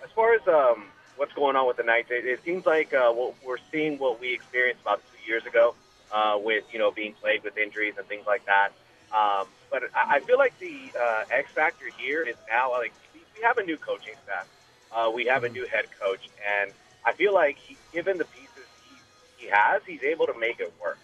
as 0.04 0.12
far 0.12 0.34
as 0.34 0.48
um, 0.48 0.86
what's 1.18 1.34
going 1.34 1.56
on 1.56 1.68
with 1.68 1.78
the 1.78 1.84
Knights. 1.84 2.12
It, 2.12 2.26
it 2.26 2.44
seems 2.44 2.66
like 2.66 2.94
uh, 2.94 3.12
what 3.12 3.36
we're 3.46 3.58
seeing 3.72 3.98
what 3.98 4.20
we 4.20 4.34
experienced 4.34 4.82
about 4.82 5.02
two 5.12 5.30
years 5.30 5.46
ago 5.46 5.76
uh, 6.12 6.38
with 6.42 6.64
you 6.72 6.80
know 6.80 6.92
being 6.92 7.14
plagued 7.14 7.44
with 7.44 7.58
injuries 7.58 7.96
and 7.98 8.06
things 8.08 8.26
like 8.28 8.46
that. 8.46 8.70
Um, 9.12 9.48
but 9.72 9.84
I, 9.96 10.16
I 10.16 10.20
feel 10.20 10.38
like 10.38 10.58
the 10.60 10.78
uh, 11.00 11.24
X 11.32 11.52
factor 11.52 11.86
here 11.98 12.22
is 12.24 12.36
now 12.50 12.72
like 12.72 12.94
we, 13.14 13.22
we 13.36 13.44
have 13.44 13.58
a 13.58 13.64
new 13.64 13.78
coaching 13.78 14.16
staff, 14.24 14.48
uh, 14.92 15.12
we 15.14 15.26
have 15.26 15.44
a 15.44 15.50
new 15.50 15.66
head 15.66 15.86
coach, 16.00 16.30
and 16.62 16.72
I 17.06 17.14
feel 17.14 17.34
like 17.34 17.58
he, 17.58 17.78
given 17.92 18.18
the 18.18 18.26
pieces 18.26 18.66
he, 18.88 19.46
he 19.46 19.52
has, 19.52 19.82
he's 19.88 20.04
able 20.04 20.28
to 20.28 20.38
make 20.38 20.60
it 20.60 20.74
work. 20.82 21.00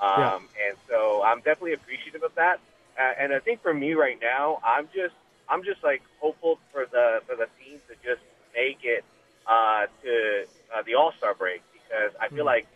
Um, 0.00 0.18
yeah. 0.18 0.38
And 0.68 0.76
so 0.88 1.22
I'm 1.24 1.38
definitely 1.38 1.74
appreciative 1.74 2.22
of 2.24 2.34
that. 2.34 2.60
Uh, 2.98 3.12
and 3.18 3.32
I 3.32 3.38
think 3.38 3.62
for 3.62 3.72
me 3.72 3.94
right 3.94 4.18
now, 4.20 4.60
I'm 4.64 4.88
just 4.94 5.14
I'm 5.48 5.64
just 5.64 5.82
like 5.82 6.02
hopeful 6.20 6.58
for 6.72 6.86
the 6.86 7.20
for 7.26 7.36
the 7.36 7.46
team 7.62 7.78
to 7.88 7.94
just 8.04 8.22
make 8.54 8.80
it 8.84 9.04
uh, 9.46 9.86
to 10.02 10.46
uh, 10.74 10.82
the 10.82 10.94
All 10.94 11.12
Star 11.18 11.34
break 11.34 11.62
because 11.72 12.12
I 12.20 12.28
feel 12.28 12.38
mm-hmm. 12.38 12.46
like 12.46 12.66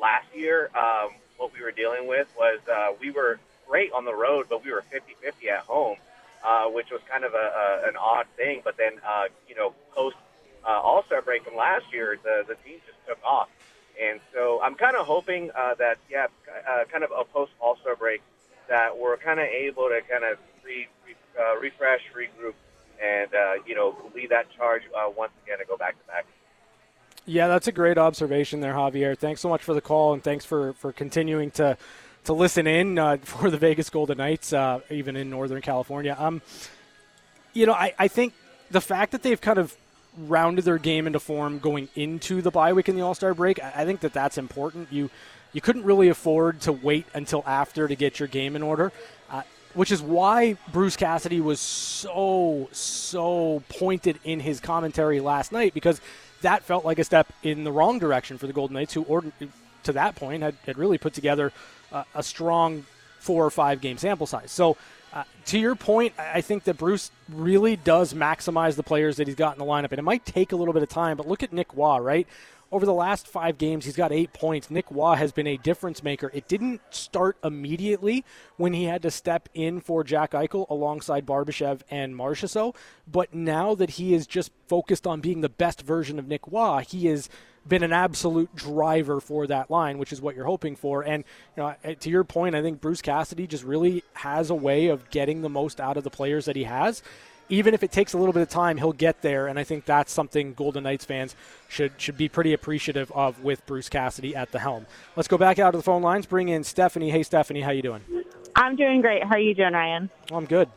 last 0.00 0.26
year, 0.34 0.70
um, 0.76 1.10
what 1.36 1.52
we 1.52 1.62
were 1.62 1.70
dealing 1.72 2.06
with 2.06 2.28
was 2.36 2.60
uh, 2.70 2.92
we 3.00 3.10
were 3.10 3.38
great 3.68 3.92
on 3.92 4.04
the 4.04 4.14
road, 4.14 4.46
but 4.48 4.64
we 4.64 4.70
were 4.70 4.84
50-50 4.92 5.48
at 5.50 5.64
home, 5.64 5.96
uh, 6.44 6.66
which 6.66 6.90
was 6.90 7.00
kind 7.10 7.24
of 7.24 7.34
a, 7.34 7.36
a, 7.36 7.88
an 7.88 7.96
odd 7.96 8.26
thing. 8.36 8.60
But 8.64 8.76
then, 8.76 8.92
uh, 9.06 9.24
you 9.48 9.54
know, 9.54 9.72
post 9.94 10.16
uh, 10.64 10.68
All 10.68 11.04
Star 11.04 11.22
break 11.22 11.44
from 11.44 11.56
last 11.56 11.86
year, 11.92 12.18
the 12.22 12.44
the 12.46 12.54
team 12.66 12.78
just 12.86 12.98
took 13.06 13.18
off, 13.24 13.48
and 14.00 14.20
so 14.32 14.60
I'm 14.62 14.74
kind 14.74 14.96
of 14.96 15.06
hoping 15.06 15.50
uh, 15.56 15.74
that 15.74 15.98
yeah, 16.10 16.26
uh, 16.68 16.84
kind 16.90 17.04
of 17.04 17.10
a 17.16 17.24
post 17.24 17.52
All 17.60 17.76
Star 17.76 17.96
break 17.96 18.22
that 18.68 18.96
we're 18.96 19.16
kind 19.16 19.40
of 19.40 19.46
able 19.46 19.88
to 19.88 20.00
kind 20.08 20.24
of 20.24 20.38
re, 20.64 20.88
re, 21.06 21.14
uh, 21.38 21.56
refresh, 21.58 22.00
regroup, 22.16 22.54
and 23.02 23.34
uh, 23.34 23.62
you 23.66 23.74
know 23.74 23.96
lead 24.14 24.30
that 24.30 24.46
charge 24.56 24.82
uh, 24.96 25.10
once 25.16 25.32
again 25.44 25.58
and 25.58 25.68
go 25.68 25.76
back 25.76 25.98
to 26.00 26.06
back. 26.06 26.26
Yeah, 27.24 27.46
that's 27.46 27.68
a 27.68 27.72
great 27.72 27.98
observation 27.98 28.60
there, 28.60 28.74
Javier. 28.74 29.16
Thanks 29.16 29.40
so 29.40 29.48
much 29.48 29.62
for 29.62 29.74
the 29.74 29.80
call, 29.80 30.12
and 30.12 30.22
thanks 30.22 30.44
for, 30.44 30.72
for 30.74 30.92
continuing 30.92 31.50
to 31.52 31.76
to 32.24 32.32
listen 32.32 32.66
in 32.66 32.98
uh, 32.98 33.16
for 33.22 33.50
the 33.50 33.58
Vegas 33.58 33.90
Golden 33.90 34.18
Knights, 34.18 34.52
uh, 34.52 34.80
even 34.90 35.16
in 35.16 35.30
Northern 35.30 35.62
California. 35.62 36.16
Um, 36.18 36.42
you 37.52 37.66
know, 37.66 37.74
I, 37.74 37.94
I 37.98 38.08
think 38.08 38.32
the 38.70 38.80
fact 38.80 39.12
that 39.12 39.22
they've 39.22 39.40
kind 39.40 39.58
of 39.58 39.76
rounded 40.16 40.64
their 40.64 40.78
game 40.78 41.06
into 41.06 41.20
form 41.20 41.58
going 41.58 41.88
into 41.94 42.42
the 42.42 42.50
bye 42.50 42.72
week 42.72 42.88
in 42.88 42.96
the 42.96 43.02
All 43.02 43.14
Star 43.14 43.34
break, 43.34 43.62
I, 43.62 43.72
I 43.76 43.84
think 43.84 44.00
that 44.00 44.12
that's 44.12 44.38
important. 44.38 44.92
You 44.92 45.10
you 45.52 45.60
couldn't 45.60 45.84
really 45.84 46.08
afford 46.08 46.60
to 46.62 46.72
wait 46.72 47.06
until 47.14 47.42
after 47.46 47.88
to 47.88 47.96
get 47.96 48.18
your 48.18 48.28
game 48.28 48.56
in 48.56 48.62
order. 48.62 48.92
Uh, 49.30 49.42
which 49.74 49.90
is 49.90 50.02
why 50.02 50.56
Bruce 50.70 50.96
Cassidy 50.96 51.40
was 51.40 51.58
so, 51.58 52.68
so 52.72 53.62
pointed 53.68 54.18
in 54.24 54.40
his 54.40 54.60
commentary 54.60 55.20
last 55.20 55.50
night 55.50 55.72
because 55.72 56.00
that 56.42 56.62
felt 56.62 56.84
like 56.84 56.98
a 56.98 57.04
step 57.04 57.32
in 57.42 57.64
the 57.64 57.72
wrong 57.72 57.98
direction 57.98 58.36
for 58.36 58.46
the 58.46 58.52
Golden 58.52 58.74
Knights, 58.74 58.92
who, 58.92 59.32
to 59.84 59.92
that 59.92 60.14
point, 60.14 60.42
had, 60.42 60.56
had 60.66 60.76
really 60.76 60.98
put 60.98 61.14
together 61.14 61.52
uh, 61.90 62.04
a 62.14 62.22
strong 62.22 62.84
four 63.18 63.46
or 63.46 63.50
five 63.50 63.80
game 63.80 63.96
sample 63.96 64.26
size. 64.26 64.50
So, 64.50 64.76
uh, 65.12 65.24
to 65.44 65.58
your 65.58 65.74
point, 65.74 66.14
I 66.18 66.40
think 66.40 66.64
that 66.64 66.78
Bruce 66.78 67.10
really 67.28 67.76
does 67.76 68.14
maximize 68.14 68.76
the 68.76 68.82
players 68.82 69.18
that 69.18 69.26
he's 69.26 69.36
got 69.36 69.54
in 69.54 69.58
the 69.58 69.64
lineup, 69.64 69.90
and 69.90 69.98
it 69.98 70.02
might 70.02 70.24
take 70.24 70.52
a 70.52 70.56
little 70.56 70.72
bit 70.72 70.82
of 70.82 70.88
time. 70.88 71.18
But 71.18 71.28
look 71.28 71.42
at 71.42 71.52
Nick 71.52 71.68
Roy, 71.74 71.98
right? 71.98 72.26
Over 72.72 72.86
the 72.86 72.94
last 72.94 73.28
five 73.28 73.58
games, 73.58 73.84
he's 73.84 73.96
got 73.96 74.12
eight 74.12 74.32
points. 74.32 74.70
Nick 74.70 74.86
Roy 74.90 75.14
has 75.16 75.30
been 75.30 75.46
a 75.46 75.58
difference 75.58 76.02
maker. 76.02 76.30
It 76.32 76.48
didn't 76.48 76.80
start 76.88 77.36
immediately 77.44 78.24
when 78.56 78.72
he 78.72 78.84
had 78.84 79.02
to 79.02 79.10
step 79.10 79.50
in 79.52 79.82
for 79.82 80.02
Jack 80.02 80.30
Eichel 80.30 80.68
alongside 80.70 81.26
Barbashev 81.26 81.82
and 81.90 82.14
Marchessault, 82.14 82.74
but 83.06 83.34
now 83.34 83.74
that 83.74 83.90
he 83.90 84.14
is 84.14 84.26
just 84.26 84.52
focused 84.68 85.06
on 85.06 85.20
being 85.20 85.42
the 85.42 85.50
best 85.50 85.82
version 85.82 86.18
of 86.18 86.26
Nick 86.26 86.40
Roy, 86.50 86.82
he 86.88 87.08
has 87.08 87.28
been 87.68 87.82
an 87.82 87.92
absolute 87.92 88.54
driver 88.56 89.20
for 89.20 89.46
that 89.46 89.70
line, 89.70 89.98
which 89.98 90.12
is 90.12 90.22
what 90.22 90.34
you're 90.34 90.46
hoping 90.46 90.74
for. 90.74 91.02
And 91.02 91.24
you 91.56 91.62
know, 91.62 91.94
to 91.94 92.10
your 92.10 92.24
point, 92.24 92.54
I 92.54 92.62
think 92.62 92.80
Bruce 92.80 93.02
Cassidy 93.02 93.46
just 93.46 93.64
really 93.64 94.02
has 94.14 94.48
a 94.48 94.54
way 94.54 94.86
of 94.86 95.10
getting 95.10 95.42
the 95.42 95.50
most 95.50 95.78
out 95.78 95.98
of 95.98 96.04
the 96.04 96.10
players 96.10 96.46
that 96.46 96.56
he 96.56 96.64
has 96.64 97.02
even 97.52 97.74
if 97.74 97.82
it 97.82 97.92
takes 97.92 98.14
a 98.14 98.18
little 98.18 98.32
bit 98.32 98.40
of 98.40 98.48
time, 98.48 98.78
he'll 98.78 98.94
get 98.94 99.20
there. 99.20 99.46
And 99.46 99.58
I 99.58 99.64
think 99.64 99.84
that's 99.84 100.10
something 100.10 100.54
Golden 100.54 100.84
Knights 100.84 101.04
fans 101.04 101.36
should 101.68 101.92
should 101.98 102.16
be 102.16 102.26
pretty 102.26 102.54
appreciative 102.54 103.12
of 103.12 103.44
with 103.44 103.64
Bruce 103.66 103.90
Cassidy 103.90 104.34
at 104.34 104.50
the 104.52 104.58
helm. 104.58 104.86
Let's 105.16 105.28
go 105.28 105.36
back 105.36 105.58
out 105.58 105.72
to 105.72 105.76
the 105.76 105.82
phone 105.82 106.00
lines. 106.00 106.24
Bring 106.24 106.48
in 106.48 106.64
Stephanie. 106.64 107.10
Hey, 107.10 107.22
Stephanie, 107.22 107.60
how 107.60 107.70
you 107.70 107.82
doing? 107.82 108.00
I'm 108.56 108.74
doing 108.74 109.02
great. 109.02 109.22
How 109.22 109.34
are 109.34 109.38
you 109.38 109.54
doing, 109.54 109.74
Ryan? 109.74 110.08
I'm 110.32 110.46
good. 110.46 110.70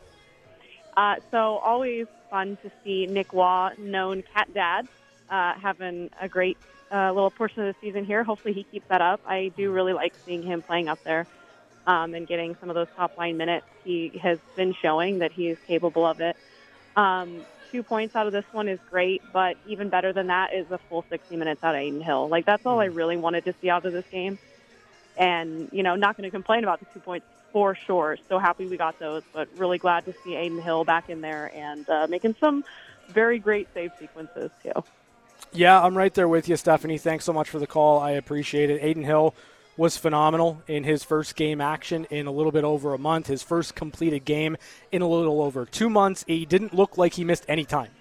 Uh, 0.97 1.15
so 1.31 1.57
always 1.57 2.07
fun 2.29 2.57
to 2.61 2.71
see 2.83 3.07
Nick 3.07 3.31
Roy, 3.31 3.69
known 3.77 4.21
Cat 4.33 4.53
Dad, 4.53 4.88
uh, 5.29 5.53
having 5.53 6.09
a 6.19 6.27
great 6.27 6.57
uh, 6.91 7.13
little 7.13 7.31
portion 7.31 7.65
of 7.65 7.73
the 7.73 7.79
season 7.79 8.03
here. 8.03 8.25
Hopefully 8.25 8.53
he 8.53 8.63
keeps 8.63 8.88
that 8.89 9.01
up. 9.01 9.21
I 9.25 9.53
do 9.55 9.71
really 9.71 9.93
like 9.93 10.13
seeing 10.25 10.43
him 10.43 10.61
playing 10.61 10.89
up 10.89 11.01
there 11.03 11.25
um, 11.88 12.13
and 12.13 12.27
getting 12.27 12.57
some 12.59 12.69
of 12.69 12.75
those 12.75 12.88
top 12.97 13.17
line 13.17 13.38
minutes. 13.38 13.65
He 13.85 14.09
has 14.21 14.39
been 14.57 14.73
showing 14.73 15.19
that 15.19 15.31
he 15.31 15.47
is 15.47 15.57
capable 15.67 16.05
of 16.05 16.19
it. 16.19 16.35
Um, 16.95 17.41
two 17.71 17.84
points 17.84 18.15
out 18.15 18.27
of 18.27 18.34
this 18.34 18.45
one 18.51 18.67
is 18.67 18.79
great, 18.89 19.21
but 19.34 19.58
even 19.67 19.89
better 19.89 20.13
than 20.13 20.27
that 20.27 20.53
is 20.53 20.69
a 20.71 20.77
full 20.77 21.03
60 21.10 21.36
minutes 21.36 21.63
out 21.63 21.75
of 21.75 21.81
Adin 21.81 22.01
Hill. 22.01 22.27
Like 22.29 22.45
that's 22.45 22.65
all 22.65 22.79
I 22.79 22.88
mm. 22.88 22.95
really 22.95 23.17
wanted 23.17 23.45
to 23.45 23.53
see 23.62 23.69
out 23.69 23.86
of 23.86 23.93
this 23.93 24.05
game. 24.12 24.38
And 25.17 25.69
you 25.71 25.84
know, 25.84 25.95
not 25.95 26.17
going 26.17 26.23
to 26.23 26.31
complain 26.31 26.63
about 26.63 26.79
the 26.79 26.86
two 26.93 26.99
points 26.99 27.25
for 27.51 27.75
sure. 27.75 28.17
So 28.27 28.38
happy 28.38 28.65
we 28.65 28.77
got 28.77 28.99
those, 28.99 29.23
but 29.34 29.47
really 29.58 29.77
glad 29.77 30.05
to 30.05 30.13
see 30.23 30.36
Adin 30.36 30.62
Hill 30.62 30.84
back 30.84 31.10
in 31.10 31.21
there 31.21 31.51
and 31.53 31.88
uh, 31.89 32.08
making 32.10 32.36
some 32.39 32.65
very 33.10 33.39
great 33.39 33.67
save 33.73 33.91
sequences 33.99 34.51
too. 34.62 34.84
Yeah, 35.53 35.81
I'm 35.81 35.97
right 35.97 36.13
there 36.13 36.27
with 36.27 36.49
you, 36.49 36.58
Stephanie. 36.58 36.97
Thanks 36.97 37.23
so 37.23 37.31
much 37.31 37.49
for 37.49 37.60
the 37.60 37.67
call. 37.67 37.99
I 37.99 38.12
appreciate 38.12 38.69
it. 38.69 38.81
Adin 38.81 39.03
Hill 39.03 39.34
was 39.77 39.97
phenomenal 39.97 40.61
in 40.67 40.83
his 40.83 41.03
first 41.03 41.35
game 41.35 41.59
action 41.59 42.05
in 42.09 42.27
a 42.27 42.31
little 42.31 42.51
bit 42.51 42.63
over 42.63 42.93
a 42.93 42.97
month. 42.97 43.27
His 43.27 43.43
first 43.43 43.75
completed 43.75 44.25
game 44.25 44.57
in 44.91 45.01
a 45.01 45.07
little 45.07 45.41
over 45.41 45.65
two 45.65 45.89
months. 45.89 46.23
He 46.27 46.45
didn't 46.45 46.73
look 46.73 46.97
like 46.97 47.13
he 47.13 47.23
missed 47.23 47.45
any 47.47 47.65
time. 47.65 47.91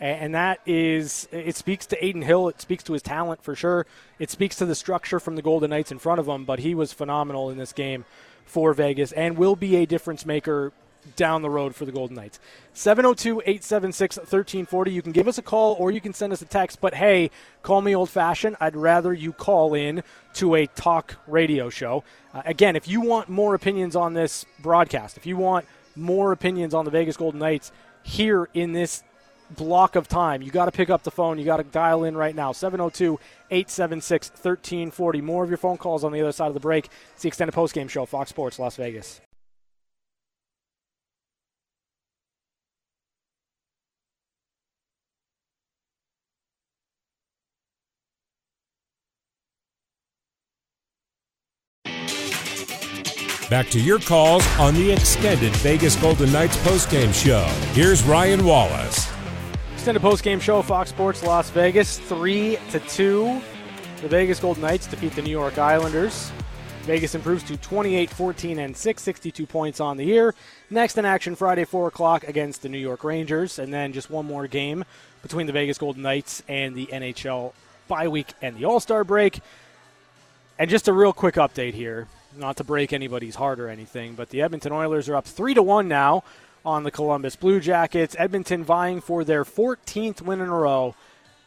And 0.00 0.34
that 0.34 0.58
is, 0.66 1.28
it 1.30 1.54
speaks 1.54 1.86
to 1.86 2.04
Adin 2.04 2.22
Hill. 2.22 2.48
It 2.48 2.60
speaks 2.60 2.82
to 2.84 2.92
his 2.92 3.02
talent 3.02 3.44
for 3.44 3.54
sure. 3.54 3.86
It 4.18 4.30
speaks 4.30 4.56
to 4.56 4.66
the 4.66 4.74
structure 4.74 5.20
from 5.20 5.36
the 5.36 5.42
Golden 5.42 5.70
Knights 5.70 5.92
in 5.92 6.00
front 6.00 6.18
of 6.18 6.26
him, 6.26 6.44
but 6.44 6.58
he 6.58 6.74
was 6.74 6.92
phenomenal 6.92 7.50
in 7.50 7.58
this 7.58 7.72
game 7.72 8.04
for 8.44 8.74
Vegas 8.74 9.12
and 9.12 9.36
will 9.36 9.54
be 9.54 9.76
a 9.76 9.86
difference 9.86 10.26
maker 10.26 10.72
down 11.16 11.42
the 11.42 11.50
road 11.50 11.74
for 11.74 11.84
the 11.84 11.92
Golden 11.92 12.16
Knights. 12.16 12.38
702 12.74 13.40
876 13.40 14.16
1340. 14.16 14.90
You 14.90 15.02
can 15.02 15.12
give 15.12 15.28
us 15.28 15.38
a 15.38 15.42
call 15.42 15.74
or 15.78 15.90
you 15.90 16.00
can 16.00 16.14
send 16.14 16.32
us 16.32 16.42
a 16.42 16.46
text. 16.46 16.80
But 16.80 16.94
hey, 16.94 17.30
call 17.62 17.82
me 17.82 17.94
old 17.94 18.10
fashioned. 18.10 18.56
I'd 18.60 18.76
rather 18.76 19.12
you 19.12 19.32
call 19.32 19.74
in 19.74 20.02
to 20.34 20.54
a 20.54 20.66
talk 20.66 21.16
radio 21.26 21.70
show. 21.70 22.04
Uh, 22.32 22.42
again, 22.44 22.76
if 22.76 22.88
you 22.88 23.00
want 23.00 23.28
more 23.28 23.54
opinions 23.54 23.96
on 23.96 24.14
this 24.14 24.44
broadcast, 24.60 25.16
if 25.16 25.26
you 25.26 25.36
want 25.36 25.66
more 25.96 26.32
opinions 26.32 26.74
on 26.74 26.84
the 26.84 26.90
Vegas 26.90 27.16
Golden 27.16 27.40
Knights 27.40 27.72
here 28.02 28.48
in 28.54 28.72
this 28.72 29.02
block 29.50 29.96
of 29.96 30.08
time. 30.08 30.42
You 30.42 30.50
got 30.50 30.66
to 30.66 30.72
pick 30.72 30.90
up 30.90 31.02
the 31.02 31.10
phone. 31.10 31.38
You 31.38 31.44
got 31.44 31.58
to 31.58 31.64
dial 31.64 32.04
in 32.04 32.16
right 32.16 32.34
now. 32.34 32.52
702 32.52 33.18
876 33.50 34.30
1340. 34.30 35.20
More 35.20 35.44
of 35.44 35.50
your 35.50 35.58
phone 35.58 35.76
calls 35.76 36.04
on 36.04 36.12
the 36.12 36.20
other 36.20 36.32
side 36.32 36.48
of 36.48 36.54
the 36.54 36.60
break. 36.60 36.88
It's 37.12 37.22
the 37.22 37.28
extended 37.28 37.54
postgame 37.54 37.88
show, 37.88 38.06
Fox 38.06 38.30
Sports 38.30 38.58
Las 38.58 38.76
Vegas. 38.76 39.20
Back 53.52 53.68
to 53.68 53.78
your 53.78 53.98
calls 53.98 54.46
on 54.58 54.72
the 54.72 54.90
extended 54.90 55.54
Vegas 55.56 55.94
Golden 55.96 56.32
Knights 56.32 56.56
postgame 56.56 57.12
show. 57.12 57.44
Here's 57.74 58.02
Ryan 58.02 58.46
Wallis. 58.46 59.10
Extended 59.74 60.02
postgame 60.02 60.40
show, 60.40 60.62
Fox 60.62 60.88
Sports 60.88 61.22
Las 61.22 61.50
Vegas, 61.50 61.98
three 61.98 62.56
to 62.70 62.80
two. 62.80 63.42
The 64.00 64.08
Vegas 64.08 64.40
Golden 64.40 64.62
Knights 64.62 64.86
defeat 64.86 65.14
the 65.14 65.20
New 65.20 65.30
York 65.30 65.58
Islanders. 65.58 66.32
Vegas 66.84 67.14
improves 67.14 67.42
to 67.42 67.58
28, 67.58 68.08
14, 68.08 68.58
and 68.58 68.74
6, 68.74 69.02
62 69.02 69.44
points 69.44 69.80
on 69.80 69.98
the 69.98 70.06
year. 70.06 70.34
Next 70.70 70.96
in 70.96 71.04
action 71.04 71.36
Friday, 71.36 71.66
4 71.66 71.88
o'clock 71.88 72.24
against 72.26 72.62
the 72.62 72.70
New 72.70 72.78
York 72.78 73.04
Rangers, 73.04 73.58
and 73.58 73.70
then 73.70 73.92
just 73.92 74.08
one 74.08 74.24
more 74.24 74.46
game 74.46 74.82
between 75.20 75.46
the 75.46 75.52
Vegas 75.52 75.76
Golden 75.76 76.00
Knights 76.00 76.42
and 76.48 76.74
the 76.74 76.86
NHL 76.86 77.52
bye 77.86 78.08
week 78.08 78.32
and 78.40 78.56
the 78.56 78.64
All 78.64 78.80
Star 78.80 79.04
break. 79.04 79.40
And 80.58 80.70
just 80.70 80.88
a 80.88 80.92
real 80.94 81.12
quick 81.12 81.34
update 81.34 81.74
here 81.74 82.08
not 82.36 82.56
to 82.56 82.64
break 82.64 82.92
anybody's 82.92 83.34
heart 83.34 83.60
or 83.60 83.68
anything, 83.68 84.14
but 84.14 84.30
the 84.30 84.42
Edmonton 84.42 84.72
Oilers 84.72 85.08
are 85.08 85.16
up 85.16 85.26
three 85.26 85.54
to 85.54 85.62
one 85.62 85.88
now 85.88 86.24
on 86.64 86.84
the 86.84 86.90
Columbus 86.90 87.36
Blue 87.36 87.60
Jackets. 87.60 88.16
Edmonton 88.18 88.64
vying 88.64 89.00
for 89.00 89.24
their 89.24 89.44
14th 89.44 90.22
win 90.22 90.40
in 90.40 90.48
a 90.48 90.56
row. 90.56 90.94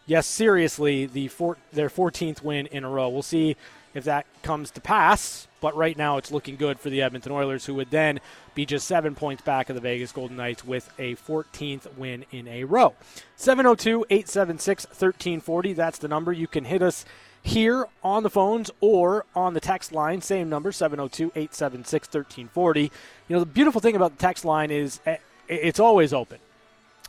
Yes, 0.05 0.27
seriously, 0.27 1.05
the 1.05 1.29
four, 1.29 1.57
their 1.73 1.89
14th 1.89 2.43
win 2.43 2.67
in 2.67 2.83
a 2.83 2.89
row. 2.89 3.09
We'll 3.09 3.23
see 3.23 3.55
if 3.95 4.03
that 4.03 4.25
comes 4.43 4.71
to 4.71 4.81
pass, 4.81 5.47
but 5.61 5.75
right 5.75 5.97
now 5.97 6.17
it's 6.17 6.31
looking 6.31 6.57
good 6.57 6.79
for 6.79 6.89
the 6.89 7.01
Edmonton 7.01 7.31
Oilers, 7.31 7.65
who 7.65 7.73
would 7.75 7.89
then 7.89 8.19
be 8.53 8.65
just 8.65 8.88
seven 8.88 9.15
points 9.15 9.41
back 9.41 9.69
of 9.69 9.75
the 9.75 9.81
Vegas 9.81 10.11
Golden 10.11 10.38
Knights 10.38 10.65
with 10.65 10.91
a 10.99 11.15
14th 11.15 11.97
win 11.97 12.25
in 12.31 12.47
a 12.47 12.65
row. 12.65 12.93
702 13.38 14.05
876 14.09 14.86
1340. 14.86 15.73
That's 15.73 15.97
the 15.97 16.07
number. 16.07 16.33
You 16.33 16.47
can 16.47 16.65
hit 16.65 16.81
us 16.81 17.05
here 17.46 17.88
on 18.04 18.24
the 18.24 18.30
phones 18.30 18.72
or 18.82 19.24
on 19.36 19.54
the 19.54 19.60
text 19.60 19.91
line, 19.91 20.20
same 20.20 20.50
number, 20.50 20.72
702 20.72 21.28
876 21.36 22.08
1340. 22.08 22.82
You 22.82 22.89
know, 23.30 23.39
the 23.39 23.46
beautiful 23.46 23.80
thing 23.80 23.96
about 23.96 24.18
the 24.18 24.18
text 24.18 24.46
line 24.46 24.72
is 24.72 25.00
eh, 25.06 25.18
it's 25.48 25.80
always 25.80 26.12
open. 26.12 26.39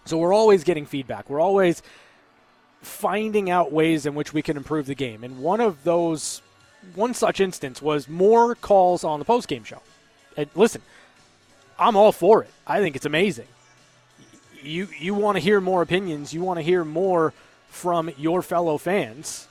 So 0.05 0.19
we're 0.19 0.35
always 0.35 0.63
getting 0.63 0.85
feedback. 0.85 1.31
We're 1.31 1.41
always 1.41 1.83
finding 2.83 3.49
out 3.49 3.73
ways 3.73 4.05
in 4.05 4.15
which 4.15 4.35
we 4.35 4.43
can 4.43 4.59
improve 4.59 4.85
the 4.85 4.95
game. 4.95 5.25
And 5.25 5.39
one 5.39 5.63
of 5.63 5.83
those, 5.85 6.43
one 6.95 7.15
such 7.15 7.41
instance 7.41 7.81
was 7.81 8.07
more 8.07 8.55
calls 8.55 9.05
on 9.05 9.19
the 9.19 9.25
post-game 9.25 9.65
show. 9.65 9.81
And 10.37 10.51
listen, 10.55 10.83
I'm 11.79 11.97
all 11.97 12.13
for 12.13 12.43
it. 12.43 12.51
I 12.67 12.81
think 12.81 12.95
it's 12.95 13.07
amazing. 13.07 13.49
You 14.63 14.89
you 14.99 15.15
want 15.15 15.37
to 15.37 15.41
hear 15.41 15.63
more 15.63 15.81
opinions. 15.81 16.35
You 16.35 16.43
want 16.43 16.59
to 16.59 16.63
hear 16.63 16.85
more 16.85 17.33
from 17.69 18.11
your 18.19 18.43
fellow 18.43 18.77
fans 18.77 19.49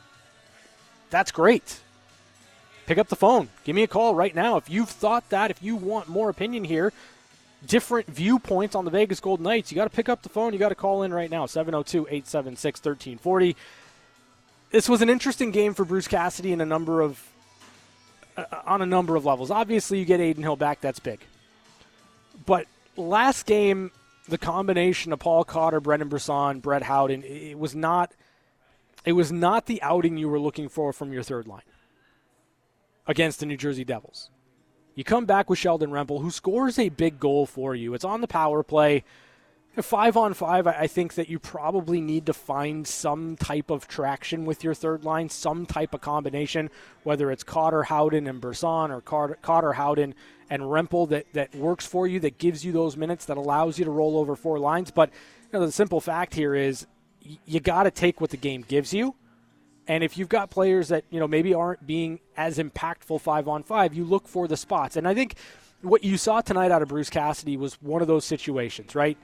that's 1.15 1.31
great. 1.31 1.79
Pick 2.87 2.97
up 2.97 3.07
the 3.07 3.15
phone. 3.15 3.47
Give 3.63 3.73
me 3.75 3.83
a 3.83 3.87
call 3.87 4.13
right 4.15 4.35
now. 4.35 4.57
If 4.57 4.69
you've 4.69 4.89
thought 4.89 5.29
that, 5.29 5.49
if 5.49 5.63
you 5.63 5.77
want 5.77 6.09
more 6.09 6.29
opinion 6.29 6.65
here, 6.65 6.91
different 7.65 8.07
viewpoints 8.07 8.75
on 8.75 8.83
the 8.83 8.91
Vegas 8.91 9.21
Golden 9.21 9.45
Knights, 9.45 9.71
you 9.71 9.75
got 9.75 9.85
to 9.85 9.95
pick 9.95 10.09
up 10.09 10.23
the 10.23 10.29
phone. 10.29 10.51
You 10.51 10.59
got 10.59 10.69
to 10.69 10.75
call 10.75 11.03
in 11.03 11.13
right 11.13 11.31
now 11.31 11.45
702 11.45 12.01
876 12.01 12.79
1340. 12.79 13.55
This 14.71 14.89
was 14.89 15.01
an 15.01 15.09
interesting 15.09 15.51
game 15.51 15.73
for 15.73 15.85
Bruce 15.85 16.07
Cassidy 16.07 16.51
in 16.51 16.59
a 16.59 16.65
number 16.65 16.99
of 16.99 17.25
uh, 18.35 18.43
on 18.65 18.81
a 18.81 18.85
number 18.85 19.15
of 19.15 19.25
levels. 19.25 19.49
Obviously, 19.49 19.99
you 19.99 20.05
get 20.05 20.19
Adin 20.19 20.43
Hill 20.43 20.57
back, 20.57 20.81
that's 20.81 20.99
big. 20.99 21.21
But 22.45 22.67
last 22.97 23.45
game, 23.45 23.91
the 24.27 24.37
combination 24.37 25.13
of 25.13 25.19
Paul 25.19 25.45
Cotter, 25.45 25.79
Brendan 25.79 26.09
Brisson, 26.09 26.59
Brett 26.59 26.83
Howden, 26.83 27.23
it 27.23 27.57
was 27.57 27.73
not– 27.73 28.11
it 29.05 29.13
was 29.13 29.31
not 29.31 29.67
the 29.67 29.81
outing 29.81 30.17
you 30.17 30.27
were 30.27 30.39
looking 30.39 30.67
for 30.67 30.91
from 30.91 31.13
your 31.13 31.23
third 31.23 31.47
line 31.47 31.61
against 33.07 33.39
the 33.39 33.45
New 33.45 33.57
Jersey 33.57 33.85
Devils. 33.85 34.29
You 34.95 35.03
come 35.03 35.25
back 35.25 35.49
with 35.49 35.59
Sheldon 35.59 35.91
Rempal, 35.91 36.21
who 36.21 36.31
scores 36.31 36.79
a 36.79 36.89
big 36.89 37.19
goal 37.19 37.45
for 37.45 37.75
you. 37.75 37.93
It's 37.93 38.05
on 38.05 38.21
the 38.21 38.27
power 38.27 38.63
play. 38.63 39.03
Five 39.81 40.15
on 40.15 40.33
five, 40.33 40.67
I 40.67 40.87
think 40.87 41.15
that 41.15 41.27
you 41.27 41.37
probably 41.37 41.99
need 41.99 42.27
to 42.27 42.33
find 42.33 42.87
some 42.87 43.35
type 43.35 43.69
of 43.69 43.89
traction 43.89 44.45
with 44.45 44.63
your 44.63 44.73
third 44.73 45.03
line, 45.03 45.27
some 45.27 45.65
type 45.65 45.93
of 45.93 45.99
combination, 45.99 46.69
whether 47.03 47.29
it's 47.29 47.43
Cotter, 47.43 47.83
Howden, 47.83 48.25
and 48.25 48.39
Brisson, 48.39 48.89
or 48.89 49.01
Cotter, 49.01 49.73
Howden, 49.73 50.15
and 50.49 50.63
Rempal 50.63 51.09
that, 51.09 51.25
that 51.33 51.53
works 51.53 51.85
for 51.85 52.07
you, 52.07 52.21
that 52.21 52.37
gives 52.37 52.63
you 52.63 52.71
those 52.71 52.95
minutes, 52.95 53.25
that 53.25 53.35
allows 53.35 53.77
you 53.77 53.83
to 53.83 53.91
roll 53.91 54.17
over 54.17 54.37
four 54.37 54.59
lines. 54.59 54.91
But 54.91 55.09
you 55.09 55.59
know, 55.59 55.65
the 55.65 55.73
simple 55.73 55.99
fact 55.99 56.35
here 56.35 56.55
is 56.55 56.87
you 57.45 57.59
got 57.59 57.83
to 57.83 57.91
take 57.91 58.21
what 58.21 58.29
the 58.29 58.37
game 58.37 58.63
gives 58.67 58.93
you. 58.93 59.15
And 59.87 60.03
if 60.03 60.17
you've 60.17 60.29
got 60.29 60.49
players 60.49 60.87
that, 60.89 61.03
you 61.09 61.19
know, 61.19 61.27
maybe 61.27 61.53
aren't 61.53 61.85
being 61.85 62.19
as 62.35 62.57
impactful 62.57 63.21
5 63.21 63.47
on 63.47 63.63
5, 63.63 63.93
you 63.93 64.03
look 64.03 64.27
for 64.27 64.47
the 64.47 64.57
spots. 64.57 64.95
And 64.95 65.07
I 65.07 65.13
think 65.13 65.35
what 65.81 66.03
you 66.03 66.17
saw 66.17 66.41
tonight 66.41 66.71
out 66.71 66.81
of 66.81 66.87
Bruce 66.87 67.09
Cassidy 67.09 67.57
was 67.57 67.75
one 67.81 68.01
of 68.01 68.07
those 68.07 68.25
situations, 68.25 68.95
right? 68.95 69.17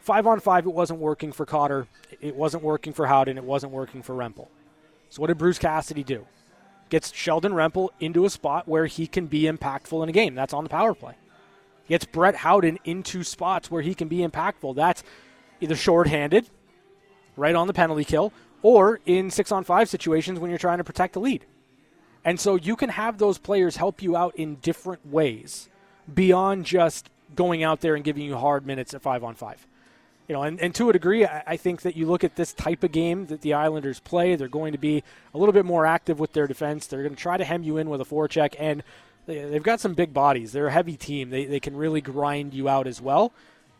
5 0.00 0.26
on 0.26 0.40
5 0.40 0.66
it 0.66 0.72
wasn't 0.72 1.00
working 1.00 1.32
for 1.32 1.46
Cotter, 1.46 1.86
it 2.20 2.36
wasn't 2.36 2.62
working 2.62 2.92
for 2.92 3.06
Howden, 3.06 3.38
it 3.38 3.44
wasn't 3.44 3.72
working 3.72 4.02
for 4.02 4.14
Rempal. 4.14 4.48
So 5.08 5.22
what 5.22 5.28
did 5.28 5.38
Bruce 5.38 5.58
Cassidy 5.58 6.04
do? 6.04 6.26
Gets 6.90 7.14
Sheldon 7.14 7.52
Rempal 7.52 7.88
into 8.00 8.26
a 8.26 8.30
spot 8.30 8.68
where 8.68 8.84
he 8.84 9.06
can 9.06 9.26
be 9.26 9.44
impactful 9.44 10.02
in 10.02 10.10
a 10.10 10.12
game. 10.12 10.34
That's 10.34 10.52
on 10.52 10.64
the 10.64 10.70
power 10.70 10.94
play. 10.94 11.14
Gets 11.88 12.04
Brett 12.04 12.36
Howden 12.36 12.78
into 12.84 13.22
spots 13.22 13.70
where 13.70 13.80
he 13.80 13.94
can 13.94 14.08
be 14.08 14.18
impactful. 14.18 14.76
That's 14.76 15.02
either 15.60 15.76
shorthanded 15.76 16.50
right 17.36 17.54
on 17.54 17.66
the 17.66 17.72
penalty 17.72 18.04
kill, 18.04 18.32
or 18.62 19.00
in 19.06 19.30
six 19.30 19.52
on 19.52 19.64
five 19.64 19.88
situations 19.88 20.38
when 20.38 20.50
you're 20.50 20.58
trying 20.58 20.78
to 20.78 20.84
protect 20.84 21.14
the 21.14 21.20
lead. 21.20 21.44
And 22.24 22.40
so 22.40 22.56
you 22.56 22.76
can 22.76 22.88
have 22.88 23.18
those 23.18 23.38
players 23.38 23.76
help 23.76 24.00
you 24.00 24.16
out 24.16 24.34
in 24.36 24.56
different 24.56 25.06
ways 25.06 25.68
beyond 26.12 26.64
just 26.64 27.10
going 27.36 27.62
out 27.62 27.80
there 27.80 27.94
and 27.94 28.04
giving 28.04 28.22
you 28.22 28.36
hard 28.36 28.66
minutes 28.66 28.94
at 28.94 29.02
five 29.02 29.22
on 29.22 29.34
five. 29.34 29.66
You 30.28 30.34
know, 30.34 30.42
and, 30.42 30.58
and 30.58 30.74
to 30.76 30.88
a 30.88 30.92
degree, 30.94 31.26
I 31.26 31.58
think 31.58 31.82
that 31.82 31.96
you 31.96 32.06
look 32.06 32.24
at 32.24 32.36
this 32.36 32.54
type 32.54 32.82
of 32.82 32.92
game 32.92 33.26
that 33.26 33.42
the 33.42 33.52
Islanders 33.52 34.00
play, 34.00 34.36
they're 34.36 34.48
going 34.48 34.72
to 34.72 34.78
be 34.78 35.02
a 35.34 35.38
little 35.38 35.52
bit 35.52 35.66
more 35.66 35.84
active 35.84 36.18
with 36.18 36.32
their 36.32 36.46
defense. 36.46 36.86
They're 36.86 37.02
going 37.02 37.14
to 37.14 37.20
try 37.20 37.36
to 37.36 37.44
hem 37.44 37.62
you 37.62 37.76
in 37.76 37.90
with 37.90 38.00
a 38.00 38.04
forecheck, 38.04 38.54
and 38.58 38.82
they've 39.26 39.62
got 39.62 39.80
some 39.80 39.92
big 39.92 40.14
bodies. 40.14 40.52
They're 40.52 40.68
a 40.68 40.72
heavy 40.72 40.96
team. 40.96 41.28
They, 41.28 41.44
they 41.44 41.60
can 41.60 41.76
really 41.76 42.00
grind 42.00 42.54
you 42.54 42.70
out 42.70 42.86
as 42.86 43.02
well. 43.02 43.32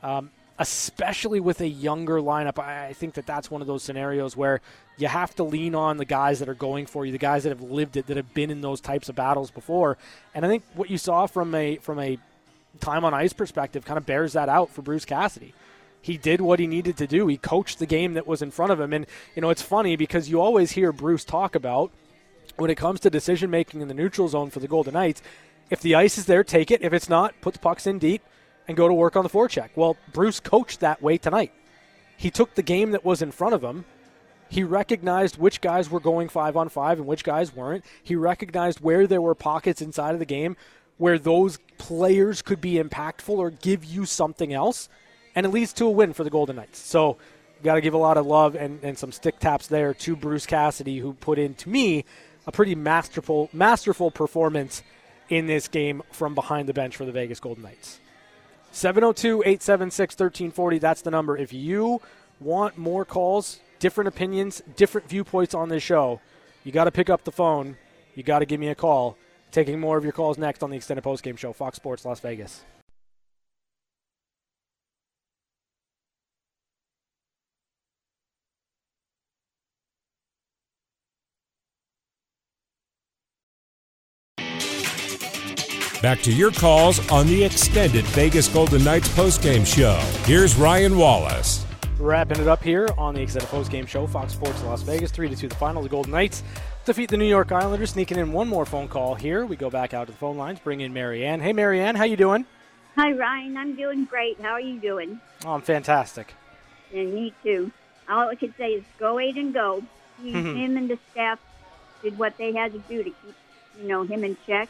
Um, 0.02 0.30
especially 0.58 1.40
with 1.40 1.60
a 1.60 1.68
younger 1.68 2.20
lineup. 2.20 2.58
I 2.58 2.92
think 2.92 3.14
that 3.14 3.26
that's 3.26 3.50
one 3.50 3.60
of 3.60 3.66
those 3.66 3.82
scenarios 3.82 4.36
where 4.36 4.60
you 4.96 5.08
have 5.08 5.34
to 5.36 5.44
lean 5.44 5.74
on 5.74 5.96
the 5.96 6.04
guys 6.04 6.38
that 6.38 6.48
are 6.48 6.54
going 6.54 6.86
for 6.86 7.04
you, 7.04 7.12
the 7.12 7.18
guys 7.18 7.42
that 7.42 7.50
have 7.50 7.62
lived 7.62 7.96
it, 7.96 8.06
that 8.06 8.16
have 8.16 8.32
been 8.34 8.50
in 8.50 8.60
those 8.60 8.80
types 8.80 9.08
of 9.08 9.16
battles 9.16 9.50
before. 9.50 9.98
And 10.34 10.44
I 10.44 10.48
think 10.48 10.62
what 10.74 10.90
you 10.90 10.98
saw 10.98 11.26
from 11.26 11.54
a 11.54 11.76
from 11.76 11.98
a 11.98 12.18
time 12.80 13.04
on 13.04 13.14
ice 13.14 13.32
perspective 13.32 13.84
kind 13.84 13.98
of 13.98 14.06
bears 14.06 14.32
that 14.34 14.48
out 14.48 14.70
for 14.70 14.82
Bruce 14.82 15.04
Cassidy. 15.04 15.54
He 16.00 16.18
did 16.18 16.40
what 16.40 16.58
he 16.58 16.66
needed 16.66 16.98
to 16.98 17.06
do. 17.06 17.26
He 17.26 17.38
coached 17.38 17.78
the 17.78 17.86
game 17.86 18.14
that 18.14 18.26
was 18.26 18.42
in 18.42 18.50
front 18.50 18.72
of 18.72 18.78
him. 18.78 18.92
And, 18.92 19.06
you 19.34 19.40
know, 19.40 19.48
it's 19.48 19.62
funny 19.62 19.96
because 19.96 20.28
you 20.28 20.38
always 20.38 20.72
hear 20.72 20.92
Bruce 20.92 21.24
talk 21.24 21.54
about 21.54 21.92
when 22.56 22.70
it 22.70 22.74
comes 22.74 23.00
to 23.00 23.10
decision 23.10 23.50
making 23.50 23.80
in 23.80 23.88
the 23.88 23.94
neutral 23.94 24.28
zone 24.28 24.50
for 24.50 24.60
the 24.60 24.68
Golden 24.68 24.92
Knights, 24.92 25.22
if 25.70 25.80
the 25.80 25.94
ice 25.94 26.18
is 26.18 26.26
there, 26.26 26.44
take 26.44 26.70
it. 26.70 26.82
If 26.82 26.92
it's 26.92 27.08
not, 27.08 27.34
put 27.40 27.54
the 27.54 27.60
pucks 27.60 27.86
in 27.86 27.98
deep 27.98 28.22
and 28.66 28.76
go 28.76 28.88
to 28.88 28.94
work 28.94 29.16
on 29.16 29.22
the 29.22 29.30
forecheck. 29.30 29.70
Well, 29.74 29.96
Bruce 30.12 30.40
coached 30.40 30.80
that 30.80 31.02
way 31.02 31.18
tonight. 31.18 31.52
He 32.16 32.30
took 32.30 32.54
the 32.54 32.62
game 32.62 32.92
that 32.92 33.04
was 33.04 33.22
in 33.22 33.32
front 33.32 33.54
of 33.54 33.62
him. 33.62 33.84
He 34.48 34.62
recognized 34.62 35.36
which 35.36 35.60
guys 35.60 35.90
were 35.90 36.00
going 36.00 36.28
five 36.28 36.56
on 36.56 36.68
five 36.68 36.98
and 36.98 37.06
which 37.06 37.24
guys 37.24 37.54
weren't. 37.54 37.84
He 38.02 38.14
recognized 38.14 38.80
where 38.80 39.06
there 39.06 39.20
were 39.20 39.34
pockets 39.34 39.82
inside 39.82 40.12
of 40.12 40.20
the 40.20 40.24
game 40.24 40.56
where 40.96 41.18
those 41.18 41.58
players 41.76 42.40
could 42.40 42.60
be 42.60 42.74
impactful 42.74 43.30
or 43.30 43.50
give 43.50 43.84
you 43.84 44.06
something 44.06 44.52
else. 44.52 44.88
And 45.34 45.44
it 45.44 45.48
leads 45.48 45.72
to 45.74 45.86
a 45.86 45.90
win 45.90 46.12
for 46.12 46.22
the 46.22 46.30
Golden 46.30 46.56
Knights. 46.56 46.78
So, 46.78 47.16
got 47.64 47.74
to 47.74 47.80
give 47.80 47.94
a 47.94 47.98
lot 47.98 48.16
of 48.16 48.26
love 48.26 48.54
and, 48.54 48.78
and 48.84 48.96
some 48.96 49.10
stick 49.10 49.40
taps 49.40 49.66
there 49.66 49.94
to 49.94 50.14
Bruce 50.14 50.46
Cassidy, 50.46 50.98
who 50.98 51.14
put 51.14 51.38
in, 51.38 51.54
to 51.54 51.68
me, 51.68 52.04
a 52.46 52.52
pretty 52.52 52.74
masterful, 52.74 53.48
masterful 53.52 54.10
performance 54.10 54.82
in 55.28 55.46
this 55.46 55.66
game 55.66 56.02
from 56.12 56.34
behind 56.34 56.68
the 56.68 56.74
bench 56.74 56.96
for 56.96 57.04
the 57.04 57.12
Vegas 57.12 57.40
Golden 57.40 57.64
Knights. 57.64 57.98
702 58.74 59.42
876 59.42 60.14
1340. 60.14 60.78
That's 60.78 61.02
the 61.02 61.10
number. 61.12 61.36
If 61.36 61.52
you 61.52 62.00
want 62.40 62.76
more 62.76 63.04
calls, 63.04 63.60
different 63.78 64.08
opinions, 64.08 64.62
different 64.74 65.08
viewpoints 65.08 65.54
on 65.54 65.68
this 65.68 65.82
show, 65.82 66.20
you 66.64 66.72
got 66.72 66.84
to 66.84 66.90
pick 66.90 67.08
up 67.08 67.22
the 67.22 67.30
phone. 67.30 67.76
You 68.16 68.24
got 68.24 68.40
to 68.40 68.46
give 68.46 68.58
me 68.58 68.68
a 68.68 68.74
call. 68.74 69.16
Taking 69.52 69.78
more 69.78 69.96
of 69.96 70.02
your 70.02 70.12
calls 70.12 70.38
next 70.38 70.64
on 70.64 70.70
the 70.70 70.76
extended 70.76 71.04
postgame 71.04 71.38
show, 71.38 71.52
Fox 71.52 71.76
Sports 71.76 72.04
Las 72.04 72.18
Vegas. 72.18 72.64
Back 86.04 86.20
to 86.24 86.32
your 86.34 86.50
calls 86.50 87.10
on 87.10 87.26
the 87.28 87.42
extended 87.42 88.04
Vegas 88.08 88.46
Golden 88.46 88.84
Knights 88.84 89.08
postgame 89.08 89.66
show. 89.66 89.98
Here's 90.26 90.54
Ryan 90.54 90.98
Wallis. 90.98 91.64
Wrapping 91.98 92.42
it 92.42 92.46
up 92.46 92.62
here 92.62 92.90
on 92.98 93.14
the 93.14 93.22
extended 93.22 93.48
postgame 93.48 93.88
show, 93.88 94.06
Fox 94.06 94.34
Sports 94.34 94.62
Las 94.64 94.82
Vegas, 94.82 95.10
3 95.10 95.30
to 95.30 95.34
2 95.34 95.48
the 95.48 95.54
final. 95.54 95.82
The 95.82 95.88
Golden 95.88 96.12
Knights 96.12 96.42
defeat 96.84 97.08
the 97.08 97.16
New 97.16 97.24
York 97.24 97.52
Islanders. 97.52 97.92
Sneaking 97.92 98.18
in 98.18 98.32
one 98.32 98.48
more 98.48 98.66
phone 98.66 98.86
call 98.86 99.14
here. 99.14 99.46
We 99.46 99.56
go 99.56 99.70
back 99.70 99.94
out 99.94 100.08
to 100.08 100.12
the 100.12 100.18
phone 100.18 100.36
lines, 100.36 100.60
bring 100.60 100.82
in 100.82 100.92
Marianne. 100.92 101.40
Hey, 101.40 101.54
Marianne, 101.54 101.94
how 101.94 102.04
you 102.04 102.18
doing? 102.18 102.44
Hi, 102.96 103.10
Ryan. 103.12 103.56
I'm 103.56 103.74
doing 103.74 104.04
great. 104.04 104.38
How 104.42 104.50
are 104.50 104.60
you 104.60 104.78
doing? 104.78 105.22
Oh, 105.46 105.52
I'm 105.52 105.62
fantastic. 105.62 106.34
And 106.92 107.14
me 107.14 107.32
too. 107.42 107.72
All 108.10 108.28
I 108.28 108.34
can 108.34 108.54
say 108.58 108.72
is 108.72 108.84
go 108.98 109.18
Adin, 109.18 109.52
go. 109.52 109.82
He, 110.22 110.32
him 110.32 110.76
and 110.76 110.90
the 110.90 110.98
staff 111.12 111.40
did 112.02 112.18
what 112.18 112.36
they 112.36 112.52
had 112.52 112.74
to 112.74 112.78
do 112.80 112.98
to 112.98 113.10
keep, 113.10 113.34
you 113.80 113.88
know, 113.88 114.02
him 114.02 114.22
in 114.22 114.36
check, 114.46 114.68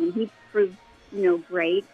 and 0.00 0.12
he 0.14 0.30
proved, 0.50 0.76
you 1.12 1.22
know, 1.22 1.38
great. 1.38 1.84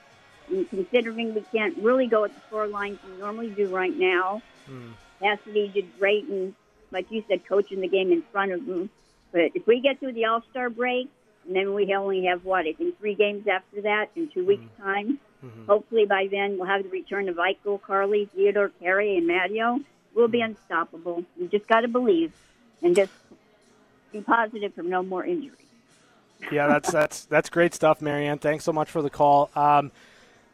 And 0.48 0.68
considering 0.70 1.34
we 1.34 1.40
can't 1.52 1.76
really 1.78 2.06
go 2.06 2.24
at 2.24 2.34
the 2.34 2.40
four 2.48 2.66
lines 2.66 2.98
we 3.08 3.18
normally 3.18 3.50
do 3.50 3.68
right 3.68 3.96
now, 3.96 4.42
hmm. 4.66 4.92
Cassidy 5.20 5.68
did 5.68 5.98
great, 5.98 6.24
and 6.28 6.54
like 6.90 7.10
you 7.10 7.24
said, 7.28 7.46
coaching 7.46 7.80
the 7.80 7.88
game 7.88 8.12
in 8.12 8.22
front 8.22 8.52
of 8.52 8.64
them. 8.66 8.90
But 9.32 9.52
if 9.54 9.66
we 9.66 9.80
get 9.80 9.98
through 9.98 10.12
the 10.12 10.26
All 10.26 10.42
Star 10.50 10.70
break, 10.70 11.08
and 11.46 11.54
then 11.54 11.74
we 11.74 11.92
only 11.94 12.26
have 12.26 12.44
what 12.44 12.66
I 12.66 12.72
think 12.72 12.98
three 12.98 13.14
games 13.14 13.46
after 13.46 13.82
that 13.82 14.10
in 14.16 14.28
two 14.28 14.44
weeks' 14.44 14.64
hmm. 14.76 14.82
time. 14.82 15.20
Hmm. 15.40 15.66
Hopefully 15.66 16.06
by 16.06 16.28
then 16.30 16.58
we'll 16.58 16.68
have 16.68 16.82
the 16.82 16.88
return 16.88 17.28
of 17.28 17.36
Eichel, 17.36 17.80
Carly, 17.80 18.28
Theodore, 18.34 18.70
Carey, 18.80 19.16
and 19.16 19.26
Matteo. 19.26 19.80
We'll 20.14 20.28
be 20.28 20.40
unstoppable. 20.40 21.24
We 21.38 21.46
just 21.48 21.66
got 21.66 21.82
to 21.82 21.88
believe 21.88 22.32
and 22.82 22.96
just 22.96 23.12
be 24.12 24.20
positive 24.20 24.74
for 24.74 24.82
no 24.82 25.02
more 25.02 25.24
injuries. 25.24 25.65
Yeah, 26.50 26.66
that's 26.68 26.90
that's 26.92 27.24
that's 27.24 27.50
great 27.50 27.74
stuff, 27.74 28.00
Marianne. 28.00 28.38
Thanks 28.38 28.64
so 28.64 28.72
much 28.72 28.90
for 28.90 29.02
the 29.02 29.10
call. 29.10 29.50
Um, 29.56 29.90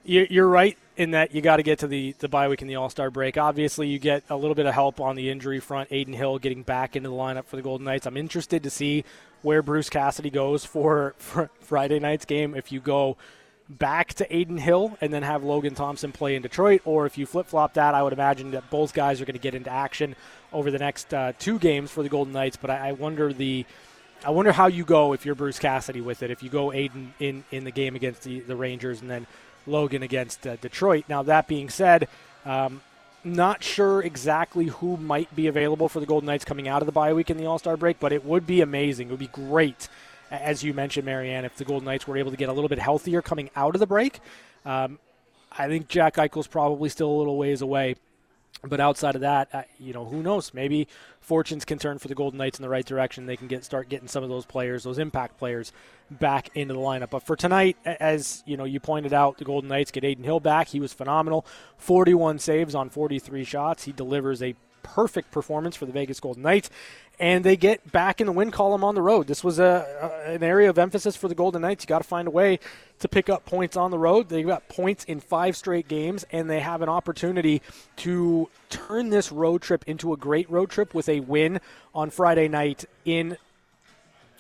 you, 0.05 0.27
you're 0.31 0.49
right 0.49 0.77
in 0.97 1.13
that 1.13 1.35
you 1.35 1.41
got 1.41 1.57
to 1.57 1.63
get 1.63 1.81
to 1.81 1.87
the 1.87 2.15
the 2.19 2.29
bye 2.29 2.49
week 2.49 2.61
and 2.63 2.71
the 2.71 2.77
All 2.77 2.91
Star 2.91 3.11
break. 3.11 3.37
Obviously, 3.37 3.89
you 3.89 3.99
get 3.99 4.25
a 4.31 4.37
little 4.37 4.55
bit 4.55 4.67
of 4.67 4.75
help 4.75 5.01
on 5.01 5.17
the 5.17 5.31
injury 5.31 5.61
front. 5.61 5.91
Adin 5.93 6.15
Hill 6.15 6.39
getting 6.39 6.63
back 6.63 6.97
into 6.97 7.09
the 7.09 7.15
lineup 7.15 7.45
for 7.47 7.57
the 7.57 7.63
Golden 7.63 7.85
Knights. 7.85 8.07
I'm 8.07 8.17
interested 8.17 8.63
to 8.63 8.71
see 8.71 9.05
where 9.43 9.63
Bruce 9.63 9.91
Cassidy 9.91 10.31
goes 10.31 10.65
for, 10.65 11.15
for 11.19 11.51
Friday 11.61 11.99
night's 11.99 12.25
game. 12.25 12.55
If 12.55 12.71
you 12.71 12.81
go 12.81 13.17
back 13.69 14.15
to 14.15 14.33
Adin 14.33 14.59
Hill 14.59 14.97
and 15.01 15.13
then 15.13 15.23
have 15.23 15.43
Logan 15.43 15.75
Thompson 15.75 16.13
play 16.13 16.37
in 16.37 16.43
Detroit, 16.43 16.83
or 16.85 17.07
if 17.07 17.19
you 17.19 17.27
flip 17.27 17.47
flop 17.47 17.75
that, 17.75 17.95
I 17.95 18.03
would 18.03 18.13
imagine 18.13 18.53
that 18.53 18.71
both 18.71 18.93
guys 18.93 19.21
are 19.21 19.25
going 19.25 19.35
to 19.35 19.41
get 19.41 19.55
into 19.55 19.71
action 19.71 20.15
over 20.53 20.71
the 20.71 20.79
next 20.79 21.13
uh, 21.13 21.33
two 21.39 21.59
games 21.59 21.91
for 21.91 22.03
the 22.03 22.09
Golden 22.09 22.33
Knights. 22.33 22.57
But 22.57 22.71
I, 22.71 22.89
I 22.89 22.93
wonder 22.93 23.33
the 23.33 23.67
I 24.25 24.31
wonder 24.31 24.53
how 24.53 24.69
you 24.69 24.85
go 24.85 25.13
if 25.15 25.27
you're 25.27 25.35
Bruce 25.35 25.59
Cassidy 25.59 26.01
with 26.01 26.23
it. 26.23 26.31
If 26.31 26.45
you 26.45 26.49
go 26.49 26.71
Adin 26.71 27.13
in, 27.19 27.45
in 27.51 27.65
the 27.65 27.73
game 27.73 27.97
against 27.97 28.23
the, 28.23 28.39
the 28.41 28.55
Rangers 28.55 29.01
and 29.01 29.11
then 29.11 29.27
Logan 29.67 30.03
against 30.03 30.47
uh, 30.47 30.57
Detroit. 30.57 31.05
Now, 31.09 31.25
that 31.25 31.49
being 31.49 31.69
said, 31.69 32.07
um, 32.45 32.83
not 33.25 33.65
sure 33.65 34.01
exactly 34.01 34.67
who 34.67 34.97
might 34.97 35.35
be 35.35 35.49
available 35.49 35.89
for 35.89 35.99
the 35.99 36.07
Golden 36.07 36.27
Knights 36.27 36.45
coming 36.45 36.69
out 36.69 36.83
of 36.83 36.87
the 36.87 36.93
bye 36.93 37.13
week 37.13 37.31
in 37.31 37.37
the 37.37 37.47
All 37.47 37.59
Star 37.59 37.77
break, 37.77 37.99
but 37.99 38.13
it 38.13 38.25
would 38.25 38.47
be 38.47 38.61
amazing. 38.61 39.09
It 39.09 39.11
would 39.11 39.21
be 39.21 39.27
great, 39.27 39.89
as 40.31 40.63
you 40.63 40.73
mentioned, 40.73 41.05
Marianne, 41.05 41.45
if 41.45 41.57
the 41.57 41.65
Golden 41.65 41.87
Knights 41.87 42.07
were 42.07 42.17
able 42.17 42.31
to 42.31 42.37
get 42.37 42.49
a 42.49 42.53
little 42.53 42.69
bit 42.69 42.79
healthier 42.79 43.23
coming 43.23 43.51
out 43.57 43.75
of 43.75 43.81
the 43.81 43.87
break. 43.87 44.21
Um, 44.65 45.01
I 45.51 45.67
think 45.67 45.89
Jack 45.89 46.15
Eichel's 46.15 46.47
probably 46.47 46.89
still 46.89 47.11
a 47.11 47.19
little 47.19 47.37
ways 47.37 47.61
away. 47.61 47.97
But 48.65 48.79
outside 48.79 49.17
of 49.17 49.23
that, 49.23 49.69
you 49.79 49.93
know, 49.93 50.05
who 50.05 50.23
knows? 50.23 50.55
Maybe 50.55 50.87
fortunes 51.21 51.65
can 51.65 51.79
turn 51.79 51.99
for 51.99 52.07
the 52.07 52.15
Golden 52.15 52.39
Knights 52.39 52.61
in 52.61 52.63
the 52.63 52.69
right 52.69 52.87
direction. 52.87 53.27
They 53.27 53.37
can 53.37 53.49
get 53.49 53.65
start 53.65 53.89
getting 53.89 54.07
some 54.07 54.23
of 54.23 54.29
those 54.29 54.47
players, 54.47 54.85
those 54.85 54.99
impact 54.99 55.37
players, 55.37 55.73
back 56.11 56.51
into 56.55 56.75
the 56.75 56.81
lineup. 56.81 57.11
But 57.11 57.25
for 57.25 57.35
tonight, 57.35 57.77
as 57.85 58.45
you 58.47 58.57
know, 58.57 58.65
you 58.65 58.79
pointed 58.79 59.13
out, 59.13 59.39
the 59.39 59.45
Golden 59.45 59.69
Knights 59.69 59.91
get 59.91 60.05
Adin 60.05 60.23
Hill 60.23 60.39
back. 60.39 60.69
He 60.69 60.79
was 60.79 60.93
phenomenal, 60.93 61.45
41 61.79 62.39
saves 62.39 62.77
on 62.77 62.89
43 62.89 63.43
shots. 63.43 63.83
He 63.83 63.91
delivers 63.91 64.41
a 64.41 64.55
perfect 64.83 65.31
performance 65.31 65.77
for 65.77 65.87
the 65.87 65.93
Vegas 65.93 66.21
Golden 66.21 66.43
Knights, 66.43 66.71
and 67.19 67.45
they 67.45 67.57
get 67.57 67.93
back 67.93 68.21
in 68.21 68.27
the 68.27 68.33
win 68.33 68.51
column 68.51 68.83
on 68.83 68.95
the 68.95 69.03
road. 69.03 69.27
This 69.27 69.45
was 69.45 69.59
a, 69.59 69.87
a 70.27 70.35
an 70.35 70.43
area 70.43 70.71
of 70.71 70.79
emphasis 70.79 71.17
for 71.17 71.29
the 71.29 71.35
Golden 71.35 71.63
Knights. 71.63 71.85
You 71.85 71.89
got 71.89 71.99
to 71.99 72.09
find 72.09 72.29
a 72.29 72.31
way 72.31 72.59
to 72.99 73.09
pick 73.09 73.29
up 73.29 73.45
points 73.45 73.77
on 73.77 73.91
the 73.91 73.99
road. 73.99 74.29
They've 74.29 74.47
got 74.47 74.69
points 74.69 75.05
in 75.05 75.21
five 75.21 75.57
straight 75.57 75.89
games, 75.89 76.25
and 76.33 76.49
they 76.49 76.61
have 76.61 76.83
an 76.83 76.89
opportunity 76.89 77.63
to 77.97 78.49
turn 78.71 79.11
this 79.11 79.31
road 79.31 79.63
trip 79.63 79.85
into 79.87 80.13
a 80.13 80.17
great 80.17 80.51
road 80.51 80.71
trip 80.71 80.95
with 80.95 81.09
a 81.09 81.21
win 81.21 81.61
on 81.95 82.11
Friday 82.11 82.49
night 82.49 82.85
in 83.05 83.37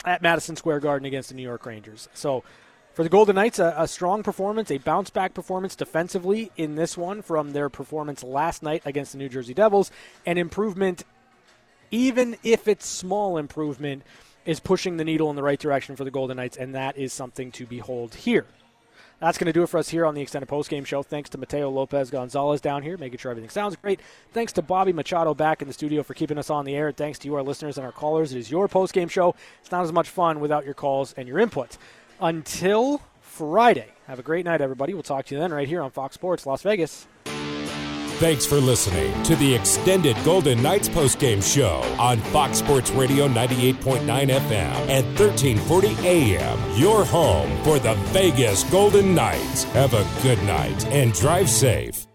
at 0.04 0.22
Madison 0.22 0.56
Square 0.56 0.80
Garden 0.80 1.06
against 1.06 1.28
the 1.28 1.34
New 1.34 1.42
York 1.42 1.64
Rangers. 1.64 2.08
So 2.14 2.42
for 2.94 3.02
the 3.02 3.08
Golden 3.08 3.36
Knights, 3.36 3.58
a, 3.58 3.74
a 3.76 3.88
strong 3.88 4.22
performance, 4.22 4.70
a 4.70 4.78
bounce 4.78 5.10
back 5.10 5.34
performance 5.34 5.74
defensively 5.74 6.50
in 6.56 6.74
this 6.74 6.96
one 6.96 7.22
from 7.22 7.52
their 7.52 7.68
performance 7.68 8.22
last 8.22 8.62
night 8.62 8.82
against 8.84 9.12
the 9.12 9.18
New 9.18 9.28
Jersey 9.28 9.54
Devils, 9.54 9.90
An 10.26 10.38
improvement, 10.38 11.04
even 11.90 12.36
if 12.42 12.68
it's 12.68 12.86
small 12.86 13.38
improvement, 13.38 14.02
is 14.44 14.60
pushing 14.60 14.96
the 14.96 15.04
needle 15.04 15.30
in 15.30 15.36
the 15.36 15.42
right 15.42 15.58
direction 15.58 15.96
for 15.96 16.04
the 16.04 16.10
Golden 16.10 16.36
Knights, 16.36 16.56
and 16.56 16.74
that 16.74 16.96
is 16.96 17.12
something 17.12 17.52
to 17.52 17.66
behold 17.66 18.14
here. 18.14 18.46
That's 19.20 19.38
going 19.38 19.46
to 19.46 19.52
do 19.52 19.62
it 19.62 19.68
for 19.68 19.78
us 19.78 19.88
here 19.88 20.04
on 20.04 20.16
the 20.16 20.20
extended 20.20 20.48
postgame 20.48 20.84
show. 20.84 21.04
Thanks 21.04 21.30
to 21.30 21.38
Mateo 21.38 21.70
Lopez 21.70 22.10
Gonzalez 22.10 22.60
down 22.60 22.82
here, 22.82 22.98
making 22.98 23.18
sure 23.18 23.30
everything 23.30 23.50
sounds 23.50 23.76
great. 23.76 24.00
Thanks 24.32 24.52
to 24.54 24.62
Bobby 24.62 24.92
Machado 24.92 25.32
back 25.32 25.62
in 25.62 25.68
the 25.68 25.74
studio 25.74 26.02
for 26.02 26.12
keeping 26.12 26.38
us 26.38 26.50
on 26.50 26.64
the 26.64 26.74
air. 26.74 26.90
Thanks 26.90 27.20
to 27.20 27.28
you, 27.28 27.36
our 27.36 27.42
listeners 27.44 27.78
and 27.78 27.86
our 27.86 27.92
callers. 27.92 28.32
It 28.32 28.38
is 28.38 28.50
your 28.50 28.66
postgame 28.66 29.08
show. 29.08 29.36
It's 29.60 29.70
not 29.70 29.84
as 29.84 29.92
much 29.92 30.08
fun 30.08 30.40
without 30.40 30.64
your 30.64 30.74
calls 30.74 31.14
and 31.16 31.28
your 31.28 31.38
input. 31.38 31.78
Until 32.20 33.02
Friday, 33.20 33.88
have 34.06 34.18
a 34.18 34.22
great 34.22 34.44
night, 34.44 34.60
everybody. 34.60 34.94
We'll 34.94 35.02
talk 35.02 35.26
to 35.26 35.34
you 35.34 35.40
then 35.40 35.52
right 35.52 35.68
here 35.68 35.82
on 35.82 35.90
Fox 35.90 36.14
Sports 36.14 36.46
Las 36.46 36.62
Vegas. 36.62 37.06
Thanks 38.22 38.46
for 38.46 38.56
listening 38.60 39.20
to 39.24 39.34
the 39.34 39.52
extended 39.52 40.16
Golden 40.24 40.62
Knights 40.62 40.88
postgame 40.88 41.42
show 41.42 41.80
on 41.98 42.18
Fox 42.18 42.58
Sports 42.58 42.92
Radio 42.92 43.26
98.9 43.26 44.04
FM 44.06 44.88
and 44.88 45.04
1340 45.18 45.96
AM. 46.06 46.78
Your 46.78 47.04
home 47.04 47.50
for 47.64 47.80
the 47.80 47.94
Vegas 48.12 48.62
Golden 48.70 49.12
Knights. 49.12 49.64
Have 49.72 49.94
a 49.94 50.06
good 50.22 50.40
night 50.44 50.86
and 50.86 51.12
drive 51.14 51.50
safe. 51.50 52.06